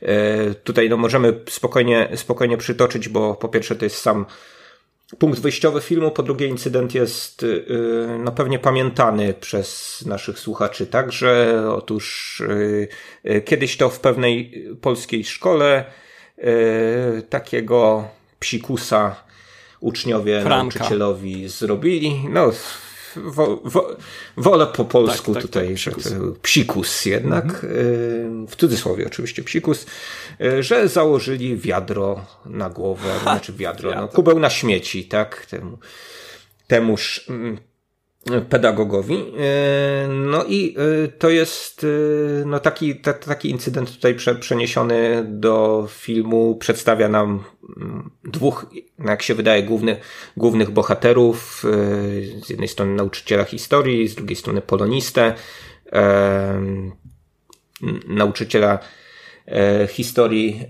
[0.03, 4.27] e, tutaj no możemy spokojnie, spokojnie przytoczyć, bo po pierwsze to jest sam
[5.19, 7.65] punkt wyjściowy filmu, po drugie incydent jest y,
[8.25, 11.63] no pewnie pamiętany przez naszych słuchaczy także.
[11.77, 15.85] Otóż y, kiedyś to w pewnej polskiej szkole
[17.29, 18.09] takiego
[18.41, 19.17] psikusa
[19.81, 20.79] uczniowie Franka.
[20.79, 22.29] nauczycielowi zrobili.
[22.29, 22.51] No,
[23.25, 23.97] wo, wo,
[24.37, 26.13] wolę po polsku tak, tak, tutaj, tak, psikus.
[26.43, 28.47] psikus jednak, mhm.
[28.47, 29.87] w cudzysłowie oczywiście psikus,
[30.41, 35.79] y, że założyli wiadro na głowę, ha, znaczy wiadro, no, kubeł na śmieci, tak, temu,
[36.67, 37.59] temuż mm,
[38.49, 39.15] pedagogowi.
[39.15, 42.97] E, no i e, to jest e, no taki,
[43.27, 47.45] taki incydent tutaj przeniesiony do filmu przedstawia nam
[47.77, 48.67] mm, dwóch,
[48.99, 49.99] no jak się wydaje, głównych,
[50.37, 51.65] głównych bohaterów.
[52.45, 55.35] Z jednej strony nauczyciela historii, z drugiej strony polonistę.
[58.09, 58.79] Nauczyciela
[59.89, 60.61] historii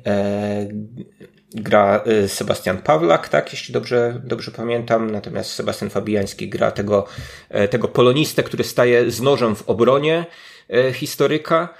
[1.62, 7.06] gra y, Sebastian Pawlak, tak, jeśli dobrze, dobrze pamiętam, natomiast Sebastian Fabiański gra tego,
[7.48, 10.26] e, tego polonistę, który staje z nożem w obronie
[10.70, 11.74] e, historyka.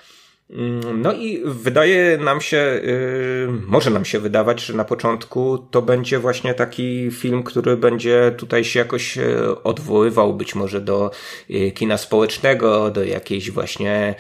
[0.51, 5.83] Mm, no i wydaje nam się, y, może nam się wydawać, że na początku to
[5.83, 11.11] będzie właśnie taki film, który będzie tutaj się jakoś e, odwoływał być może do
[11.51, 14.15] y, kina społecznego, do jakiejś właśnie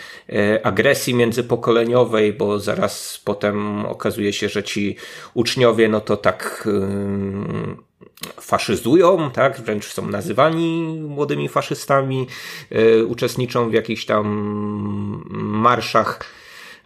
[0.62, 4.96] agresji międzypokoleniowej, bo zaraz potem okazuje się, że ci
[5.34, 6.68] uczniowie, no to tak
[8.40, 12.26] faszyzują, tak, wręcz są nazywani młodymi faszystami,
[12.70, 14.26] e, uczestniczą w jakichś tam
[15.30, 16.20] marszach,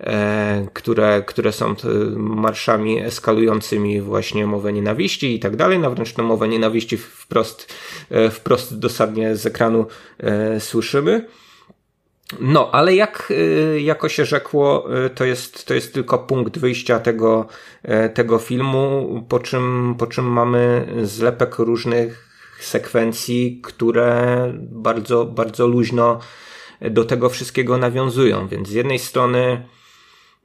[0.00, 1.74] e, które, które są
[2.16, 7.74] marszami eskalującymi właśnie mowę nienawiści i tak dalej, no wręcz tę mowę nienawiści wprost,
[8.10, 9.86] e, wprost dosadnie z ekranu
[10.58, 11.26] słyszymy.
[12.40, 17.00] No, ale jak y, jako się rzekło, y, to jest, to jest tylko punkt wyjścia
[17.00, 17.46] tego,
[17.84, 22.28] y, tego filmu, po czym, po czym mamy zlepek różnych
[22.60, 26.20] sekwencji, które bardzo, bardzo luźno
[26.80, 28.48] do tego wszystkiego nawiązują.
[28.48, 29.68] Więc z jednej strony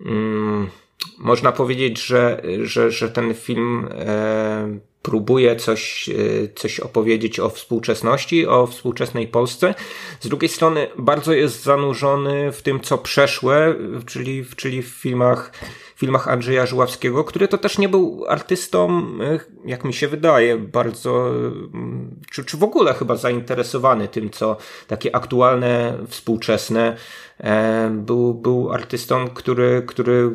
[0.06, 0.70] mm,
[1.18, 6.14] można powiedzieć, że, że, że ten film e, próbuje coś, e,
[6.56, 9.76] coś opowiedzieć o współczesności, o współczesnej Polsce.
[10.20, 13.76] Z drugiej strony bardzo jest zanurzony w tym, co przeszłe,
[14.06, 15.52] czyli, czyli w filmach,
[15.96, 21.30] filmach Andrzeja Żuławskiego, który to też nie był artystą, e, jak mi się wydaje, bardzo,
[21.30, 24.58] mm, czy, czy w ogóle chyba zainteresowany tym, co
[24.88, 26.98] takie aktualne, współczesne.
[27.40, 30.32] E, był, był artystą, który, który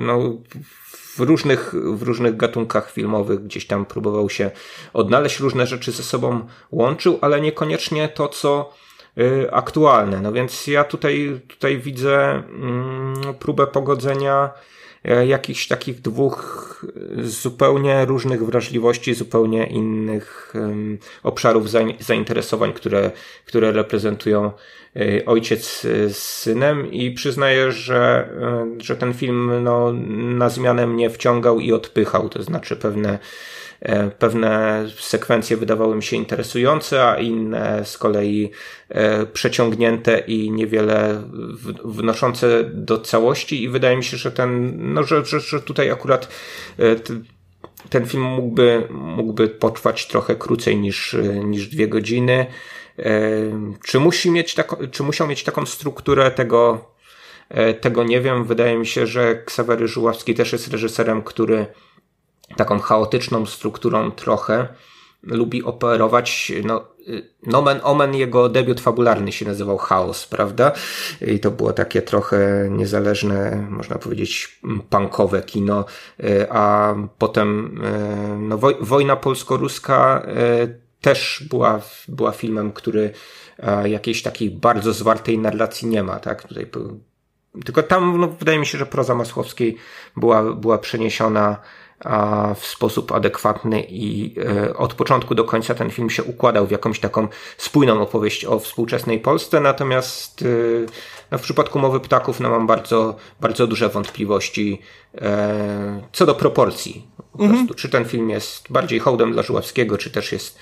[0.00, 0.18] no,
[1.16, 4.50] w różnych, w różnych gatunkach filmowych gdzieś tam próbował się
[4.92, 8.72] odnaleźć, różne rzeczy ze sobą łączył, ale niekoniecznie to, co
[9.18, 10.20] y, aktualne.
[10.20, 14.50] No więc ja tutaj, tutaj widzę mm, próbę pogodzenia
[15.26, 16.84] jakichś takich dwóch
[17.22, 20.54] zupełnie różnych wrażliwości, zupełnie innych
[21.22, 21.70] obszarów
[22.00, 23.10] zainteresowań, które,
[23.46, 24.52] które reprezentują
[24.96, 26.92] Y, ojciec z synem.
[26.92, 28.28] I przyznaję, że,
[28.78, 29.92] że ten film no,
[30.36, 33.18] na zmianę mnie wciągał i odpychał, to znaczy pewne e,
[34.18, 38.50] pewne sekwencje wydawały mi się interesujące, a inne z kolei
[38.88, 41.22] e, przeciągnięte i niewiele
[41.84, 46.28] wnoszące do całości i wydaje mi się, że ten, no, że, że, że tutaj akurat
[46.78, 46.96] e,
[47.90, 52.46] ten film mógłby, mógłby potrwać trochę krócej niż, niż dwie godziny.
[53.84, 56.90] Czy, musi mieć taką, czy musiał mieć taką strukturę tego,
[57.48, 58.44] e, tego nie wiem.
[58.44, 61.66] Wydaje mi się, że Ksawery Żuławski też jest reżyserem, który
[62.56, 64.68] taką chaotyczną strukturą trochę
[65.22, 66.52] lubi operować.
[66.64, 66.86] No,
[67.46, 70.72] nomen omen jego debiut fabularny się nazywał Chaos, prawda?
[71.26, 74.60] I to było takie trochę niezależne, można powiedzieć,
[74.90, 75.84] punkowe kino,
[76.20, 80.26] y, a potem y, no, wojna polsko-ruska
[81.04, 83.12] też była, była filmem, który
[83.58, 86.48] e, jakiejś takiej bardzo zwartej narracji nie ma, tak?
[86.48, 86.66] Tutaj,
[87.64, 89.76] tylko tam, no, wydaje mi się, że proza Masłowskiej
[90.16, 91.56] była, była przeniesiona
[92.56, 97.00] w sposób adekwatny i e, od początku do końca ten film się układał w jakąś
[97.00, 100.46] taką spójną opowieść o współczesnej Polsce, natomiast e,
[101.30, 104.80] no, w przypadku Mowy Ptaków no, mam bardzo, bardzo duże wątpliwości
[105.20, 107.06] e, co do proporcji.
[107.32, 107.66] Po mhm.
[107.66, 110.58] prostu, czy ten film jest bardziej hołdem dla Żuławskiego, czy też jest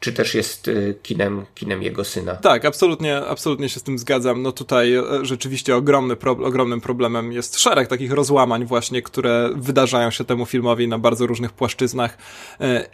[0.00, 2.36] czy też jest y, kinem, kinem jego syna.
[2.36, 4.42] Tak, absolutnie, absolutnie się z tym zgadzam.
[4.42, 10.10] No tutaj e, rzeczywiście ogromny pro, ogromnym problemem jest szereg takich rozłamań właśnie, które wydarzają
[10.10, 12.18] się temu filmowi na bardzo różnych płaszczyznach.
[12.60, 12.86] E,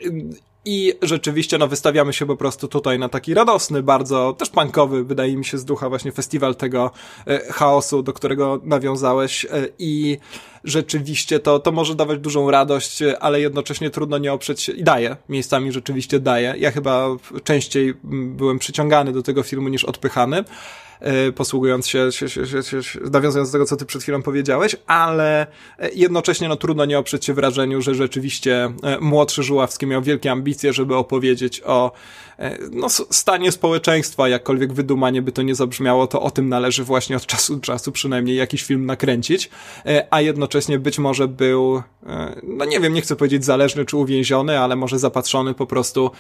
[0.65, 5.37] I rzeczywiście, no, wystawiamy się po prostu tutaj na taki radosny, bardzo też punkowy, wydaje
[5.37, 6.91] mi się, z ducha właśnie festiwal tego
[7.27, 9.47] e, chaosu, do którego nawiązałeś.
[9.79, 10.19] I
[10.65, 15.17] rzeczywiście to, to może dawać dużą radość, ale jednocześnie trudno nie oprzeć się i daje,
[15.29, 16.55] miejscami rzeczywiście daje.
[16.59, 17.09] Ja chyba
[17.45, 20.45] częściej byłem przyciągany do tego filmu niż odpychany.
[21.01, 24.77] E, posługując się, się, się, się, się, nawiązując do tego, co ty przed chwilą powiedziałeś,
[24.87, 25.47] ale
[25.79, 30.31] e, jednocześnie no, trudno nie oprzeć się wrażeniu, że rzeczywiście e, młodszy Żuławski miał wielkie
[30.31, 31.93] ambicje, żeby opowiedzieć o
[32.71, 37.27] no, stanie społeczeństwa, jakkolwiek wydumanie by to nie zabrzmiało, to o tym należy właśnie od
[37.27, 39.51] czasu do czasu przynajmniej jakiś film nakręcić,
[40.11, 41.83] a jednocześnie być może był,
[42.43, 46.11] no nie wiem, nie chcę powiedzieć zależny czy uwięziony, ale może zapatrzony po prostu,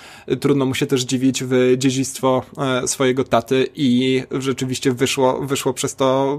[0.40, 2.42] trudno mu się też dziwić w dziedzictwo
[2.86, 6.38] swojego taty i rzeczywiście rzeczywiście wyszło, wyszło przez to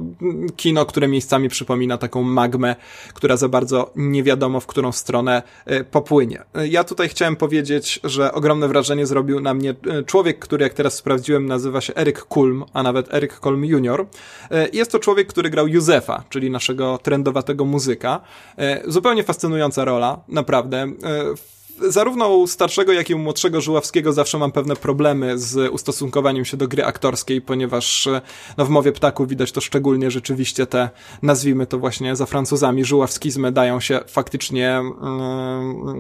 [0.56, 2.76] kino, które miejscami przypomina taką magmę,
[3.14, 6.44] która za bardzo nie wiadomo w którą stronę e, popłynie.
[6.70, 10.94] Ja tutaj chciałem powiedzieć, że ogromne wrażenie zrobił na mnie e, człowiek, który jak teraz
[10.94, 13.64] sprawdziłem nazywa się Eryk Kulm, a nawet Eryk Kulm.
[13.64, 18.22] E, jest to człowiek, który grał Józefa, czyli naszego trendowatego muzyka.
[18.88, 20.92] Zupełnie fascynująca rola, naprawdę
[21.80, 26.58] zarówno u starszego, jak i u młodszego Żuławskiego zawsze mam pewne problemy z ustosunkowaniem się
[26.58, 28.08] do gry aktorskiej, ponieważ
[28.58, 30.90] no, w mowie ptaku widać to szczególnie rzeczywiście te,
[31.22, 34.82] nazwijmy to właśnie za Francuzami, żuławskizmy dają się faktycznie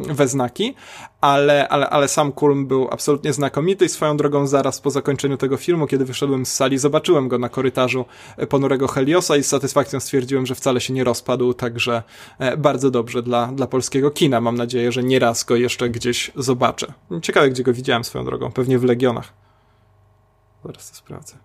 [0.07, 0.75] yy, we znaki,
[1.21, 5.57] ale, ale, ale sam Kulm był absolutnie znakomity i swoją drogą zaraz po zakończeniu tego
[5.57, 8.05] filmu, kiedy wyszedłem z sali, zobaczyłem go na korytarzu
[8.49, 12.03] ponurego Heliosa i z satysfakcją stwierdziłem, że wcale się nie rozpadł, także
[12.39, 14.41] e, bardzo dobrze dla, dla polskiego kina.
[14.41, 16.93] Mam nadzieję, że nie raz go jeszcze gdzieś zobaczę.
[17.21, 19.33] Ciekawe, gdzie go widziałem swoją drogą, pewnie w Legionach.
[20.65, 21.37] Zaraz to sprawdzę.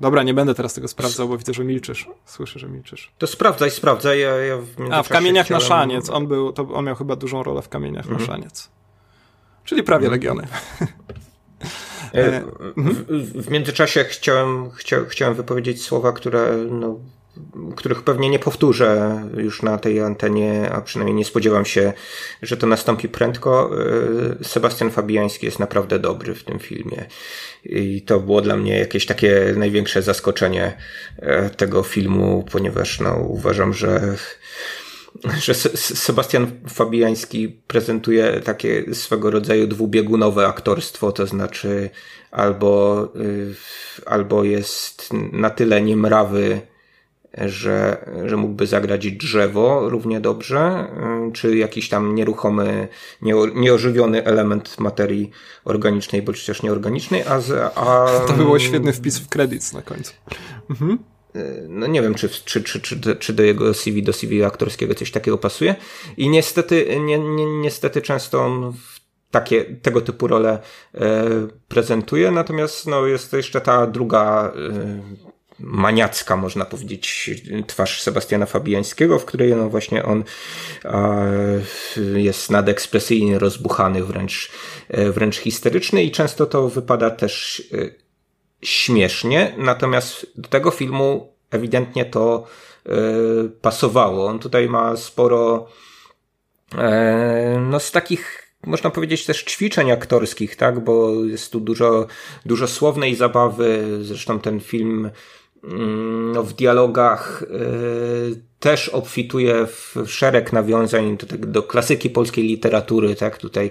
[0.00, 2.08] Dobra, nie będę teraz tego sprawdzał, bo widzę, że milczysz.
[2.24, 3.12] Słyszę, że milczysz.
[3.18, 4.20] To sprawdzaj, sprawdzaj.
[4.20, 5.62] Ja, ja w A, w Kamieniach chciałem...
[5.62, 6.10] na Szaniec.
[6.10, 8.20] On, był, to on miał chyba dużą rolę w Kamieniach mhm.
[8.20, 8.70] na Szaniec.
[9.64, 10.12] Czyli prawie mhm.
[10.12, 10.46] Legiony.
[12.14, 12.42] E, e,
[12.76, 16.98] w, w, międzyczasie chciałem, chcia, chciałem wypowiedzieć słowa, które no,
[17.76, 21.92] których pewnie nie powtórzę już na tej antenie, a przynajmniej nie spodziewam się,
[22.42, 23.70] że to nastąpi prędko.
[24.40, 27.06] E, Sebastian Fabiański jest naprawdę dobry w tym filmie.
[27.64, 30.76] I to było dla mnie jakieś takie największe zaskoczenie
[31.56, 34.16] tego filmu, ponieważ no, uważam, że
[35.44, 41.90] że Sebastian Fabiański prezentuje takie swego rodzaju dwubiegunowe aktorstwo, to znaczy
[42.30, 43.54] albo, y,
[44.06, 46.60] albo jest na tyle niemrawy,
[47.38, 50.86] że, że mógłby zagrać drzewo równie dobrze,
[51.28, 52.88] y, czy jakiś tam nieruchomy,
[53.54, 55.30] nieożywiony element materii
[55.64, 58.06] organicznej, bądź też nieorganicznej, a, z, a...
[58.28, 60.12] To było świetny wpis w kredyt na końcu.
[60.70, 60.98] Mhm.
[61.34, 64.94] E, no nie wiem, czy, czy, czy, czy, czy do jego CV, do CV aktorskiego
[64.94, 65.76] coś takiego pasuje.
[66.16, 68.72] I niestety, nie, nie, niestety często on
[69.30, 70.58] takie, tego typu role
[70.94, 71.28] e,
[71.68, 75.29] prezentuje, natomiast no, jest jeszcze ta druga e,
[75.60, 77.30] maniacka, można powiedzieć,
[77.66, 80.24] twarz Sebastiana Fabiańskiego, w której no właśnie on
[80.84, 81.00] e,
[82.20, 84.50] jest nadekspresyjnie rozbuchany, wręcz,
[84.88, 87.76] e, wręcz histeryczny i często to wypada też e,
[88.62, 92.46] śmiesznie, natomiast do tego filmu ewidentnie to
[92.86, 94.26] yy, pasowało.
[94.26, 95.68] On tutaj ma sporo
[97.60, 102.06] no z takich można powiedzieć też ćwiczeń aktorskich, tak, bo jest tu dużo,
[102.46, 105.10] dużo słownej zabawy, zresztą ten film
[106.42, 113.38] w dialogach y, też obfituje w szereg nawiązań do, do klasyki polskiej literatury, tak?
[113.38, 113.70] Tutaj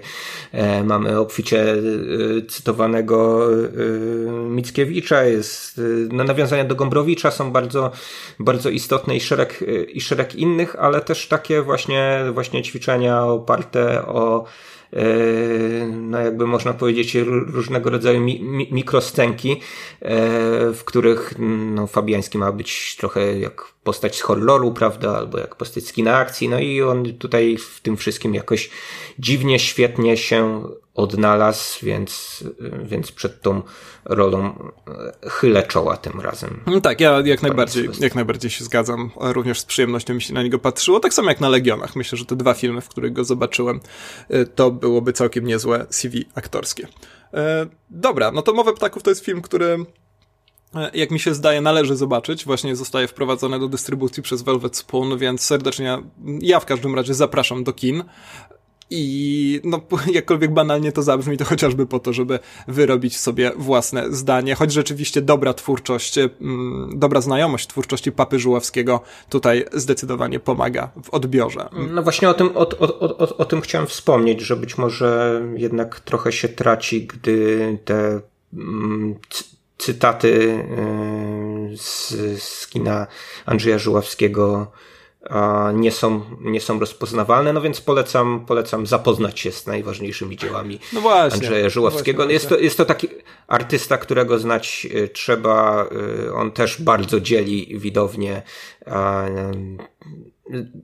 [0.52, 3.68] e, mamy obficie y, cytowanego y,
[4.30, 5.80] Mickiewicza, jest,
[6.12, 7.90] no, nawiązania do Gombrowicza są bardzo,
[8.38, 14.44] bardzo istotne i szereg, i szereg innych, ale też takie właśnie, właśnie ćwiczenia oparte o
[15.92, 17.14] no jakby można powiedzieć,
[17.46, 19.58] różnego rodzaju mi, mi, mikroscenki, e,
[20.72, 21.34] w których
[21.74, 26.16] no, Fabiański ma być trochę jak postać z horroru, prawda, albo jak postać z kina
[26.16, 28.70] akcji, no i on tutaj w tym wszystkim jakoś
[29.20, 30.62] dziwnie, świetnie się
[30.94, 32.44] odnalazł, więc,
[32.84, 33.62] więc przed tą
[34.04, 34.44] rolą
[35.24, 36.60] e, chylę czoła tym razem.
[36.66, 39.10] No tak, ja jak najbardziej, jak najbardziej się zgadzam.
[39.16, 41.00] Również z przyjemnością mi się na niego patrzyło.
[41.00, 41.96] Tak samo jak na Legionach.
[41.96, 43.80] Myślę, że te dwa filmy, w których go zobaczyłem,
[44.28, 46.88] e, to byłoby całkiem niezłe CV aktorskie.
[47.34, 49.86] E, dobra, no to Mowę Ptaków to jest film, który
[50.94, 52.44] jak mi się zdaje, należy zobaczyć.
[52.44, 55.98] Właśnie zostaje wprowadzone do dystrybucji przez Velvet Spoon, więc serdecznie
[56.40, 58.04] ja w każdym razie zapraszam do kin.
[58.90, 59.80] I no,
[60.12, 62.38] jakkolwiek banalnie to zabrzmi, to chociażby po to, żeby
[62.68, 66.14] wyrobić sobie własne zdanie, choć rzeczywiście dobra twórczość,
[66.94, 71.68] dobra znajomość twórczości Papy Żuławskiego tutaj zdecydowanie pomaga w odbiorze.
[71.90, 76.00] No właśnie o tym, o, o, o, o tym chciałem wspomnieć, że być może jednak
[76.00, 78.20] trochę się traci, gdy te
[78.54, 79.14] mm,
[79.78, 80.64] cytaty
[81.76, 82.10] z,
[82.42, 83.06] z kina
[83.46, 84.72] Andrzeja Żuławskiego
[85.74, 91.00] nie są, nie są rozpoznawalne, no więc polecam, polecam zapoznać się z najważniejszymi dziełami no
[91.00, 92.24] właśnie, Andrzeja Żuławskiego.
[92.24, 93.08] No jest, to, jest to taki
[93.48, 95.86] artysta, którego znać y, trzeba.
[96.26, 98.42] Y, on też bardzo dzieli widownię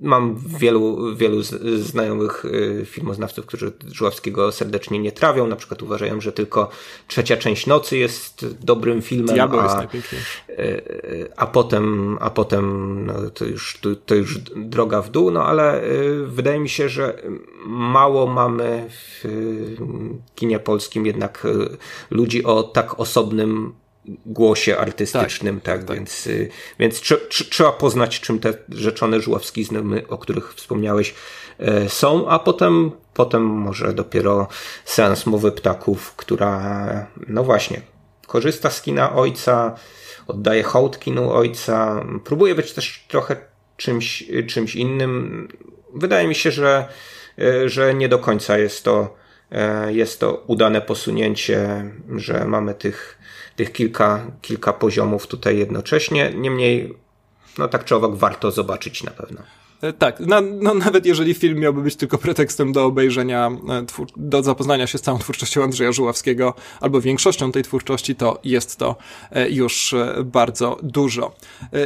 [0.00, 1.42] Mam wielu, wielu
[1.76, 5.46] znajomych y, filmoznawców, którzy Żuławskiego serdecznie nie trawią.
[5.46, 6.70] Na przykład uważają, że tylko
[7.08, 9.86] trzecia część nocy jest dobrym filmem, a, y,
[10.58, 15.30] y, a potem, a potem no, to, już, to, to już droga w dół.
[15.30, 15.82] No ale
[16.26, 17.22] wydaje mi się, że
[17.66, 19.24] mało mamy w
[20.34, 21.46] kinie polskim jednak
[22.10, 23.72] ludzi o tak osobnym
[24.26, 25.96] głosie artystycznym, tak, tak, tak.
[25.96, 31.14] więc, y, więc tr tr trzeba poznać, czym te rzeczone żuławskizmy, o których wspomniałeś,
[31.84, 34.48] y, są, a potem, potem może dopiero
[34.84, 37.80] sens mowy ptaków, która, no właśnie,
[38.26, 39.74] korzysta z kina ojca,
[40.26, 43.36] oddaje hołd kinu ojca, próbuje być też trochę
[43.76, 45.48] czymś, czymś innym.
[45.94, 46.88] Wydaje mi się, że,
[47.38, 49.25] y, że nie do końca jest to,
[49.88, 53.18] jest to udane posunięcie, że mamy tych
[53.56, 56.32] tych kilka, kilka poziomów tutaj jednocześnie.
[56.34, 56.94] Niemniej,
[57.58, 59.42] no tak czy owak warto zobaczyć na pewno.
[59.82, 63.84] E, tak, na, no, nawet jeżeli film miałby być tylko pretekstem do obejrzenia, e,
[64.16, 68.96] do zapoznania się z całą twórczością Andrzeja Żuławskiego, albo większością tej twórczości, to jest to
[69.30, 69.94] e, już
[70.24, 71.34] bardzo dużo.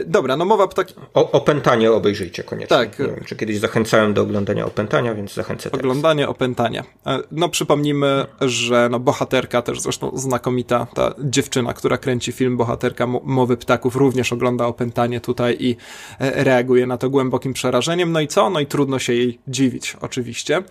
[0.06, 0.88] Dobra, no mowa tak.
[1.14, 2.76] O, opętanie obejrzyjcie koniecznie.
[2.76, 2.98] Tak.
[2.98, 5.84] Nie wiem, czy kiedyś zachęcałem do oglądania opętania, więc zachęcę teraz.
[5.84, 6.84] Oglądanie opętania.
[7.32, 13.56] No przypomnijmy, że no, bohaterka, też zresztą znakomita, ta dziewczyna, która kręci film Bohaterka Mowy
[13.56, 15.76] Ptaków, również ogląda opętanie tutaj i
[16.18, 18.12] reaguje na to głębokim przerażeniem wrażeniem.
[18.12, 18.50] No i co?
[18.50, 20.62] No i trudno się jej dziwić, oczywiście.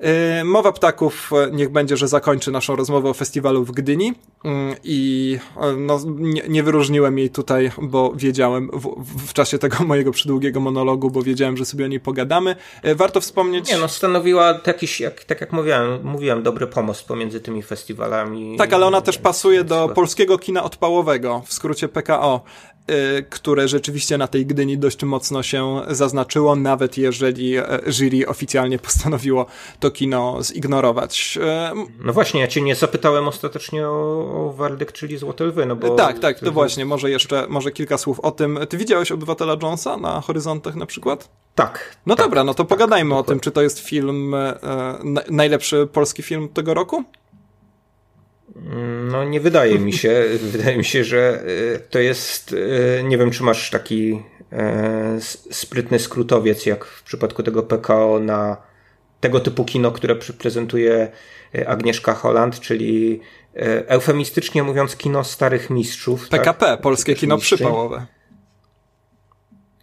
[0.00, 4.06] Yy, mowa ptaków, e, niech będzie, że zakończy naszą rozmowę o festiwalu w Gdyni
[4.44, 4.50] yy,
[4.84, 10.12] i e, no, nie, nie, wyróżniłem jej tutaj, bo wiedziałem w, w, czasie tego mojego
[10.12, 12.56] przydługiego monologu, bo wiedziałem, że sobie o niej pogadamy.
[12.84, 13.70] Yy, warto wspomnieć...
[13.70, 18.56] Nie, no stanowiła jakiś, jak, tak jak mówiłem, mówiłem, dobry pomost pomiędzy tymi festiwalami.
[18.56, 22.44] Tak, ale ona też pasuje do polskiego kina odpałowego, w skrócie PKO.
[22.90, 28.78] Y, które rzeczywiście na tej Gdyni dość mocno się zaznaczyło, nawet jeżeli e, jury oficjalnie
[28.78, 29.46] postanowiło
[29.80, 31.38] to kino zignorować.
[32.04, 35.90] No właśnie, ja cię nie zapytałem ostatecznie o, o werdykt, czyli Złote Lwy, no bo...
[35.90, 38.58] Tak, tak, to właśnie, może jeszcze, może kilka słów o tym.
[38.68, 41.28] Ty widziałeś Obywatela Jonesa na Horyzontach na przykład?
[41.54, 41.96] Tak.
[42.06, 44.58] No tak, dobra, no to tak, pogadajmy tak, o tym, czy to jest film, e,
[45.30, 47.04] najlepszy polski film tego roku?
[49.10, 50.24] No nie wydaje mi się.
[50.52, 51.42] Wydaje mi się, że
[51.74, 52.54] e, to jest,
[52.98, 54.22] e, nie wiem czy masz taki
[54.52, 55.18] e,
[55.50, 58.56] sprytny skrótowiec jak w przypadku tego PKO na
[59.20, 61.12] tego typu kino, które prezentuje
[61.66, 63.20] Agnieszka Holland, czyli
[63.86, 66.28] eufemistycznie mówiąc kino starych mistrzów.
[66.28, 66.80] PKP, tak?
[66.80, 68.06] polskie kino przypałowe.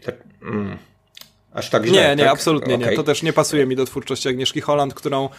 [0.06, 0.77] Tak, mm.
[1.53, 2.34] Aż tak źle, Nie, nie, tak?
[2.34, 2.89] absolutnie okay.
[2.89, 2.95] nie.
[2.95, 5.30] To też nie pasuje mi do twórczości Agnieszki Holland, którą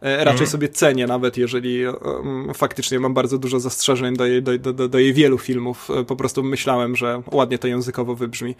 [0.00, 0.46] raczej mhm.
[0.46, 4.98] sobie cenię, nawet jeżeli um, faktycznie mam bardzo dużo zastrzeżeń do jej, do, do, do
[4.98, 5.88] jej wielu filmów.
[5.90, 8.56] E, po prostu myślałem, że ładnie to językowo wybrzmi.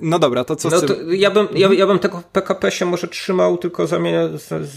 [0.00, 3.08] No dobra, to co no to ja, bym, ja, ja bym tego PKP się może
[3.08, 4.28] trzymał, tylko zamienia,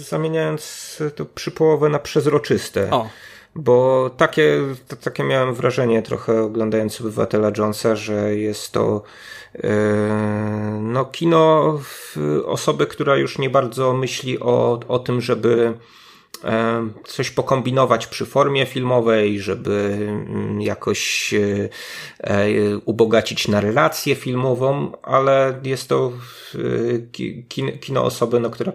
[0.10, 2.92] zamieniając to przypołowę na przezroczyste.
[2.92, 3.10] O.
[3.56, 4.62] Bo takie,
[5.04, 9.04] takie miałem wrażenie trochę oglądając Obywatela Jonesa, że jest to
[10.82, 11.80] no, kino
[12.46, 15.74] osoby, która już nie bardzo myśli o, o tym, żeby
[16.44, 21.34] e, coś pokombinować przy formie filmowej, żeby mm, jakoś
[22.86, 26.12] ubogacić narrację filmową, ale jest to
[27.80, 28.72] kino osoby, no, która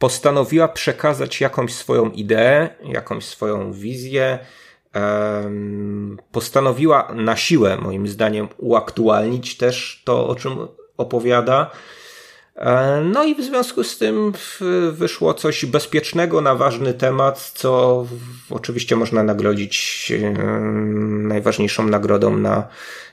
[0.00, 4.38] postanowiła przekazać jakąś swoją ideę, jakąś swoją wizję,
[6.32, 10.52] postanowiła na siłę, moim zdaniem, uaktualnić też to, o czym
[10.96, 11.70] opowiada.
[12.56, 14.32] E, no i w związku z tym
[14.92, 18.06] wyszło coś bezpiecznego na ważny temat, co
[18.50, 20.12] oczywiście można nagrodzić
[21.08, 22.68] najważniejszą nagrodą na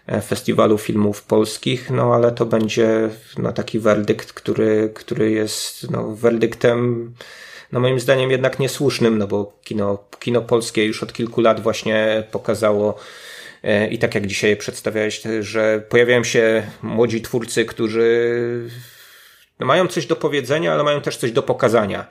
[0.08, 6.16] e, festiwalu filmów polskich, no ale to będzie no, taki werdykt, który, który jest no,
[6.16, 7.12] werdyktem
[7.72, 12.23] no moim zdaniem jednak niesłusznym, no bo kino, kino polskie już od kilku lat właśnie
[12.31, 12.98] pokazało
[13.64, 18.31] e, i tak jak dzisiaj przedstawiałeś, że pojawiają się młodzi twórcy, którzy
[19.60, 22.07] no mają coś do powiedzenia, ale mają też coś do pokazania.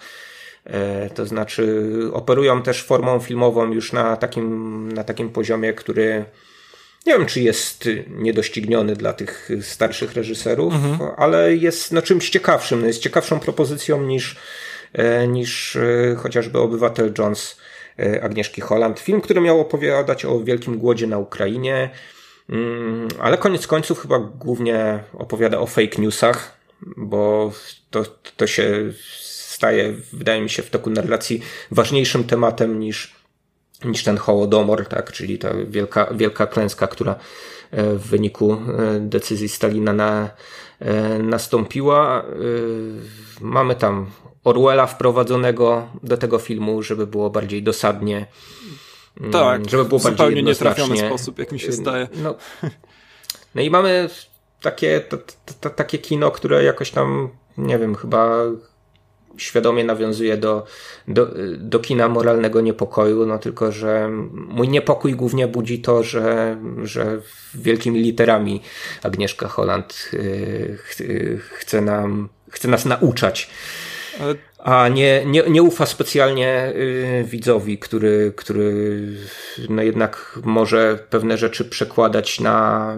[0.65, 6.25] E, to znaczy operują też formą filmową już na takim, na takim poziomie, który
[7.07, 11.11] nie wiem, czy jest niedościgniony dla tych starszych reżyserów, mhm.
[11.17, 12.81] ale jest no, czymś ciekawszym.
[12.81, 14.37] No, jest ciekawszą propozycją niż
[15.29, 17.61] niż e, chociażby Obywatel Jones
[17.99, 19.01] e, Agnieszki Holland.
[19.01, 21.91] Film, który miał opowiadać o wielkim głodzie na Ukrainie.
[22.51, 26.59] Mm, ale koniec końców chyba głównie opowiada o fake newsach,
[26.97, 27.53] bo
[27.91, 28.05] to,
[28.37, 33.16] to się staje, wydaje mi się, w toku narracji ważniejszym tematem niż,
[33.85, 35.13] niż ten Hołodomor, tak?
[35.13, 37.15] czyli ta wielka, wielka klęska, która
[37.71, 38.57] e, w wyniku e,
[39.01, 40.31] decyzji Stalina na,
[40.81, 42.25] e, nastąpiła.
[43.41, 44.11] Mamy tam
[44.45, 48.27] Orwella wprowadzonego do tego filmu, żeby było bardziej dosadnie.
[49.21, 52.09] Mm, tak, żeby było zupełnie bardziej nietrafiony sposób, jak mi się zdaje.
[52.23, 52.35] No,
[53.55, 54.09] no i mamy
[54.63, 55.19] takie, to,
[55.61, 57.29] to, takie kino, które jakoś tam,
[57.59, 58.39] nie wiem, chyba
[59.37, 60.65] świadomie nawiązuje do,
[61.09, 67.21] do, do kina moralnego niepokoju, no tylko, że mój niepokój głównie budzi to, że, że
[67.55, 68.63] wielkimi literami
[69.03, 73.51] Agnieszka Holland yy, chce nam, chce nas nauczać
[74.59, 78.99] a nie, nie, nie ufa specjalnie y, widzowi, który, który
[79.69, 82.97] no jednak może pewne rzeczy przekładać na,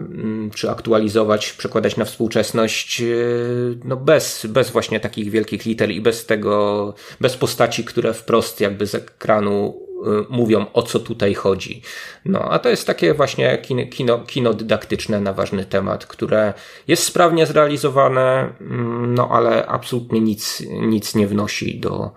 [0.49, 6.01] y, czy aktualizować, przekładać na współczesność, y, no bez, bez właśnie takich wielkich liter i
[6.01, 11.83] bez tego, bez postaci, które wprost jakby z ekranu Y, mówią, o co tutaj chodzi.
[12.25, 16.55] No, a to jest takie właśnie kino, kino, kino dydaktyczne na ważny temat, które
[16.89, 22.15] jest sprawnie zrealizowane, mm, no ale absolutnie nic, nic nie wnosi do, E,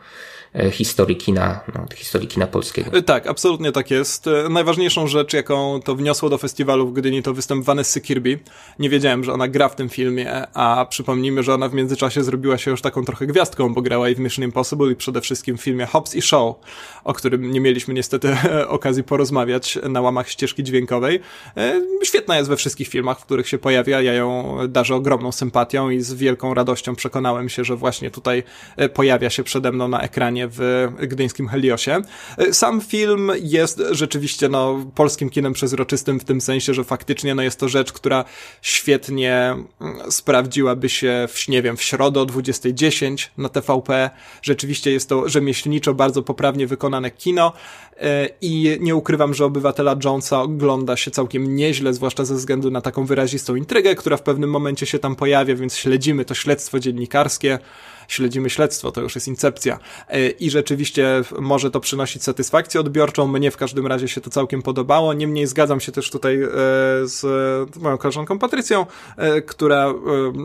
[0.72, 2.92] historii kina, no, historii kina polskiego.
[2.98, 4.28] E, tak, absolutnie tak jest.
[4.28, 8.40] E, najważniejszą rzecz, jaką to wniosło do festiwalu w Gdyni, to występ Vanessy Kirby.
[8.80, 12.58] Nie wiedziałem, że ona gra w tym filmie, a przypomnijmy, że ona w międzyczasie zrobiła
[12.58, 15.62] się już taką trochę gwiazdką, bo grała i w Mission Impossible i przede wszystkim w
[15.62, 16.56] filmie Hobbs i Show,
[17.04, 18.38] o którym nie mieliśmy niestety
[18.68, 21.20] okazji porozmawiać na łamach ścieżki dźwiękowej.
[22.04, 24.02] Świetna jest we wszystkich filmach, w których się pojawia.
[24.02, 28.44] Ja ją darzę ogromną sympatią i z wielką radością przekonałem się, że właśnie tutaj
[28.94, 32.02] pojawia się przede mną na ekranie w gdyńskim Heliosie.
[32.52, 37.60] Sam film jest rzeczywiście no, polskim kinem przezroczystym w tym sensie, że faktycznie no, jest
[37.60, 38.26] to rzecz, która
[38.62, 44.10] świetnie mm, sprawdziłaby się w, nie wiem, w środę o 20.10 na TVP.
[44.42, 47.54] Rzeczywiście jest to rzemieślniczo bardzo poprawnie wykonane kino
[47.98, 52.82] e, i nie ukrywam, że Obywatela Jonesa ogląda się całkiem nieźle, zwłaszcza ze względu na
[52.82, 57.60] taką wyrazistą intrygę, która w pewnym momencie się tam pojawia, więc śledzimy to śledztwo dziennikarskie
[58.12, 59.80] śledzimy śledztwo, to już jest incepcja.
[60.08, 63.28] E, I rzeczywiście może to przynosić satysfakcję odbiorczą.
[63.28, 65.14] Mnie w każdym razie się to całkiem podobało.
[65.14, 66.48] Niemniej zgadzam się też tutaj e,
[67.04, 67.22] z
[67.80, 68.86] moją koleżanką Patrycją,
[69.18, 69.94] e, która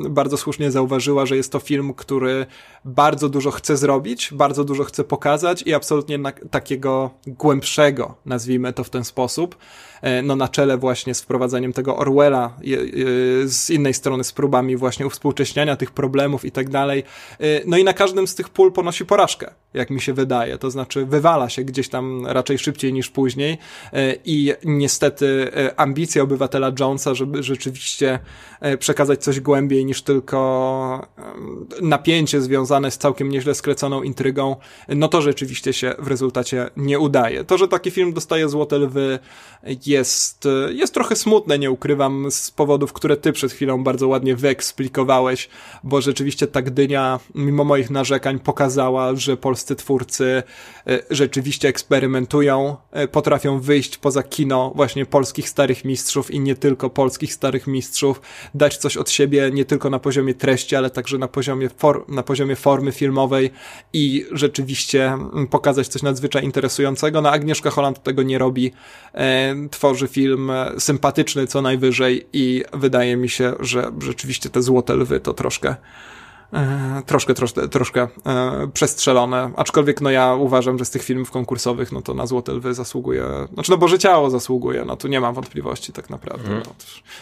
[0.09, 2.47] bardzo słusznie zauważyła, że jest to film, który
[2.85, 6.19] bardzo dużo chce zrobić, bardzo dużo chce pokazać i absolutnie
[6.51, 9.57] takiego głębszego, nazwijmy to w ten sposób,
[10.23, 12.57] no na czele właśnie z wprowadzeniem tego Orwella,
[13.45, 17.05] z innej strony z próbami właśnie uwspółcześniania tych problemów i tak dalej,
[17.67, 20.59] no i na każdym z tych pól ponosi porażkę, jak mi się wydaje.
[20.59, 23.59] To znaczy wywala się gdzieś tam raczej szybciej niż później
[23.93, 28.19] e, i niestety e, ambicja obywatela Jonesa, żeby rzeczywiście
[28.61, 31.07] e, przekazać coś głębiej niż tylko
[31.83, 34.57] napięcie związane z całkiem nieźle skreconą intrygą,
[34.89, 37.45] no to rzeczywiście się w rezultacie nie udaje.
[37.45, 39.19] To, że taki film dostaje Złote Lwy
[39.87, 45.49] jest, jest trochę smutne, nie ukrywam, z powodów, które ty przed chwilą bardzo ładnie wyeksplikowałeś,
[45.85, 50.43] bo rzeczywiście ta Gdynia mimo moich narzekań pokazała, że polscy twórcy
[50.87, 56.91] e, rzeczywiście eksperymentują, e, potrafią wyjść poza kino właśnie polskich starych mistrzów i nie tylko
[56.91, 58.21] polskich starych mistrzów,
[58.55, 61.69] dać coś od siebie nie tylko na poziomie treści, ale także na poziomie,
[62.09, 63.51] na poziomie formy filmowej
[63.93, 67.21] i rzeczywiście mm, pokazać coś nadzwyczaj interesującego.
[67.21, 68.73] No Agnieszka Holland tego nie robi,
[69.15, 75.21] e, tworzy film sympatyczny co najwyżej i wydaje mi się, że rzeczywiście te złote lwy
[75.21, 75.77] to troszkę
[77.07, 82.03] troszkę, troszkę, troszkę e, przestrzelone, aczkolwiek no ja uważam, że z tych filmów konkursowych no
[82.03, 83.25] to na Złote Lwy zasługuje,
[83.55, 86.49] znaczy no Boże Ciało zasługuje, no tu nie mam wątpliwości tak naprawdę.
[86.49, 86.63] Mm.
[86.67, 86.75] No,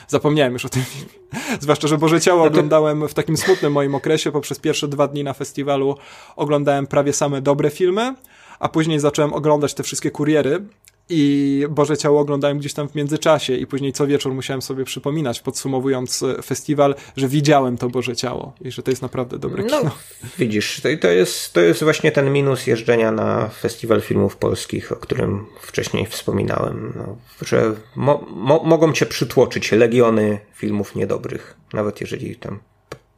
[0.09, 1.13] zapomniałem już o tym filmie.
[1.61, 2.49] Zwłaszcza, że Boże Ciało to...
[2.49, 5.97] oglądałem w takim smutnym moim okresie, poprzez pierwsze dwa dni na festiwalu
[6.37, 8.15] oglądałem prawie same dobre filmy,
[8.59, 10.63] a później zacząłem oglądać te wszystkie kuriery
[11.09, 15.41] i Boże Ciało oglądałem gdzieś tam w międzyczasie i później co wieczór musiałem sobie przypominać,
[15.41, 19.79] podsumowując e, festiwal, że widziałem to Boże Ciało i że to jest naprawdę dobre no,
[19.79, 19.91] kino.
[20.39, 24.97] Widzisz, to, to, jest, to jest właśnie ten minus jeżdżenia na festiwal filmów polskich, o
[24.97, 27.17] którym wcześniej wspominałem, no,
[27.47, 32.59] że mo, mo, mogą cię przytłoczyć legiony filmów niedobrych, nawet jeżeli tam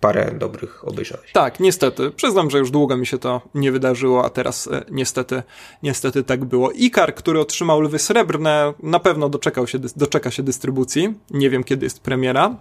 [0.07, 1.33] parę dobrych obejrzałeś.
[1.33, 2.11] Tak, niestety.
[2.11, 5.43] Przyznam, że już długo mi się to nie wydarzyło, a teraz e, niestety,
[5.83, 6.71] niestety tak było.
[6.71, 11.15] Ikar, który otrzymał Lwy Srebrne, na pewno doczekał się, doczeka się dystrybucji.
[11.31, 12.57] Nie wiem, kiedy jest premiera.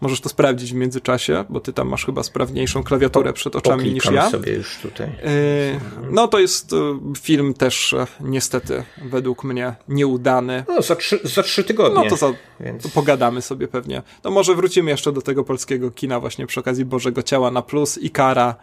[0.00, 4.04] Możesz to sprawdzić w międzyczasie, bo ty tam masz chyba sprawniejszą klawiaturę przed oczami niż
[4.04, 4.30] ja.
[4.30, 5.08] sobie już tutaj.
[5.08, 5.80] Yy,
[6.10, 6.76] no to jest y,
[7.18, 10.64] film też niestety według mnie nieudany.
[10.68, 12.04] No za trzy, za trzy tygodnie.
[12.04, 12.82] No to, za, więc...
[12.82, 14.02] to pogadamy sobie pewnie.
[14.22, 17.98] To może wrócimy jeszcze do tego polskiego kina właśnie przy okazji Bożego Ciała na plus
[17.98, 18.56] i Kara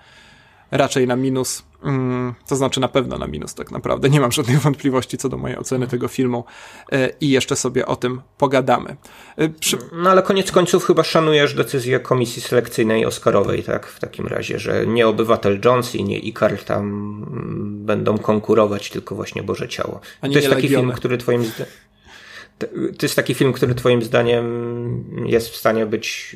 [0.72, 1.64] raczej na minus.
[1.84, 4.10] Mm, to znaczy na pewno na minus tak naprawdę.
[4.10, 6.44] Nie mam żadnych wątpliwości co do mojej oceny tego filmu
[6.92, 8.96] e, i jeszcze sobie o tym pogadamy.
[9.38, 9.78] E, przy...
[9.94, 13.88] No ale koniec końców chyba szanujesz decyzję komisji selekcyjnej Oscarowej, tak?
[13.88, 19.16] W takim razie, że nie Obywatel Jones i nie Ikar tam mm, będą konkurować, tylko
[19.16, 20.00] właśnie Boże Ciało.
[20.22, 20.84] to jest taki Legiony.
[20.84, 21.68] film, który twoim zdaniem
[22.98, 26.36] to jest taki film, który Twoim zdaniem jest w stanie być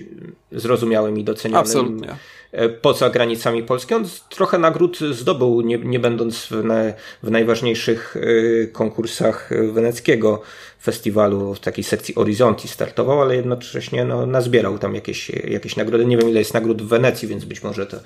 [0.52, 1.60] zrozumiałym i doceniony.
[1.60, 2.16] Absolutnie.
[2.56, 3.94] E, poza granicami Polski.
[3.94, 6.76] On trochę nagród zdobył, nie, nie będąc w, na,
[7.24, 10.42] w najważniejszych e, konkursach weneckiego
[10.82, 16.06] festiwalu, w takiej sekcji Horizonti startował, ale jednocześnie no, nazbierał tam jakieś, jakieś nagrody.
[16.06, 17.98] Nie wiem, ile jest nagród w Wenecji, więc być może to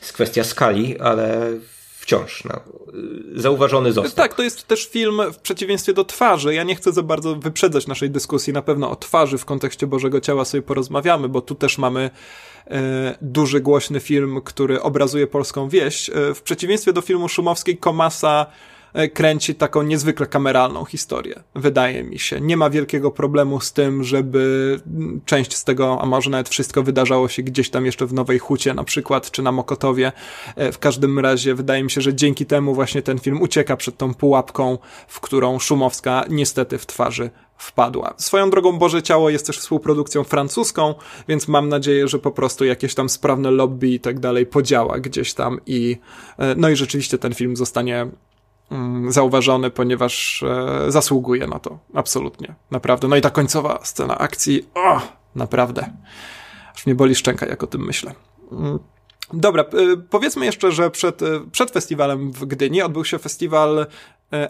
[0.00, 1.52] jest kwestia skali, ale
[2.00, 2.60] wciąż no,
[3.34, 4.16] zauważony został.
[4.16, 6.54] Tak, to jest też film w przeciwieństwie do twarzy.
[6.54, 8.52] Ja nie chcę za bardzo wyprzedzać naszej dyskusji.
[8.52, 12.10] Na pewno o twarzy w kontekście Bożego Ciała sobie porozmawiamy, bo tu też mamy e,
[13.22, 16.10] duży, głośny film, który obrazuje polską wieś.
[16.10, 18.46] E, w przeciwieństwie do filmu Szumowskiej Komasa
[18.92, 22.40] E, kręci taką niezwykle kameralną historię, wydaje mi się.
[22.40, 24.80] Nie ma wielkiego problemu z tym, żeby
[25.24, 28.74] część z tego, a może nawet wszystko wydarzało się gdzieś tam jeszcze w Nowej Hucie
[28.74, 30.12] na przykład, czy na Mokotowie.
[30.56, 33.96] E, w każdym razie wydaje mi się, że dzięki temu właśnie ten film ucieka przed
[33.96, 34.78] tą pułapką,
[35.08, 37.30] w którą Szumowska niestety w twarzy
[37.60, 38.14] wpadła.
[38.16, 40.94] Swoją drogą Boże Ciało jest też współprodukcją francuską,
[41.28, 45.34] więc mam nadzieję, że po prostu jakieś tam sprawne lobby i tak dalej podziała gdzieś
[45.34, 45.96] tam i
[46.38, 48.06] e, no i rzeczywiście ten film zostanie
[48.70, 51.78] Mm, zauważony, ponieważ e, zasługuje na to.
[51.94, 52.54] Absolutnie.
[52.70, 53.08] Naprawdę.
[53.08, 55.00] No i ta końcowa scena akcji, o,
[55.34, 55.90] naprawdę.
[56.74, 58.14] Aż mnie boli szczęka, jak o tym myślę.
[58.52, 58.78] Mm.
[59.32, 59.64] Dobra,
[60.10, 63.86] powiedzmy jeszcze, że przed, e, przed festiwalem w Gdyni odbył się festiwal E,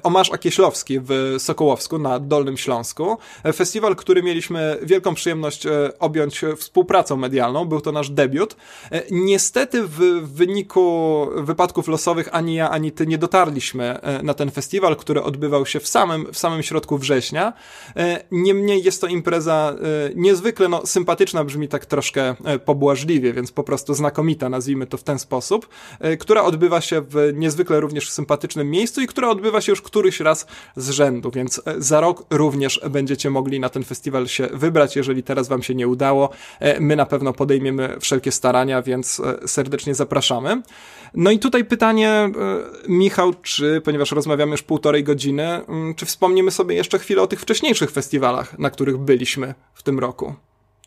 [0.02, 3.19] Omarz Akieślowski w Sokołowsku na Dolnym Śląsku.
[3.44, 7.65] E, festiwal, który mieliśmy wielką przyjemność e, objąć współpracą medialną.
[7.65, 8.57] Był to nasz debiut.
[9.11, 15.23] Niestety w wyniku wypadków losowych ani ja, ani ty nie dotarliśmy na ten festiwal, który
[15.23, 17.52] odbywał się w samym, w samym środku września.
[18.31, 19.77] Niemniej jest to impreza
[20.15, 22.35] niezwykle no, sympatyczna, brzmi tak troszkę
[22.65, 25.69] pobłażliwie, więc po prostu znakomita, nazwijmy to w ten sposób,
[26.20, 30.47] która odbywa się w niezwykle również sympatycznym miejscu i która odbywa się już któryś raz
[30.76, 35.22] z rzędu, więc e, za rok również będziecie mogli na ten festiwal się wybrać, jeżeli
[35.22, 36.30] teraz wam się nie udało.
[36.60, 40.62] E, my na pewno podejmiemy wszelkie starania, więc e, serdecznie zapraszamy.
[41.14, 42.30] No i tutaj pytanie,
[42.88, 47.40] Michał, czy, ponieważ rozmawiamy już półtorej godziny, mm, czy wspomnimy sobie jeszcze chwilę o tych
[47.40, 50.34] wcześniejszych festiwalach, na których byliśmy w tym roku?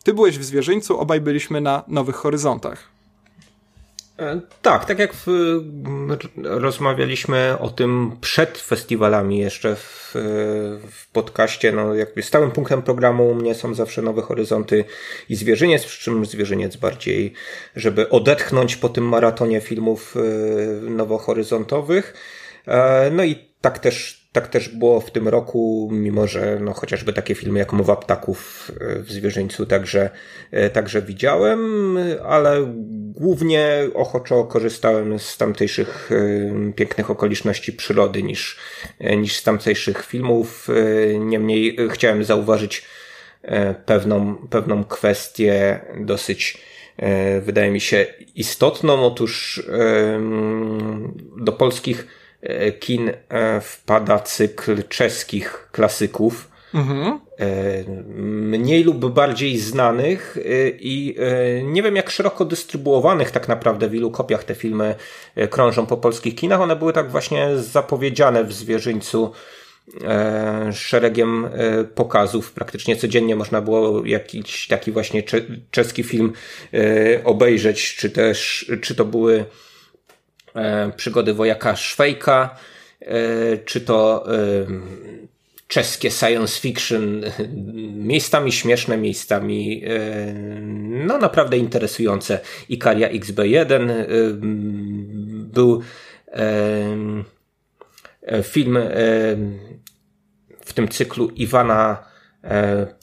[0.04, 2.93] Ty byłeś w Zwierzyńcu, obaj byliśmy na Nowych Horyzontach.
[4.18, 5.26] E, tak, tak jak w,
[6.42, 10.10] rozmawialiśmy o tym przed festiwalami jeszcze w,
[10.90, 14.84] w podcaście, no jakby stałym punktem programu u mnie są zawsze Nowe Horyzonty
[15.28, 17.32] i Zwierzyniec, przy czym Zwierzyniec bardziej,
[17.76, 20.20] żeby odetchnąć po tym maratonie filmów e,
[20.90, 22.14] nowohoryzontowych.
[22.66, 27.12] E, no i tak też tak też było w tym roku, mimo że no, chociażby
[27.12, 30.10] takie filmy jak Mowa Ptaków e, w Zwierzyńcu także,
[30.50, 31.96] e, także widziałem,
[32.28, 32.74] ale
[33.12, 38.58] głównie ochoczo korzystałem z tamtejszych e, pięknych okoliczności przyrody niż,
[39.16, 40.68] niż z tamtejszych filmów.
[41.18, 42.84] Niemniej chciałem zauważyć
[43.86, 46.58] pewną, pewną kwestię dosyć
[47.42, 49.06] wydaje mi się istotną.
[49.06, 49.62] Otóż
[51.36, 52.06] do polskich
[52.80, 56.50] kin e, wpada cykl czeskich klasyków.
[56.74, 57.20] Mhm.
[57.38, 57.84] E,
[58.16, 60.36] mniej lub bardziej znanych
[60.80, 61.16] i
[61.64, 64.94] nie wiem jak szeroko dystrybuowanych tak naprawdę w ilu kopiach te filmy
[65.50, 66.60] krążą po polskich kinach.
[66.60, 69.32] One były tak właśnie zapowiedziane w Zwierzyńcu
[70.72, 71.48] szeregiem
[71.94, 72.52] pokazów.
[72.52, 75.22] Praktycznie codziennie można było jakiś taki właśnie
[75.70, 76.32] czeski film
[77.24, 79.73] obejrzeć, czy też, czy to były E,
[80.96, 82.56] przygody wojaka Szwejka,
[83.00, 84.38] e, czy to e,
[85.68, 87.22] czeskie science fiction,
[88.12, 89.82] miejscami śmieszne, miejscami
[91.06, 92.40] no naprawdę interesujące.
[92.68, 93.90] Ikaria XB1
[95.52, 95.82] był
[98.42, 98.78] film
[100.64, 102.04] w tym cyklu Iwana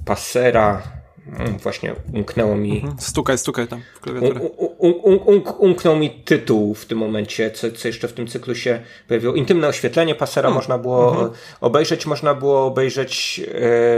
[0.06, 0.82] Passera,
[1.28, 2.76] Mm, właśnie umknęło mi.
[2.76, 2.99] Mhm.
[2.99, 4.41] Stukaj, stukaj tam w klawiaturę.
[4.41, 8.56] Um, um, um, umknął mi tytuł w tym momencie, co, co jeszcze w tym cyklu
[8.56, 9.34] się pojawiło.
[9.34, 10.56] Intymne oświetlenie pasera hmm.
[10.56, 11.32] można było mhm.
[11.62, 13.41] obejrzeć, można było obejrzeć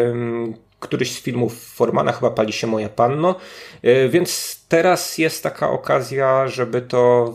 [0.07, 3.35] um, któryś z filmów Formana, chyba Pali się moja panno,
[4.10, 7.34] więc teraz jest taka okazja, żeby to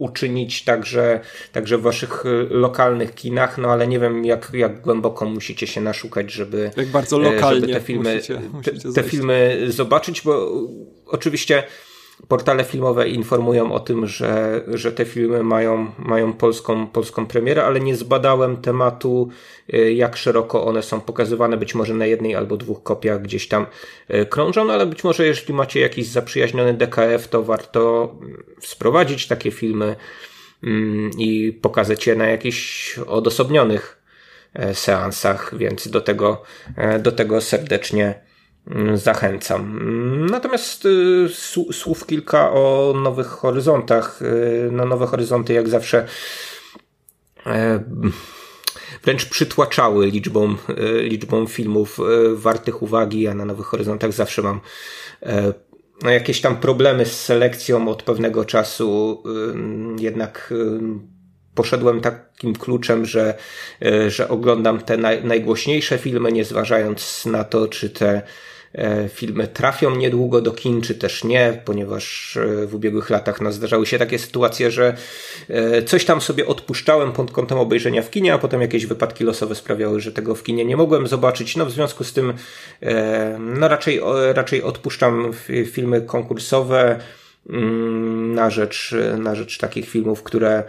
[0.00, 1.20] uczynić także,
[1.52, 6.32] także w waszych lokalnych kinach, no ale nie wiem jak, jak głęboko musicie się naszukać,
[6.32, 10.52] żeby, jak bardzo lokalnie żeby te filmy, musicie, musicie te, te filmy zobaczyć, bo
[11.06, 11.62] oczywiście
[12.28, 17.80] portale filmowe informują o tym, że, że te filmy mają, mają polską, polską premierę, ale
[17.80, 19.28] nie zbadałem tematu,
[19.74, 21.56] y, jak szeroko one są pokazywane.
[21.56, 23.66] Być może na jednej albo dwóch kopiach gdzieś tam
[24.10, 29.26] y, krążą, no ale być może jeśli macie jakiś zaprzyjaźniony DKF, to warto mm, sprowadzić
[29.26, 29.96] takie filmy
[30.64, 34.02] mm, i pokazać je na jakichś odosobnionych
[34.54, 36.42] e, seansach, więc do tego,
[36.76, 38.29] e, do tego serdecznie Mm,
[38.94, 39.80] zachęcam.
[40.30, 41.28] Natomiast y,
[41.72, 44.22] słów kilka o nowych horyzontach.
[44.22, 46.06] Y, no, nowe horyzonty, jak zawsze,
[47.46, 47.84] e,
[49.04, 51.98] wręcz przytłaczały liczbą, y, liczbą filmów
[52.34, 53.20] wartych uwagi.
[53.20, 54.60] Ja na nowych horyzontach zawsze mam
[55.22, 55.52] e,
[56.02, 59.22] no, jakieś tam problemy z selekcją od pewnego czasu.
[59.98, 60.54] Jednak
[61.54, 63.34] poszedłem takim kluczem, że,
[64.08, 68.22] że oglądam te naj, najgłośniejsze filmy, nie zważając na to, czy te
[69.08, 73.86] filmy trafią niedługo do kin, czy też nie, ponieważ e, w ubiegłych latach no, zdarzały
[73.86, 74.96] się takie sytuacje, że
[75.48, 79.54] e, coś tam sobie odpuszczałem pod kątem obejrzenia w kinie, a potem jakieś wypadki losowe
[79.54, 81.56] sprawiały, że tego w kinie nie mogłem zobaczyć.
[81.56, 82.32] No w związku z tym
[83.38, 84.00] no, raczej,
[84.32, 85.32] raczej odpuszczam
[85.72, 87.00] filmy konkursowe
[87.50, 90.64] mm, na rzecz, na rzecz takich filmów, które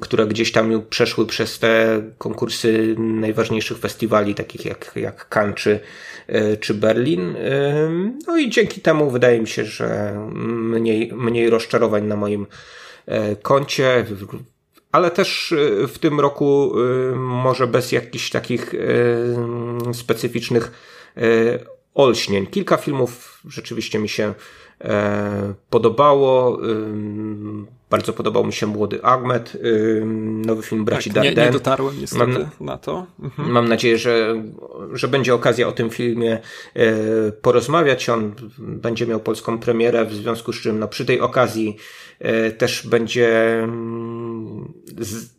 [0.00, 5.80] które gdzieś tam przeszły przez te konkursy najważniejszych festiwali, takich jak, jak Cannes czy,
[6.26, 7.36] e, czy Berlin.
[7.36, 7.90] E,
[8.26, 12.46] no i dzięki temu wydaje mi się, że mniej, mniej rozczarowań na moim
[13.06, 14.06] e, koncie,
[14.92, 15.54] ale też
[15.88, 16.72] w tym roku
[17.16, 18.74] może bez jakichś takich
[19.92, 20.72] specyficznych
[21.94, 22.46] olśnień.
[22.46, 24.34] Kilka filmów rzeczywiście mi się
[25.70, 26.60] podobało.
[27.90, 29.56] Bardzo podobał mi się Młody Ahmed,
[30.46, 31.34] nowy film Braci tak, Darden.
[31.34, 33.06] Nie, nie dotarłem niestety mam, na to.
[33.22, 33.50] Mhm.
[33.50, 34.42] Mam nadzieję, że,
[34.92, 36.38] że będzie okazja o tym filmie
[36.74, 38.08] e, porozmawiać.
[38.08, 41.76] On będzie miał polską premierę, w związku z czym no, przy tej okazji
[42.18, 43.58] e, też będzie
[44.98, 45.37] z,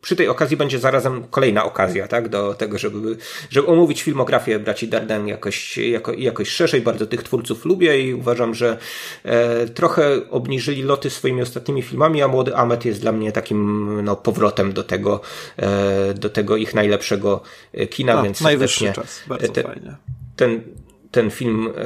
[0.00, 3.16] przy tej okazji będzie zarazem kolejna okazja, tak, do tego, żeby,
[3.50, 6.80] żeby omówić filmografię braci Darden jakoś, jako, jakoś szerzej.
[6.80, 8.78] Bardzo tych twórców lubię i uważam, że
[9.24, 14.16] e, trochę obniżyli loty swoimi ostatnimi filmami, a Młody Amet jest dla mnie takim no,
[14.16, 15.20] powrotem do tego,
[15.56, 17.42] e, do tego ich najlepszego
[17.72, 19.96] e, kina, a, więc najwyższy czas, bardzo te, fajnie.
[20.36, 20.62] Ten,
[21.10, 21.82] ten film e,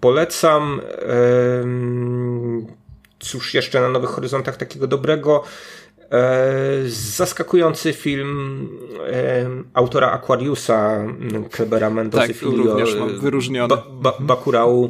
[0.00, 0.80] polecam.
[3.18, 5.44] Cóż jeszcze na Nowych Horyzontach takiego dobrego?
[6.10, 8.68] E, zaskakujący film
[9.06, 11.06] e, autora Aquariusa,
[11.50, 13.68] Klebera Mendoza tak, również mam wyróżniony.
[13.68, 14.88] Ba, ba, Bakurau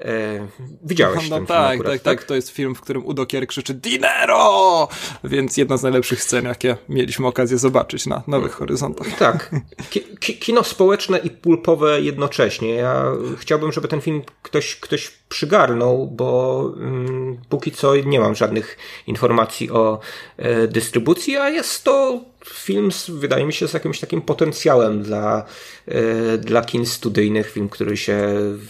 [0.00, 0.48] E,
[0.82, 3.46] widziałeś no, ten tak, akurat, tak, tak, tak, to jest film, w którym Udo Kier
[3.46, 4.88] krzyczy Dinero!
[5.24, 9.18] Więc jedna z najlepszych scen, jakie mieliśmy okazję zobaczyć na Nowych Horyzontach.
[9.18, 9.50] Tak.
[10.20, 12.74] Ki kino społeczne i pulpowe jednocześnie.
[12.74, 13.04] Ja
[13.38, 19.70] chciałbym, żeby ten film ktoś, ktoś przygarnął, bo mm, póki co nie mam żadnych informacji
[19.70, 20.00] o
[20.36, 22.20] e, dystrybucji, a jest to
[22.54, 25.44] film, wydaje mi się, z jakimś takim potencjałem dla,
[25.86, 27.50] e, dla kin studyjnych.
[27.50, 28.18] Film, który się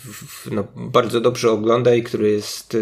[0.04, 2.76] w, no, bardzo dobrze ogląda i który jest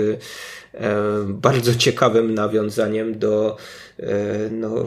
[0.73, 0.85] e,
[1.24, 3.56] bardzo ciekawym nawiązaniem do
[3.98, 4.06] e,
[4.51, 4.86] no,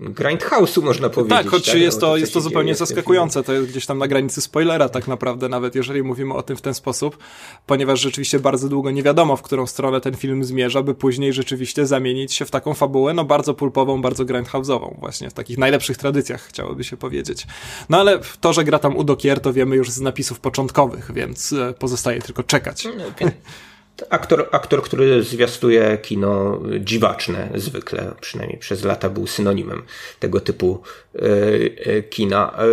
[0.00, 1.38] grindhouse'u można powiedzieć.
[1.38, 1.80] Tak, choć tak?
[1.80, 3.42] jest to, jest to zupełnie zaskakujące.
[3.42, 6.60] To jest gdzieś tam na granicy spoilera tak naprawdę, nawet jeżeli mówimy o tym w
[6.60, 7.18] ten sposób,
[7.66, 11.86] ponieważ rzeczywiście bardzo długo nie wiadomo, w którą stronę ten film zmierza, by później rzeczywiście
[11.86, 16.42] zamienić się w taką fabułę, no bardzo pulpową, bardzo grindhouse'ową, właśnie w takich najlepszych tradycjach,
[16.42, 17.46] chciałoby się powiedzieć.
[17.88, 21.52] No ale to, że gra tam Udo Kier, to wiemy już z napisów początkowych, więc
[21.52, 22.84] e, pozostaje tylko czekać.
[22.84, 23.30] No,
[24.10, 29.82] Aktor, aktor, który zwiastuje kino dziwaczne zwykle, przynajmniej przez lata był synonimem
[30.18, 30.82] tego typu
[32.10, 32.52] kina.
[32.52, 32.64] E,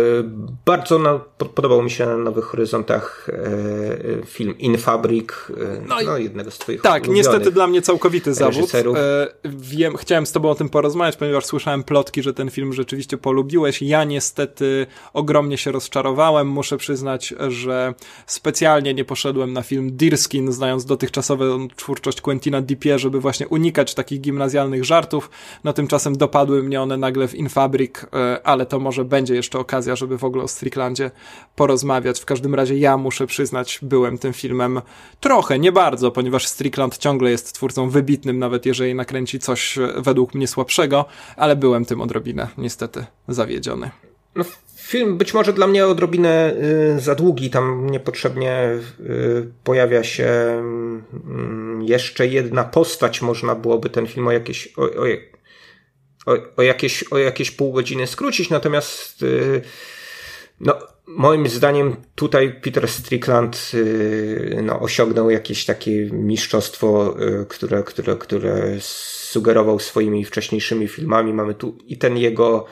[0.66, 1.18] bardzo na,
[1.54, 3.30] podobał mi się na Nowych Horyzontach
[4.26, 5.28] film In Fabric,
[5.88, 8.72] no, no jednego z twoich Tak, niestety dla mnie całkowity zawód.
[9.44, 13.82] Wiem, chciałem z tobą o tym porozmawiać, ponieważ słyszałem plotki, że ten film rzeczywiście polubiłeś.
[13.82, 16.48] Ja niestety ogromnie się rozczarowałem.
[16.48, 17.94] Muszę przyznać, że
[18.26, 23.94] specjalnie nie poszedłem na film Deerskin, znając dotychczas dotychczasową twórczość Quentina Dipie, żeby właśnie unikać
[23.94, 25.30] takich gimnazjalnych żartów.
[25.64, 29.96] No tymczasem dopadły mnie one nagle w Infabrik, e, ale to może będzie jeszcze okazja,
[29.96, 31.10] żeby w ogóle o Stricklandzie
[31.56, 32.20] porozmawiać.
[32.20, 34.80] W każdym razie ja muszę przyznać, byłem tym filmem
[35.20, 40.48] trochę, nie bardzo, ponieważ Strickland ciągle jest twórcą wybitnym, nawet jeżeli nakręci coś według mnie
[40.48, 41.04] słabszego,
[41.36, 43.90] ale byłem tym odrobinę niestety zawiedziony.
[44.36, 44.44] No,
[44.76, 46.54] film być może dla mnie odrobinę
[46.96, 50.28] y, za długi, tam niepotrzebnie y, pojawia się
[51.82, 55.06] y, jeszcze jedna postać, można byłoby ten film o jakieś, o, o,
[56.26, 59.62] o, o jakieś, o jakieś pół godziny skrócić, natomiast y,
[60.60, 68.16] no, moim zdaniem tutaj Peter Strickland y, no, osiągnął jakieś takie mistrzostwo, y, które, które,
[68.16, 71.32] które sugerował swoimi wcześniejszymi filmami.
[71.32, 72.66] Mamy tu i ten jego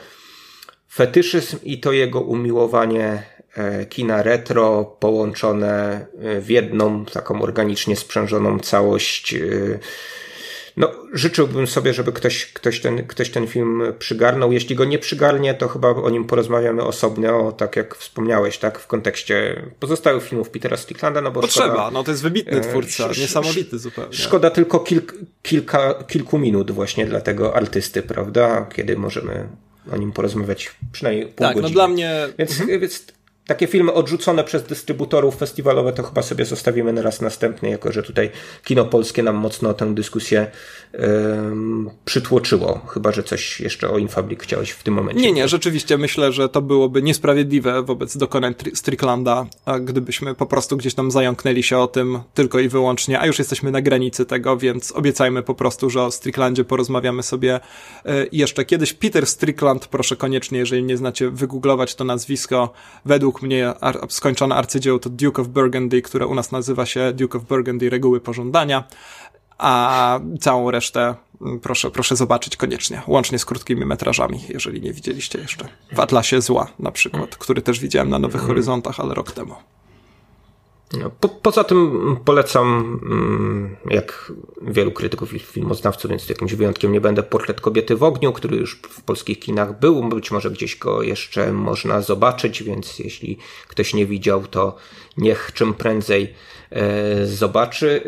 [0.91, 3.23] fetyszyzm i to jego umiłowanie
[3.53, 6.05] e, kina retro połączone
[6.41, 9.35] w jedną taką organicznie sprzężoną całość.
[10.69, 14.51] E, no, życzyłbym sobie, żeby ktoś, ktoś, ten, ktoś ten film przygarnął.
[14.51, 18.87] Jeśli go nie przygarnie, to chyba o nim porozmawiamy osobno, tak jak wspomniałeś, tak, w
[18.87, 23.79] kontekście pozostałych filmów Petera Stricklanda, no bo Potrzeba, szkoda, no to jest wybitny twórca, niesamowity
[23.79, 24.13] zupełnie.
[24.13, 29.47] Szkoda tylko kilk, kilka, kilku minut właśnie dla tego artysty, prawda, kiedy możemy
[29.91, 31.69] o nim porozmawiać przynajmniej pół tak, godziny.
[31.69, 32.27] no dla mnie...
[32.37, 32.79] Więc, mhm.
[32.79, 33.05] więc
[33.49, 38.03] takie filmy odrzucone przez dystrybutorów festiwalowe to chyba sobie zostawimy na raz następny, jako że
[38.03, 38.29] tutaj
[38.63, 40.51] kino polskie nam mocno tę dyskusję
[40.93, 42.81] um, przytłoczyło.
[42.87, 45.21] Chyba, że coś jeszcze o Infablik chciałeś w tym momencie.
[45.21, 49.45] Nie, nie, rzeczywiście myślę, że to byłoby niesprawiedliwe wobec dokonań Stricklanda,
[49.81, 53.71] gdybyśmy po prostu gdzieś tam zająknęli się o tym tylko i wyłącznie, a już jesteśmy
[53.71, 57.59] na granicy tego, więc obiecajmy po prostu, że o Stricklandzie porozmawiamy sobie
[58.05, 58.93] e, jeszcze kiedyś.
[58.93, 62.73] Peter Strickland, proszę koniecznie, jeżeli nie znacie, wygooglować to nazwisko.
[63.05, 67.37] Według mnie ar skończone arcydzieło to Duke of Burgundy, które u nas nazywa się Duke
[67.37, 68.83] of Burgundy Reguły Pożądania
[69.59, 75.39] a całą resztę mm, proszę, proszę zobaczyć koniecznie, łącznie z krótkimi metrażami, jeżeli nie widzieliście
[75.39, 75.67] jeszcze.
[75.91, 78.47] W Atlasie Zła na przykład, który też widziałem na Nowych mhm.
[78.47, 79.55] Horyzontach, ale rok temu.
[80.93, 87.01] No, po, poza tym polecam, mm, jak wielu krytyków i filmoznawców, więc jakimś wyjątkiem nie
[87.01, 91.01] będę, Portret kobiety w ogniu, który już w polskich kinach był, być może gdzieś go
[91.01, 93.37] jeszcze można zobaczyć, więc jeśli
[93.67, 94.75] ktoś nie widział, to
[95.17, 96.33] niech czym prędzej
[96.71, 98.03] e, zobaczy.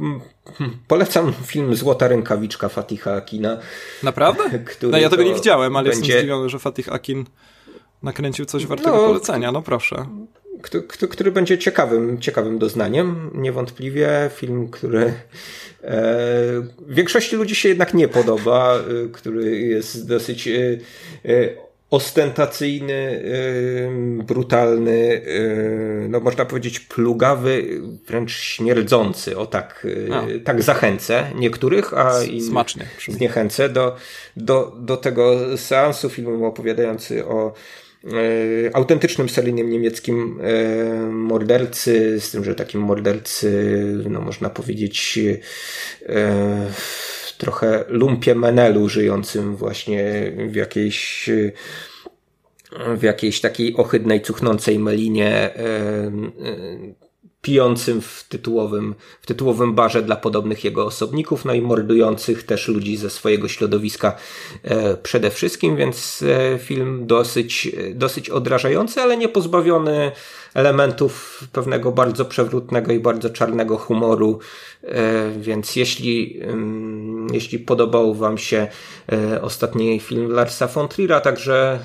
[0.00, 3.58] E, polecam film Złota rękawiczka Fatiha Akina.
[4.02, 4.44] Naprawdę?
[4.90, 6.06] No ja tego nie widziałem, ale będzie...
[6.06, 7.24] jestem zdziwiony, że Fatih Akin
[8.02, 10.06] nakręcił coś wartego no, polecenia, no proszę
[10.64, 13.30] który, który będzie ciekawym, ciekawym doznaniem.
[13.34, 15.12] Niewątpliwie film, który
[15.84, 16.04] e,
[16.88, 18.82] większości ludzi się jednak nie podoba, e,
[19.12, 20.78] który jest dosyć e,
[21.90, 23.22] ostentacyjny,
[24.26, 25.22] brutalny,
[26.08, 29.38] no można powiedzieć plugawy, wręcz śmierdzący.
[29.38, 29.86] O tak,
[30.44, 33.96] tak zachęcę niektórych, a Smacznie, zniechęcę do,
[34.36, 37.54] do, do tego seansu filmu opowiadający o
[38.72, 45.18] autentycznym seryjnym niemieckim e, mordercy, z tym, że takim mordercy, no można powiedzieć,
[46.06, 46.70] e,
[47.38, 51.30] trochę lumpie menelu, żyjącym właśnie w jakiejś
[52.96, 55.50] w jakiejś takiej ohydnej, cuchnącej melinie
[57.44, 62.96] pijącym w tytułowym, w tytułowym barze dla podobnych jego osobników, no i mordujących też ludzi
[62.96, 64.16] ze swojego środowiska
[64.62, 70.12] e, przede wszystkim, więc e, film dosyć, dosyć odrażający, ale nie pozbawiony
[70.54, 74.38] elementów pewnego bardzo przewrotnego i bardzo czarnego humoru,
[74.82, 78.66] e, więc jeśli, mm, jeśli podobał Wam się
[79.12, 81.78] e, ostatni film Larsa von Trier'a, także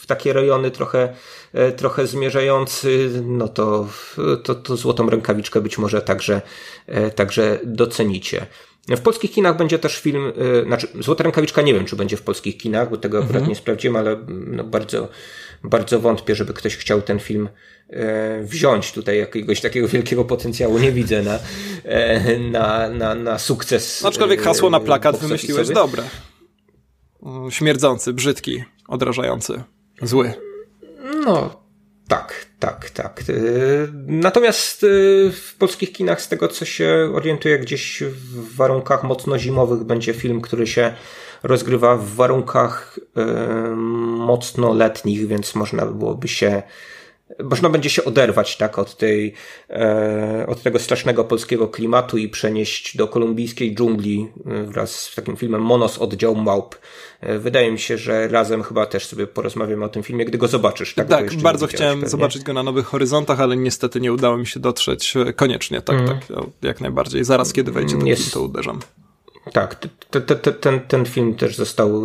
[0.00, 1.14] w takie rejony trochę,
[1.52, 3.88] e, trochę zmierzający, no to,
[4.44, 6.42] to, to złotą rękawiczkę być może także,
[7.14, 8.46] także docenicie.
[8.88, 10.32] W polskich kinach będzie też film,
[10.66, 13.48] znaczy Złota Rękawiczka nie wiem, czy będzie w polskich kinach, bo tego akurat mhm.
[13.48, 15.08] nie sprawdziłem, ale no bardzo,
[15.64, 17.48] bardzo wątpię, żeby ktoś chciał ten film
[17.90, 18.92] e, wziąć.
[18.92, 21.38] Tutaj jakiegoś takiego wielkiego potencjału nie widzę na,
[21.84, 24.04] e, na, na, na sukces.
[24.04, 26.02] Aczkolwiek hasło na plakat wymyśliłeś dobre.
[27.50, 29.62] Śmierdzący, brzydki, odrażający,
[30.02, 30.34] zły.
[31.24, 31.62] No,
[32.08, 33.20] tak, tak, tak.
[33.20, 33.32] E,
[34.06, 34.86] natomiast
[35.32, 40.40] w polskich kinach, z tego co się orientuję, gdzieś w warunkach mocno zimowych będzie film,
[40.40, 40.94] który się
[41.42, 42.98] rozgrywa w warunkach
[44.16, 46.62] mocno letnich, więc można byłoby się
[47.44, 49.34] można będzie się oderwać tak od tej,
[49.70, 55.36] e, od tego strasznego polskiego klimatu i przenieść do kolumbijskiej dżungli e, wraz z takim
[55.36, 56.76] filmem Monos Oddział Małp.
[57.20, 60.48] E, wydaje mi się, że razem chyba też sobie porozmawiamy o tym filmie, gdy go
[60.48, 60.94] zobaczysz.
[60.94, 62.10] Tak, tak bardzo chciałem pewnie.
[62.10, 65.80] zobaczyć go na Nowych Horyzontach, ale niestety nie udało mi się dotrzeć koniecznie.
[65.80, 66.08] Tak, mm.
[66.08, 67.24] tak, jak najbardziej.
[67.24, 68.32] Zaraz kiedy wejdzie do Jest...
[68.32, 68.80] to uderzam
[69.52, 69.74] tak,
[70.10, 72.02] te, te, te, ten, ten film też został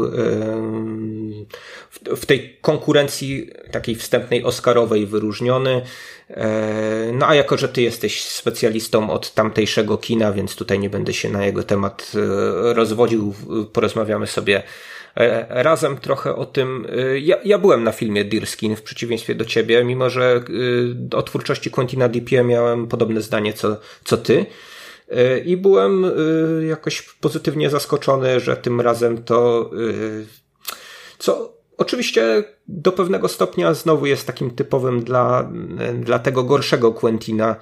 [2.06, 5.82] w tej konkurencji takiej wstępnej Oscarowej wyróżniony.
[6.30, 11.14] E, no a jako, że ty jesteś specjalistą od tamtejszego kina, więc tutaj nie będę
[11.14, 13.34] się na jego temat e, rozwodził,
[13.74, 14.64] porozmawiamy sobie
[15.16, 16.88] e, razem trochę o tym.
[17.22, 20.44] Ja, ja byłem na filmie Deerskin w przeciwieństwie do ciebie, mimo że
[21.12, 24.46] o twórczości Quentina Dipie miałem podobne zdanie co, co ty.
[25.46, 26.06] I byłem
[26.68, 29.72] jakoś pozytywnie zaskoczony, że tym razem to,
[31.18, 35.52] co Oczywiście do pewnego stopnia znowu jest takim typowym dla,
[36.00, 37.56] dla tego gorszego Quentina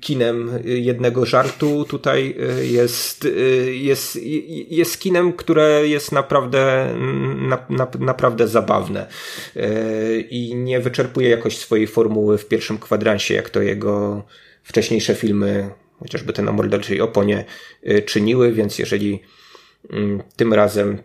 [0.00, 1.84] kinem jednego żartu.
[1.84, 3.28] Tutaj jest,
[3.72, 4.18] jest,
[4.68, 6.94] jest kinem, które jest naprawdę,
[7.36, 9.06] na, na, naprawdę zabawne
[10.30, 14.22] i nie wyczerpuje jakoś swojej formuły w pierwszym kwadransie, jak to jego
[14.62, 17.44] wcześniejsze filmy, chociażby ten o morderczej oponie,
[18.06, 19.22] czyniły, więc jeżeli
[19.90, 20.98] mm, tym razem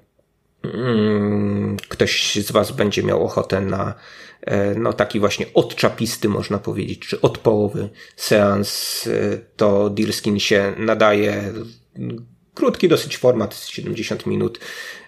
[0.63, 3.93] Mm, ktoś z Was będzie miał ochotę na
[4.41, 10.73] e, no taki właśnie odczapisty, można powiedzieć, czy od połowy seans, e, to Deerskin się
[10.77, 11.53] nadaje.
[12.53, 14.59] Krótki dosyć format, 70 minut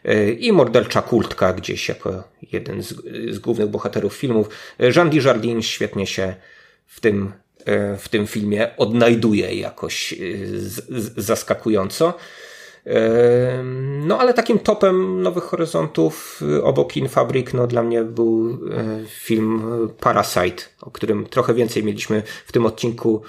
[0.04, 2.94] e, i mordercza kultka gdzieś jako jeden z,
[3.30, 4.50] z głównych bohaterów filmów.
[4.96, 6.36] Jean Dujardin świetnie się
[6.86, 7.34] w tym,
[7.98, 10.16] w tym filmie odnajduje jakoś
[10.54, 10.82] z,
[11.18, 12.14] zaskakująco.
[14.06, 18.60] No ale takim topem Nowych Horyzontów obok Infabrik no dla mnie był
[19.08, 23.22] film Parasite, o którym trochę więcej mieliśmy w tym odcinku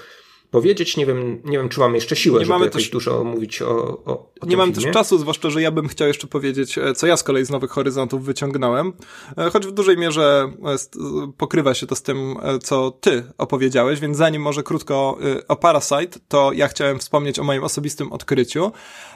[0.51, 0.97] powiedzieć.
[0.97, 3.67] Nie wiem, nie wiem czy mam jeszcze siłę, nie żeby jakoś też, dużo mówić o,
[4.05, 4.85] o, o Nie mam filmie.
[4.85, 7.49] też czasu, zwłaszcza, że ja bym chciał jeszcze powiedzieć, e, co ja z kolei z
[7.49, 8.93] Nowych Horyzontów wyciągnąłem,
[9.37, 14.17] e, choć w dużej mierze e, pokrywa się to z tym, co ty opowiedziałeś, więc
[14.17, 15.17] zanim może krótko
[15.47, 18.71] o Parasite, to ja chciałem wspomnieć o moim osobistym odkryciu.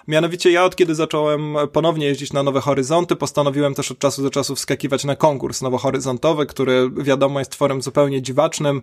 [0.07, 4.30] Mianowicie ja od kiedy zacząłem ponownie jeździć na Nowe Horyzonty, postanowiłem też od czasu do
[4.30, 8.82] czasu wskakiwać na konkurs nowohoryzontowy, który wiadomo jest tworem zupełnie dziwacznym.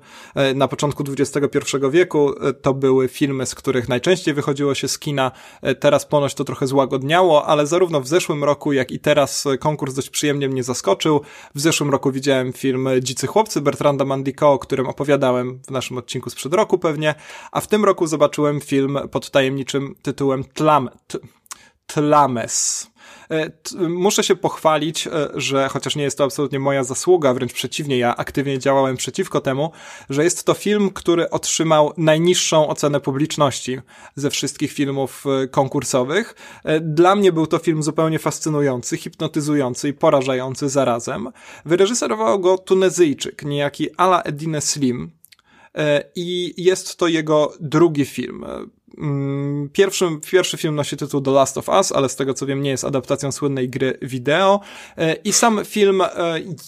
[0.54, 1.58] Na początku XXI
[1.90, 2.32] wieku
[2.62, 5.30] to były filmy, z których najczęściej wychodziło się z kina.
[5.80, 10.10] Teraz ponoć to trochę złagodniało, ale zarówno w zeszłym roku, jak i teraz konkurs dość
[10.10, 11.20] przyjemnie mnie zaskoczył.
[11.54, 16.30] W zeszłym roku widziałem film Dzicy Chłopcy Bertranda Mandico, o którym opowiadałem w naszym odcinku
[16.30, 17.14] sprzed roku pewnie,
[17.52, 20.90] a w tym roku zobaczyłem film pod tajemniczym tytułem Tlam,
[21.86, 22.92] Tlames.
[23.30, 23.50] E,
[23.88, 28.16] muszę się pochwalić, e, że chociaż nie jest to absolutnie moja zasługa, wręcz przeciwnie, ja
[28.16, 29.72] aktywnie działałem przeciwko temu,
[30.10, 33.80] że jest to film, który otrzymał najniższą ocenę publiczności
[34.14, 36.34] ze wszystkich filmów e, konkursowych.
[36.80, 41.28] Dla mnie był to film zupełnie fascynujący, hipnotyzujący i porażający zarazem.
[41.64, 45.10] Wyreżyserował go Tunezyjczyk, niejaki Ala Edine Slim,
[46.14, 48.44] i jest to jego drugi film.
[48.98, 52.62] Mm, pierwszy, pierwszy film nosi tytuł The Last of Us, ale z tego co wiem
[52.62, 54.60] nie jest adaptacją słynnej gry wideo.
[54.96, 56.08] E, i sam film e,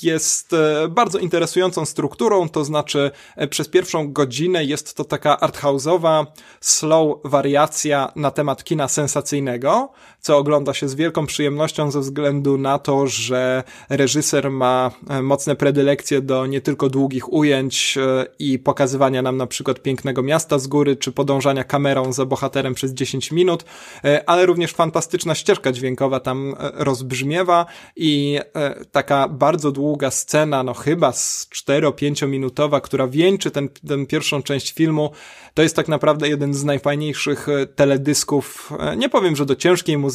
[0.03, 3.11] jest e, bardzo interesującą strukturą, to znaczy
[3.51, 6.27] przez pierwszą godzinę jest to taka arthouse'owa
[6.61, 9.93] slow wariacja na temat kina sensacyjnego,
[10.25, 14.91] co ogląda się z wielką przyjemnością ze względu na to, że reżyser ma
[15.23, 17.99] mocne predylekcje do nie tylko długich ujęć
[18.39, 22.93] i pokazywania nam na przykład pięknego miasta z góry, czy podążania kamerą za bohaterem przez
[22.93, 23.65] 10 minut,
[24.05, 30.63] e, ale również fantastyczna ścieżka dźwiękowa tam e, rozbrzmiewa i e, taka bardzo długa scena,
[30.63, 35.11] no chyba z 4-5 minutowa, która wieńczy ten, ten pierwszą część filmu,
[35.55, 37.47] to jest tak naprawdę jeden z najfajniejszych
[37.77, 40.14] teledysków, nie powiem, że do ciężkiej muzyki,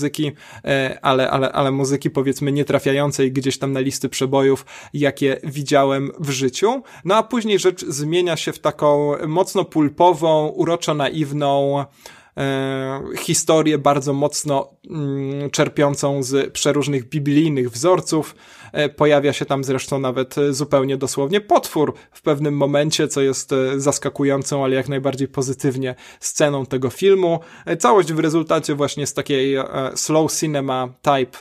[1.02, 6.30] ale, ale, ale muzyki powiedzmy nie trafiającej gdzieś tam na listy przebojów, jakie widziałem w
[6.30, 6.84] życiu.
[7.06, 12.19] No a później rzecz zmienia się w taką mocno pulpową, uroczo naiwną, E,
[13.18, 18.36] historię bardzo mocno mm, czerpiącą z przeróżnych biblijnych wzorców.
[18.72, 23.80] E, pojawia się tam zresztą nawet zupełnie dosłownie potwór w pewnym momencie, co jest e,
[23.80, 27.40] zaskakującą, ale jak najbardziej pozytywnie sceną tego filmu.
[27.80, 29.56] Całość w rezultacie właśnie z takiej
[29.96, 31.38] slow cinema type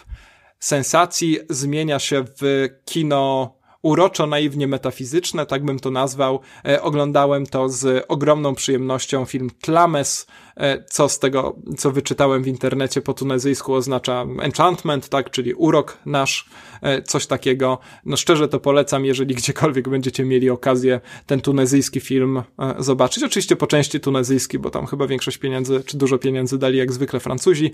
[0.58, 6.40] sensacji zmienia się w kino uroczo naiwnie metafizyczne, tak bym to nazwał.
[6.80, 10.47] Oglądałem to z ogromną przyjemnością film Tlames, E,
[10.90, 16.48] co z tego, co wyczytałem w internecie po tunezyjsku oznacza enchantment, tak, czyli urok nasz,
[16.82, 17.78] e, coś takiego.
[18.04, 23.24] No szczerze to polecam, jeżeli gdziekolwiek będziecie mieli okazję ten tunezyjski film e, zobaczyć.
[23.24, 27.20] Oczywiście po części tunezyjski, bo tam chyba większość pieniędzy, czy dużo pieniędzy dali jak zwykle
[27.20, 27.72] Francuzi,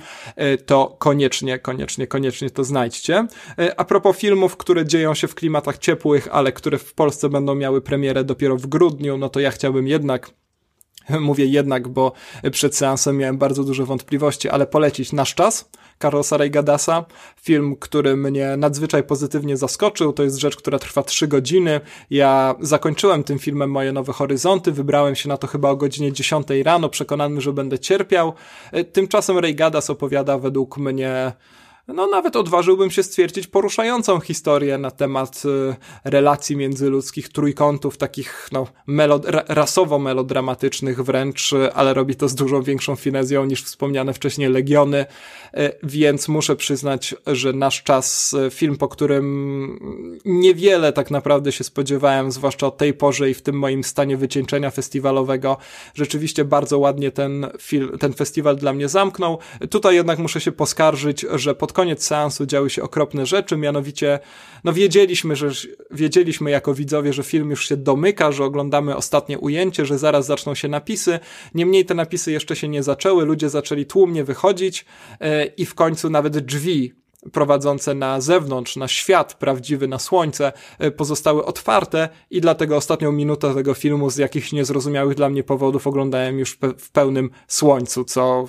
[0.66, 3.26] to koniecznie, koniecznie, koniecznie to znajdźcie.
[3.76, 7.80] A propos filmów, które dzieją się w klimatach ciepłych, ale które w Polsce będą miały
[7.80, 10.30] premierę dopiero w grudniu, no to ja chciałbym jednak
[11.20, 12.12] Mówię jednak, bo
[12.52, 15.68] przed seansem miałem bardzo duże wątpliwości, ale polecić Nasz Czas,
[16.02, 17.04] Carlosa Reygadasa.
[17.42, 20.12] Film, który mnie nadzwyczaj pozytywnie zaskoczył.
[20.12, 21.80] To jest rzecz, która trwa trzy godziny.
[22.10, 24.72] Ja zakończyłem tym filmem moje nowe horyzonty.
[24.72, 28.32] Wybrałem się na to chyba o godzinie 10 rano, przekonany, że będę cierpiał.
[28.92, 31.32] Tymczasem Reygadas opowiada według mnie
[31.88, 35.74] no nawet odważyłbym się stwierdzić poruszającą historię na temat y,
[36.04, 42.96] relacji międzyludzkich, trójkątów, takich no, melod rasowo-melodramatycznych wręcz, y, ale robi to z dużo większą
[42.96, 45.06] finezją niż wspomniane wcześniej Legiony,
[45.58, 52.32] y, więc muszę przyznać, że nasz czas, film, po którym niewiele tak naprawdę się spodziewałem,
[52.32, 55.56] zwłaszcza o tej porze i w tym moim stanie wycieńczenia festiwalowego,
[55.94, 59.38] rzeczywiście bardzo ładnie ten, film, ten festiwal dla mnie zamknął.
[59.70, 64.18] Tutaj jednak muszę się poskarżyć, że pod koniec seansu działy się okropne rzeczy, mianowicie,
[64.64, 65.50] no wiedzieliśmy, że,
[65.90, 70.54] wiedzieliśmy jako widzowie, że film już się domyka, że oglądamy ostatnie ujęcie, że zaraz zaczną
[70.54, 71.18] się napisy.
[71.54, 74.84] Niemniej te napisy jeszcze się nie zaczęły, ludzie zaczęli tłumnie wychodzić
[75.20, 80.90] yy, i w końcu nawet drzwi prowadzące na zewnątrz, na świat prawdziwy, na słońce, e,
[80.90, 86.38] pozostały otwarte i dlatego ostatnią minutę tego filmu z jakichś niezrozumiałych dla mnie powodów oglądałem
[86.38, 88.44] już w pełnym słońcu, co,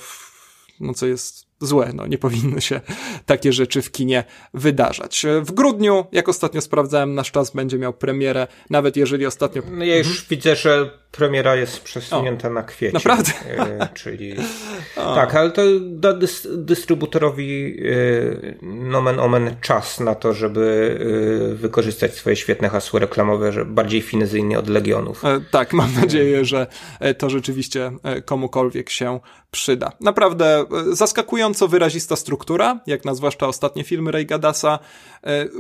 [0.79, 1.91] no co jest złe.
[1.93, 2.81] No, nie powinny się
[3.25, 4.23] takie rzeczy w kinie
[4.53, 5.25] wydarzać.
[5.41, 9.61] W grudniu, jak ostatnio sprawdzałem, nasz czas będzie miał premierę, nawet jeżeli ostatnio...
[9.71, 10.25] No ja już mhm.
[10.29, 12.93] widzę, że premiera jest przesunięta o, na kwiecień.
[12.93, 13.31] Naprawdę?
[13.47, 14.35] E, czyli...
[14.95, 20.97] tak, ale to da dys dystrybutorowi e, nomen omen czas na to, żeby
[21.51, 25.25] e, wykorzystać swoje świetne hasło reklamowe, że bardziej finezyjnie od Legionów.
[25.25, 26.67] E, tak, mam nadzieję, że
[27.17, 27.91] to rzeczywiście
[28.25, 29.19] komukolwiek się
[29.55, 29.91] przyda.
[30.01, 34.79] Naprawdę zaskakująco wyrazista struktura, jak na zwłaszcza ostatnie filmy Ray Gadasa,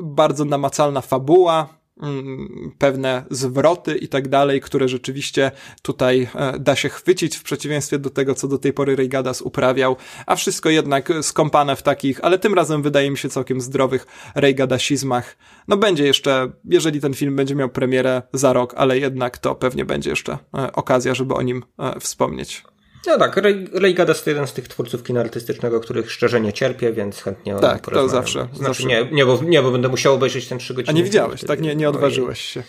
[0.01, 1.69] bardzo namacalna fabuła,
[2.01, 5.51] Mm, pewne zwroty i tak dalej, które rzeczywiście
[5.81, 9.95] tutaj e, da się chwycić w przeciwieństwie do tego, co do tej pory Reygadas uprawiał,
[10.25, 15.37] a wszystko jednak skąpane w takich, ale tym razem wydaje mi się całkiem zdrowych Reygadasizmach.
[15.67, 19.85] No będzie jeszcze, jeżeli ten film będzie miał premierę za rok, ale jednak to pewnie
[19.85, 22.63] będzie jeszcze e, okazja, żeby o nim e, wspomnieć.
[23.07, 26.53] No tak, Ray, Ray Gadas to jeden z tych twórców kina artystycznego, których szczerze nie
[26.53, 28.47] cierpię, więc chętnie Tak, to zawsze.
[28.53, 28.87] Znaczy, zawsze.
[28.87, 30.89] Nie, nie, bo, nie, bo będę musiał obejrzeć ten trzy godziny.
[30.89, 31.61] A nie widziałeś, tak?
[31.61, 32.63] Nie, nie odważyłeś się.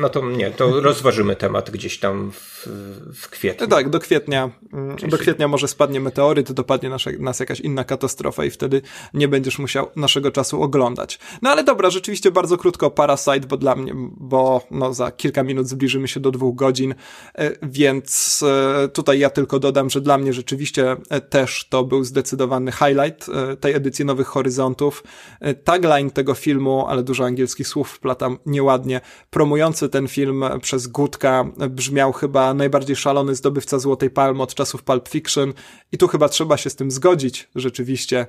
[0.00, 2.68] No to nie, to rozważymy temat gdzieś tam w,
[3.14, 3.66] w kwietniu.
[3.66, 8.44] Tak, do kwietnia, mm, do kwietnia może spadnie meteoryt, dopadnie nasze, nas jakaś inna katastrofa
[8.44, 8.82] i wtedy
[9.14, 11.18] nie będziesz musiał naszego czasu oglądać.
[11.42, 15.68] No ale dobra, rzeczywiście bardzo krótko Parasite, bo dla mnie, bo no za kilka minut
[15.68, 16.94] zbliżymy się do dwóch godzin,
[17.34, 21.84] e, więc e, tutaj Tutaj ja tylko dodam, że dla mnie rzeczywiście e, też to
[21.84, 25.04] był zdecydowany highlight e, tej edycji Nowych Horyzontów.
[25.40, 29.00] E, tagline tego filmu, ale dużo angielskich słów wplatam nieładnie,
[29.30, 35.08] promujący ten film przez Gutka brzmiał chyba najbardziej szalony zdobywca Złotej Palmy od czasów Pulp
[35.08, 35.52] Fiction
[35.92, 38.26] i tu chyba trzeba się z tym zgodzić rzeczywiście,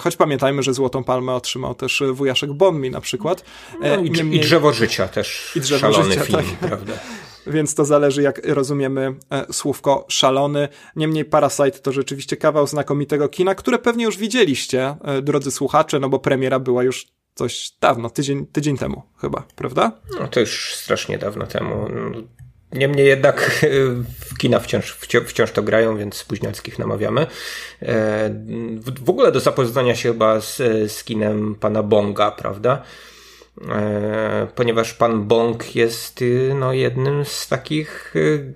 [0.00, 3.44] choć pamiętajmy, że Złotą Palmę otrzymał też wujaszek Bommi na przykład.
[3.80, 4.40] No, i, Niemniej...
[4.40, 6.68] I Drzewo Życia też I drzewo szalony życia, film, tak.
[6.68, 6.92] prawda?
[7.46, 10.68] więc to zależy, jak rozumiemy e, słówko szalony.
[10.96, 16.08] Niemniej Parasite to rzeczywiście kawał znakomitego kina, które pewnie już widzieliście, e, drodzy słuchacze, no
[16.08, 19.92] bo premiera była już coś dawno, tydzień, tydzień temu chyba, prawda?
[20.20, 21.88] No to już strasznie dawno temu.
[22.72, 23.68] Niemniej jednak e,
[24.30, 24.92] w kina wciąż,
[25.26, 27.26] wciąż to grają, więc spóźnialskich namawiamy.
[29.04, 30.56] W ogóle do zapoznania się chyba z,
[30.92, 32.82] z kinem pana Bonga, prawda?
[33.62, 38.52] E, ponieważ pan Bong jest y, no, jednym z takich y,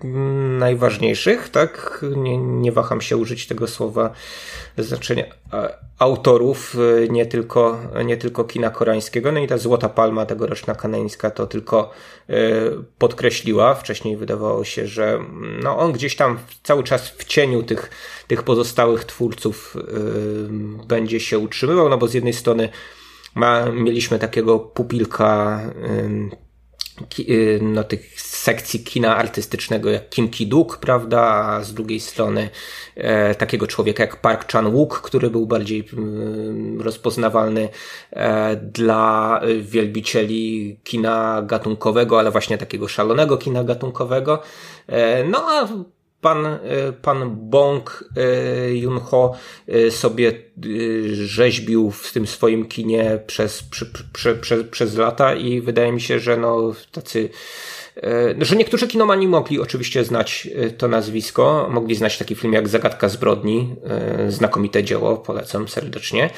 [0.59, 2.05] najważniejszych, tak?
[2.17, 4.13] Nie, nie waham się użyć tego słowa
[4.79, 5.25] znaczenia
[5.99, 9.33] autorów y, nie tylko, nie tylko kina koreańskiego.
[9.33, 11.91] No i ta Złota Palma tegoroczna kanańska to tylko
[12.99, 13.75] podkreśliła.
[13.75, 15.19] Wcześniej wydawało się, że
[15.63, 17.91] no, on gdzieś tam cały czas w cieniu tych,
[18.27, 19.77] tych pozostałych twórców
[20.89, 22.69] będzie się utrzymywał, no bo z jednej strony
[23.39, 25.61] ma, mieliśmy takiego pupilka
[27.29, 32.51] y, no, tych sekcji kina artystycznego jak Kim Ki-duk, prawda, a z drugiej strony
[32.97, 37.69] e, takiego człowieka jak Park Chan-wook, który był bardziej e, rozpoznawalny
[38.11, 44.43] e, dla wielbicieli kina gatunkowego, ale właśnie takiego szalonego kina gatunkowego.
[44.87, 45.69] E, no a
[46.21, 46.59] pan, e,
[47.03, 49.35] pan Bong e, Yun-ho
[49.69, 50.33] e, sobie
[51.13, 56.21] rzeźbił w tym swoim kinie przez, prze, prze, prze, przez lata i wydaje mi się,
[56.21, 57.29] że no tacy
[58.41, 63.77] że niektórzy kinomani mogli oczywiście znać to nazwisko, mogli znać taki film jak Zagadka zbrodni,
[64.29, 66.31] znakomite dzieło, polecam serdecznie.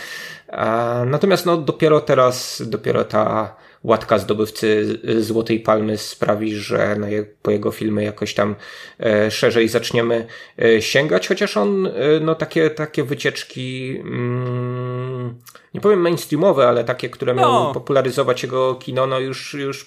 [1.07, 7.07] Natomiast no dopiero teraz, dopiero ta łatka zdobywcy Złotej Palmy sprawi, że no,
[7.43, 8.57] po jego filmy jakoś tam
[9.01, 10.27] e, szerzej zaczniemy
[10.63, 11.91] e, sięgać, chociaż on e,
[12.21, 15.35] no, takie, takie wycieczki mm,
[15.75, 17.73] nie powiem mainstreamowe, ale takie, które miały no.
[17.75, 19.87] popularyzować jego kino, no już, już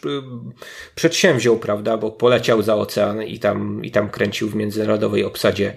[0.95, 5.76] przedsięwziął, prawda, bo poleciał za ocean i tam, i tam kręcił w międzynarodowej obsadzie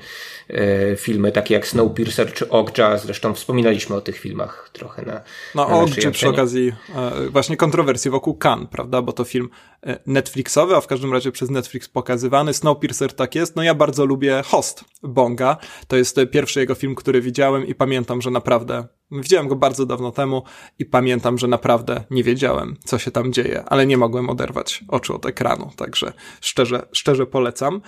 [0.49, 5.21] E, filmy takie jak Snowpiercer czy Okja, zresztą wspominaliśmy o tych filmach trochę na
[5.55, 9.49] No na Okja przy okazji e, właśnie kontrowersji wokół Khan, prawda, bo to film
[9.83, 12.55] e, Netflixowy, a w każdym razie przez Netflix pokazywany.
[12.55, 13.57] Snowpiercer tak jest.
[13.57, 15.57] No ja bardzo lubię Host Bonga.
[15.89, 20.13] To jest pierwszy jego film, który widziałem i pamiętam, że naprawdę Widziałem go bardzo dawno
[20.13, 20.43] temu
[20.79, 25.17] i pamiętam, że naprawdę nie wiedziałem, co się tam dzieje, ale nie mogłem oderwać oczu
[25.17, 27.81] od ekranu, także szczerze, szczerze polecam.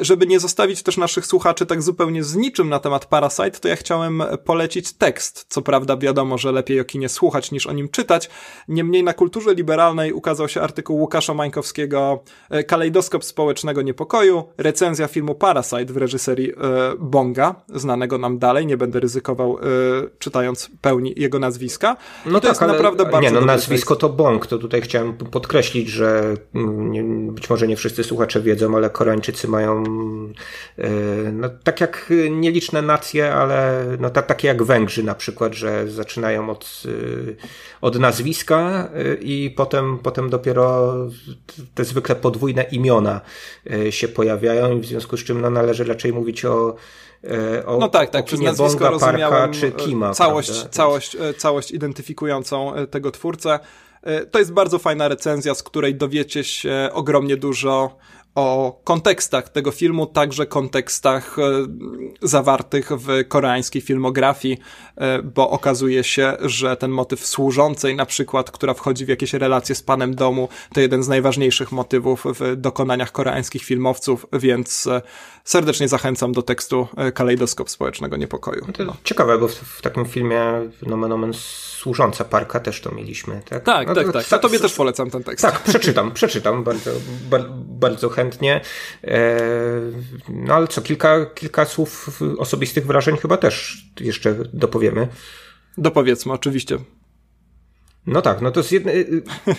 [0.00, 3.68] Żeby nie zostawić też naszych słuchaczy tak zupełnie zupełnie z niczym na temat Parasite, to
[3.68, 5.46] ja chciałem polecić tekst.
[5.48, 8.30] Co prawda wiadomo, że lepiej o kinie słuchać niż o nim czytać.
[8.68, 15.34] Niemniej na kulturze liberalnej ukazał się artykuł Łukasza Mańkowskiego e, Kalejdoskop społecznego niepokoju, recenzja filmu
[15.34, 16.54] Parasite w reżyserii e,
[16.98, 19.62] Bonga, znanego nam dalej, nie będę ryzykował e,
[20.18, 21.96] czytając pełni jego nazwiska.
[22.26, 25.12] No I to tak, jest naprawdę bardzo Nie, no nazwisko to Bong, to tutaj chciałem
[25.12, 29.84] podkreślić, że mm, być może nie wszyscy słuchacze wiedzą, ale Koreańczycy mają
[31.32, 36.50] no, tak jak nieliczne nacje, ale no, tak, takie jak Węgrzy na przykład, że zaczynają
[36.50, 37.36] od, y,
[37.80, 40.94] od nazwiska y, i potem, potem dopiero
[41.74, 43.20] te zwykle podwójne imiona
[43.72, 46.76] y, się pojawiają i w związku z czym no, należy raczej mówić o
[47.66, 50.14] o, no tak, tak, przez nazwisko Bonga, Parka czy Kima.
[50.14, 53.58] Całość, całość, całość identyfikującą tego twórcę.
[54.30, 57.96] To jest bardzo fajna recenzja, z której dowiecie się ogromnie dużo
[58.34, 61.42] o kontekstach tego filmu, także kontekstach e,
[62.22, 64.58] zawartych w koreańskiej filmografii,
[64.96, 69.74] e, bo okazuje się, że ten motyw służącej na przykład, która wchodzi w jakieś relacje
[69.74, 75.02] z panem domu, to jeden z najważniejszych motywów w dokonaniach koreańskich filmowców, więc e,
[75.44, 78.66] serdecznie zachęcam do tekstu Kalejdoskop Społecznego Niepokoju.
[78.78, 78.96] No no.
[79.04, 80.42] Ciekawe, bo w, w, takim filmie
[80.82, 81.32] nomen omen
[81.80, 83.64] służąca parka też to mieliśmy, tak?
[83.64, 84.32] Tak, no, tak, to, tak.
[84.32, 85.42] A tobie też polecam ten tekst.
[85.42, 86.90] Tak, przeczytam, przeczytam bardzo,
[87.54, 88.60] bardzo chętnie.
[89.04, 89.40] E,
[90.28, 95.08] no ale co, kilka, kilka słów osobistych wrażeń chyba też jeszcze dopowiemy.
[95.78, 96.78] Dopowiedzmy, oczywiście.
[98.06, 98.92] No tak, no to jest jedne,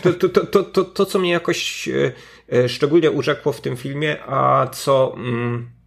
[0.01, 2.11] to, to, to, to, to, to co mnie jakoś e,
[2.53, 5.13] e, szczególnie urzekło w tym filmie, a co...
[5.17, 5.80] Mm,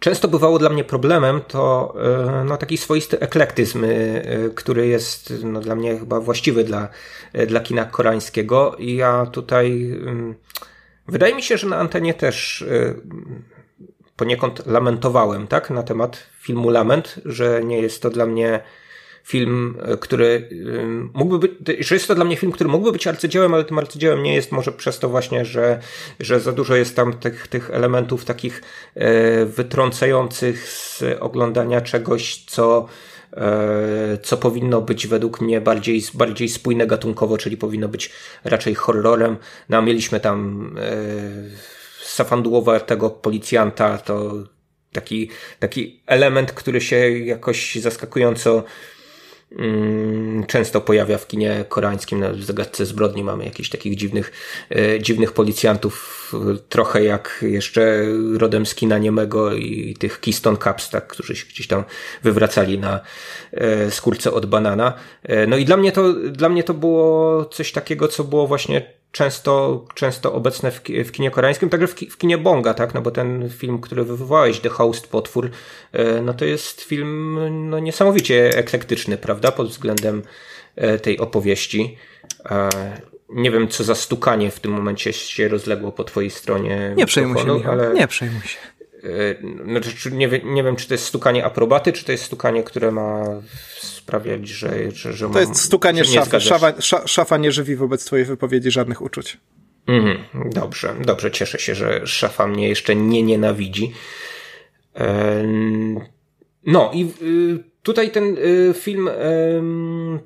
[0.00, 1.94] często bywało dla mnie problemem, to
[2.40, 3.88] e, no, taki swoisty eklektyzm, e,
[4.54, 6.88] który jest no, dla mnie chyba właściwy dla,
[7.32, 8.76] e, dla kina koreańskiego.
[8.78, 9.92] I ja tutaj.
[10.06, 10.34] Mm,
[11.08, 12.64] wydaje mi się, że na antenie też
[14.16, 18.60] poniekąd lamentowałem, tak, na temat filmu Lament, że nie jest to dla mnie
[19.26, 20.48] film, e, który
[21.14, 24.22] mógłby być, że jest to dla mnie film, który mógłby być arcydziełem, ale tym arcydziełem
[24.22, 25.80] nie jest może przez to właśnie, że,
[26.20, 28.62] że za dużo jest tam tych, tych elementów takich
[28.94, 32.88] e, wytrącających z oglądania czegoś, co
[33.32, 38.12] e, co powinno być według mnie bardziej, bardziej spójne gatunkowo, czyli powinno być
[38.44, 39.36] raczej horrorem.
[39.68, 40.70] No, mieliśmy tam
[42.76, 44.32] e, tego policjanta, to
[44.92, 48.64] taki, taki element, który się jakoś zaskakująco
[50.46, 52.32] często pojawia w kinie koreańskim.
[52.32, 54.32] W zagadce zbrodni mamy jakichś takich dziwnych,
[54.70, 56.32] e, dziwnych policjantów,
[56.68, 58.02] trochę jak jeszcze
[58.38, 61.84] rodem z kina niemego i tych Keystone Caps, tak, którzy się gdzieś tam
[62.22, 63.00] wywracali na
[63.52, 64.92] e, skórce od banana.
[65.22, 68.96] E, no i dla mnie to, dla mnie to było coś takiego, co było właśnie
[69.12, 73.10] często, często obecne w, w kinie koreańskim, także w, w, kinie Bonga, tak, no bo
[73.10, 75.50] ten film, który wywołałeś, The Host, Potwór,
[75.92, 77.38] e, no to jest film
[77.70, 80.22] no, niesamowicie eklektyczny, prawda, pod względem
[80.76, 81.96] e, tej opowieści.
[82.50, 82.70] E,
[83.28, 86.94] nie wiem, co za stukanie w tym momencie się rozległo po twojej stronie.
[86.96, 87.94] Nie przejmuj się, ale...
[87.94, 88.58] nie przejmuj się.
[89.64, 93.24] Znaczy, nie, nie wiem, czy to jest stukanie aprobaty, czy to jest stukanie, które ma
[93.80, 96.40] sprawiać, że, że, że To mam, jest stukanie szafy.
[96.40, 96.72] Szafa,
[97.06, 99.38] szafa nie żywi wobec twojej wypowiedzi żadnych uczuć.
[99.86, 100.18] Mhm,
[100.50, 101.30] dobrze, dobrze.
[101.30, 103.92] Cieszę się, że szafa mnie jeszcze nie nienawidzi.
[106.66, 108.36] No i y, tutaj ten
[108.74, 109.10] film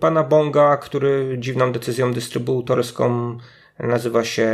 [0.01, 3.39] pana Bonga, który dziwną decyzją dystrybutorską
[3.83, 4.51] nazywa się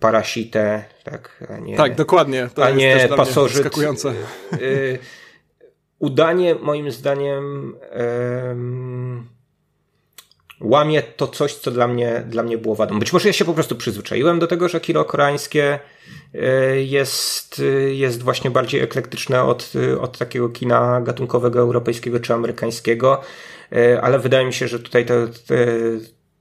[0.00, 1.44] Parasite, tak?
[1.48, 2.48] A nie, tak, dokładnie.
[2.54, 3.78] To a nie pasożyt.
[4.62, 4.98] Y,
[5.98, 7.74] udanie moim zdaniem
[8.48, 9.28] um,
[10.60, 12.98] łamie to coś, co dla mnie, dla mnie było wadą.
[12.98, 15.78] Być może ja się po prostu przyzwyczaiłem do tego, że kino koreańskie
[16.34, 23.20] e, jest, jest właśnie bardziej eklektyczne od, od takiego kina gatunkowego europejskiego czy amerykańskiego,
[24.02, 25.14] ale wydaje mi się, że tutaj to,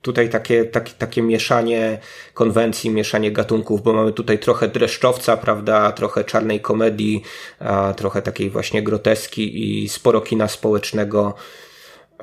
[0.03, 1.99] tutaj takie, takie, takie mieszanie
[2.33, 7.23] konwencji, mieszanie gatunków, bo mamy tutaj trochę dreszczowca, prawda, trochę czarnej komedii,
[7.59, 11.33] a trochę takiej właśnie groteski i sporo kina społecznego.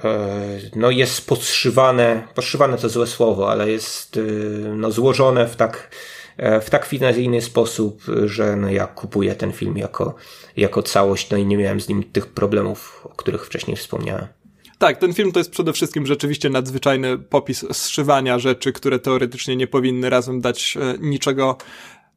[0.04, 4.20] E, no jest podszywane, podszywane to złe słowo, ale jest e,
[4.68, 5.90] no, złożone w tak,
[6.36, 10.14] e, w tak finezyjny sposób, że no, ja kupuję ten film jako,
[10.56, 14.39] jako całość, no i nie miałem z nim tych problemów, o których wcześniej wspomniałem.
[14.80, 19.66] Tak, ten film to jest przede wszystkim rzeczywiście nadzwyczajny popis zszywania rzeczy, które teoretycznie nie
[19.66, 21.56] powinny razem dać e, niczego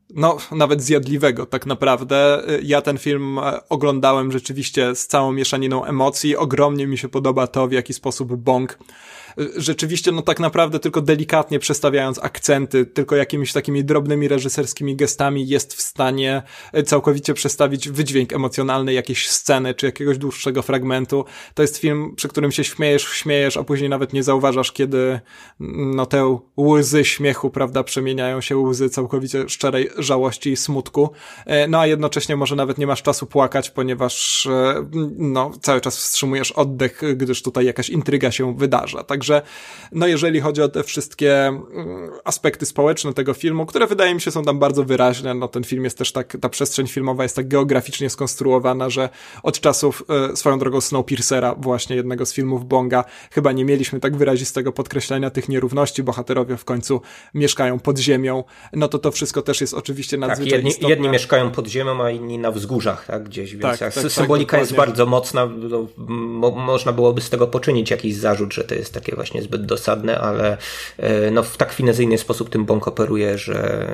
[0.10, 2.48] no, nawet zjadliwego tak naprawdę.
[2.48, 6.38] E, ja ten film e, oglądałem rzeczywiście z całą mieszaniną emocji.
[6.38, 8.78] Ogromnie mi się podoba to, w jaki sposób Bong
[9.56, 15.74] rzeczywiście, no tak naprawdę tylko delikatnie przestawiając akcenty, tylko jakimiś takimi drobnymi reżyserskimi gestami jest
[15.74, 16.44] w stanie
[16.74, 21.26] e, całkowicie przestawić wydźwięk emocjonalny jakiejś sceny, czy jakiegoś dłuższego fragmentu.
[21.54, 25.20] To jest film, przy którym się śmiejesz, śmiejesz, a później nawet nie zauważasz, kiedy
[25.62, 31.10] mm, no te łzy śmiechu, prawda, przemieniają się łzy całkowicie szczerej żałości i smutku.
[31.46, 34.86] E, no a jednocześnie może nawet nie masz czasu płakać, ponieważ e,
[35.18, 39.04] no cały czas wstrzymujesz oddech, gdyż tutaj jakaś intryga się wydarza.
[39.04, 39.42] Tak Także,
[39.92, 44.32] no jeżeli chodzi o te wszystkie mm, aspekty społeczne tego filmu, które wydaje mi się
[44.32, 47.48] są tam bardzo wyraźne, no ten film jest też tak, ta przestrzeń filmowa jest tak
[47.48, 49.10] geograficznie skonstruowana, że
[49.44, 54.16] od czasów e, swoją drogą Snowpiercera, właśnie jednego z filmów Bonga, chyba nie mieliśmy tak
[54.18, 57.02] wyrazistego podkreślenia tych nierówności, bohaterowie w końcu
[57.34, 58.44] mieszkają pod ziemią,
[58.74, 60.90] no to to wszystko też jest oczywiście tak, nadzwyczaj tak, jedni, istotne.
[60.90, 64.52] jedni mieszkają pod ziemią, a inni na wzgórzach, tak, gdzieś, więc tak, tak, tak symbolika
[64.52, 68.76] tak, jest bardzo mocna, no, mo, można byłoby z tego poczynić jakiś zarzut, że to
[68.76, 70.58] jest takie właśnie zbyt dosadne, ale
[70.98, 73.88] e, no, w tak finezyjny sposób tym bąk operuje, że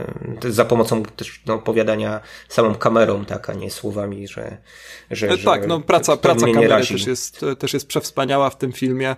[0.50, 2.20] za pomocą też no, opowiadania
[2.50, 4.58] samą kamerą, tak, a nie słowami, że.
[5.12, 9.16] że, e, tak, no praca, praca kamery też jest, też jest przewspaniała w tym filmie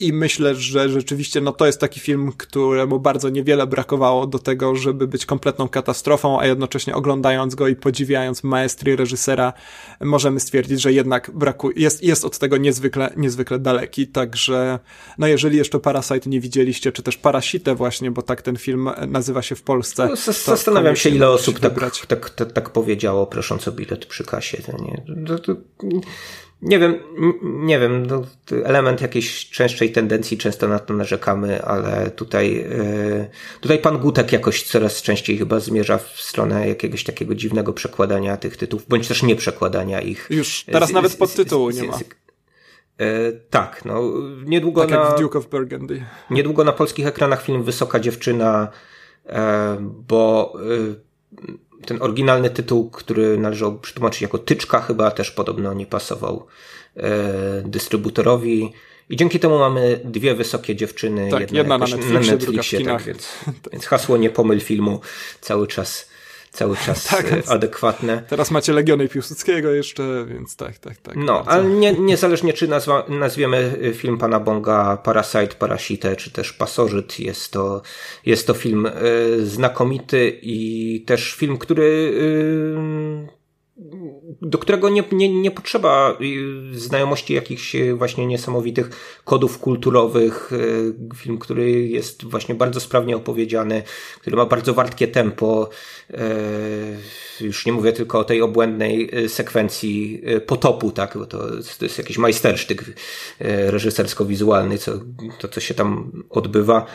[0.00, 4.74] i myślę, że rzeczywiście no to jest taki film, któremu bardzo niewiele brakowało do tego,
[4.76, 9.52] żeby być kompletną katastrofą, a jednocześnie oglądając go i podziwiając maestry reżysera,
[10.00, 14.78] możemy stwierdzić, że jednak brakuje, jest, jest od tego niezwykle, niezwykle daleki, także
[15.18, 19.42] no jeżeli jeszcze Parasite nie widzieliście, czy też Parasite właśnie, bo tak ten film nazywa
[19.42, 20.08] się w Polsce.
[20.08, 24.58] No, zastanawiam się, ile osób tak, tak, tak, tak, powiedziało, prosząc o bilet przy kasie.
[24.62, 25.52] To nie, to, to,
[26.62, 26.94] nie wiem,
[27.42, 28.22] nie wiem, no,
[28.64, 33.28] element jakiejś częstszej tendencji, często na to narzekamy, ale tutaj, yy,
[33.60, 38.56] tutaj pan Gutek jakoś coraz częściej chyba zmierza w stronę jakiegoś takiego dziwnego przekładania tych
[38.56, 40.26] tytułów, bądź też nie przekładania ich.
[40.30, 41.98] Już teraz z, nawet podtytułu nie ma.
[42.98, 44.02] E, tak, no
[44.44, 46.04] niedługo tak na, jak w Duke of Burgundy.
[46.30, 48.68] Niedługo na polskich ekranach film Wysoka Dziewczyna,
[49.26, 50.52] e, bo
[50.92, 51.06] e,
[51.86, 56.46] ten oryginalny tytuł, który należał przetłumaczyć jako Tyczka, chyba też podobno nie pasował
[56.96, 58.72] e, dystrybutorowi.
[59.10, 61.30] I dzięki temu mamy dwie wysokie dziewczyny.
[61.30, 63.28] Tak, jedna, jedna na Netflixie, na Netflixie tak, więc,
[63.72, 65.00] więc hasło nie pomyl filmu
[65.40, 66.08] cały czas
[66.56, 68.22] cały czas tak, e, adekwatne.
[68.28, 71.16] Teraz macie Legiony Piłsudskiego jeszcze, więc tak, tak, tak.
[71.16, 71.50] No, bardzo.
[71.50, 77.20] ale nie, niezależnie czy nazwa, nazwiemy e, film pana Bonga Parasite, Parasite, czy też Pasożyt,
[77.20, 77.82] jest to,
[78.26, 83.35] jest to film y, znakomity i też film, który y,
[84.42, 86.16] do którego nie, nie, nie potrzeba
[86.72, 88.90] y, znajomości jakichś y, właśnie niesamowitych
[89.24, 90.52] kodów kulturowych.
[90.52, 93.82] Y, film, który jest właśnie bardzo sprawnie opowiedziany,
[94.20, 95.70] który ma bardzo wartkie tempo.
[97.40, 101.38] Już nie mówię tylko o tej obłędnej sekwencji potopu, tak, bo to,
[101.78, 102.84] to jest jakiś majstersztyk
[103.40, 104.92] reżysersko-wizualny, co,
[105.38, 106.86] to co się tam odbywa.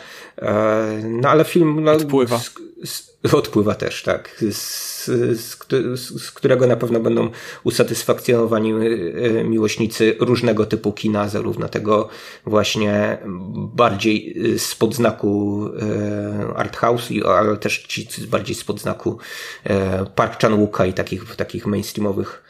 [1.04, 1.84] No ale film...
[1.84, 2.38] No, odpływa.
[2.38, 2.54] Z,
[2.84, 4.44] z, odpływa też, tak.
[4.50, 7.30] Z, z, z, którego na pewno będą
[7.64, 12.08] usatysfakcjonowani e, miłośnicy różnego typu kina, zarówno tego
[12.46, 13.18] właśnie
[13.56, 19.18] bardziej spod znaku e, art house, ale też ci bardziej spod znaku
[19.64, 22.42] e, Park Chan-wooka i takich, takich mainstreamowych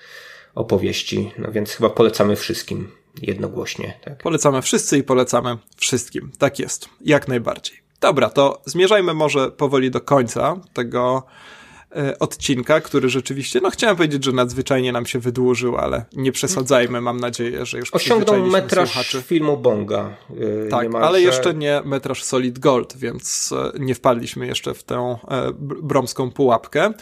[0.55, 1.33] opowieści.
[1.39, 2.89] No więc chyba polecamy wszystkim
[3.23, 3.99] jednogłośnie.
[4.05, 4.23] Tak.
[4.23, 6.31] Polecamy wszyscy i polecamy wszystkim.
[6.39, 6.89] Tak jest.
[7.01, 7.77] Jak najbardziej.
[8.01, 11.62] Dobra, to zmierzajmy może powoli do końca tego E,
[12.19, 17.21] odcinka, który rzeczywiście, no chciałem powiedzieć, że nadzwyczajnie nam się wydłużył, ale nie przesadzajmy, mam
[17.21, 19.23] nadzieję, że już Osiągnął metraż słuchaczy.
[19.23, 20.17] filmu Bonga.
[20.31, 21.09] Yy, tak, niemalże.
[21.09, 25.17] ale jeszcze nie metraż Solid Gold, więc e, nie wpadliśmy jeszcze w tę
[25.61, 26.93] bromską pułapkę.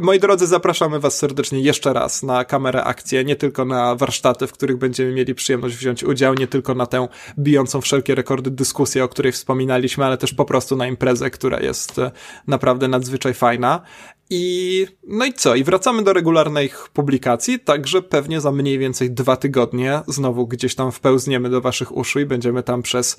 [0.00, 4.52] Moi drodzy, zapraszamy was serdecznie jeszcze raz na kamerę akcję, nie tylko na warsztaty, w
[4.52, 7.08] których będziemy mieli przyjemność wziąć udział, nie tylko na tę
[7.38, 12.00] bijącą wszelkie rekordy dyskusję, o której wspominaliśmy, ale też po prostu na imprezę, która jest
[12.46, 13.82] naprawdę nadzwyczaj fajna.
[14.30, 15.54] I no i co?
[15.54, 20.92] I wracamy do regularnych publikacji, także pewnie za mniej więcej dwa tygodnie znowu gdzieś tam
[20.92, 23.16] wpełzniemy do waszych uszu i będziemy tam przez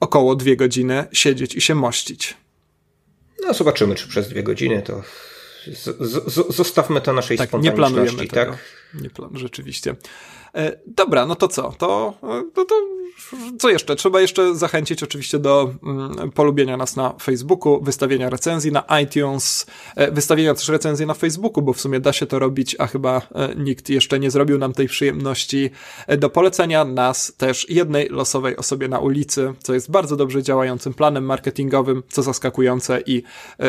[0.00, 2.36] około dwie godziny siedzieć i się mościć.
[3.46, 5.02] No zobaczymy, czy przez dwie godziny to
[5.66, 8.30] z, z, zostawmy to naszej tak, nie planujemy tak?
[8.30, 8.56] Tego.
[8.94, 9.94] Nie plan, rzeczywiście.
[10.54, 11.72] E, dobra, no to co?
[11.78, 12.14] To,
[12.54, 12.74] to, to
[13.58, 13.96] co jeszcze?
[13.96, 19.66] Trzeba jeszcze zachęcić oczywiście do mm, polubienia nas na Facebooku, wystawienia recenzji na iTunes,
[19.96, 23.22] e, wystawienia też recenzji na Facebooku, bo w sumie da się to robić, a chyba
[23.34, 25.70] e, nikt jeszcze nie zrobił nam tej przyjemności
[26.18, 31.24] do polecenia nas też jednej losowej osobie na ulicy, co jest bardzo dobrze działającym planem
[31.24, 33.22] marketingowym, co zaskakujące i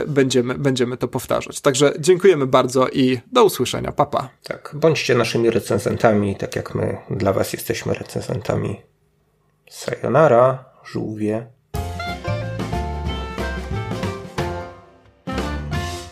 [0.07, 1.61] będziemy, będziemy to powtarzać.
[1.61, 3.91] Także dziękujemy bardzo i do usłyszenia.
[3.91, 4.30] Papa.
[4.43, 6.78] Tak, bądźcie naszymi recenzentami, tak jak my
[7.10, 8.81] dla was jesteśmy recenzentami.
[9.69, 11.47] Sayonara, żółwie.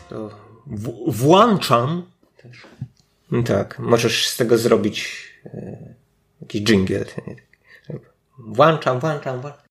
[0.09, 0.29] To
[0.67, 2.11] w- włączam.
[3.45, 5.77] Tak, możesz z tego zrobić e,
[6.41, 7.05] jakiś jingle.
[8.37, 9.66] Włączam, włączam, włączam.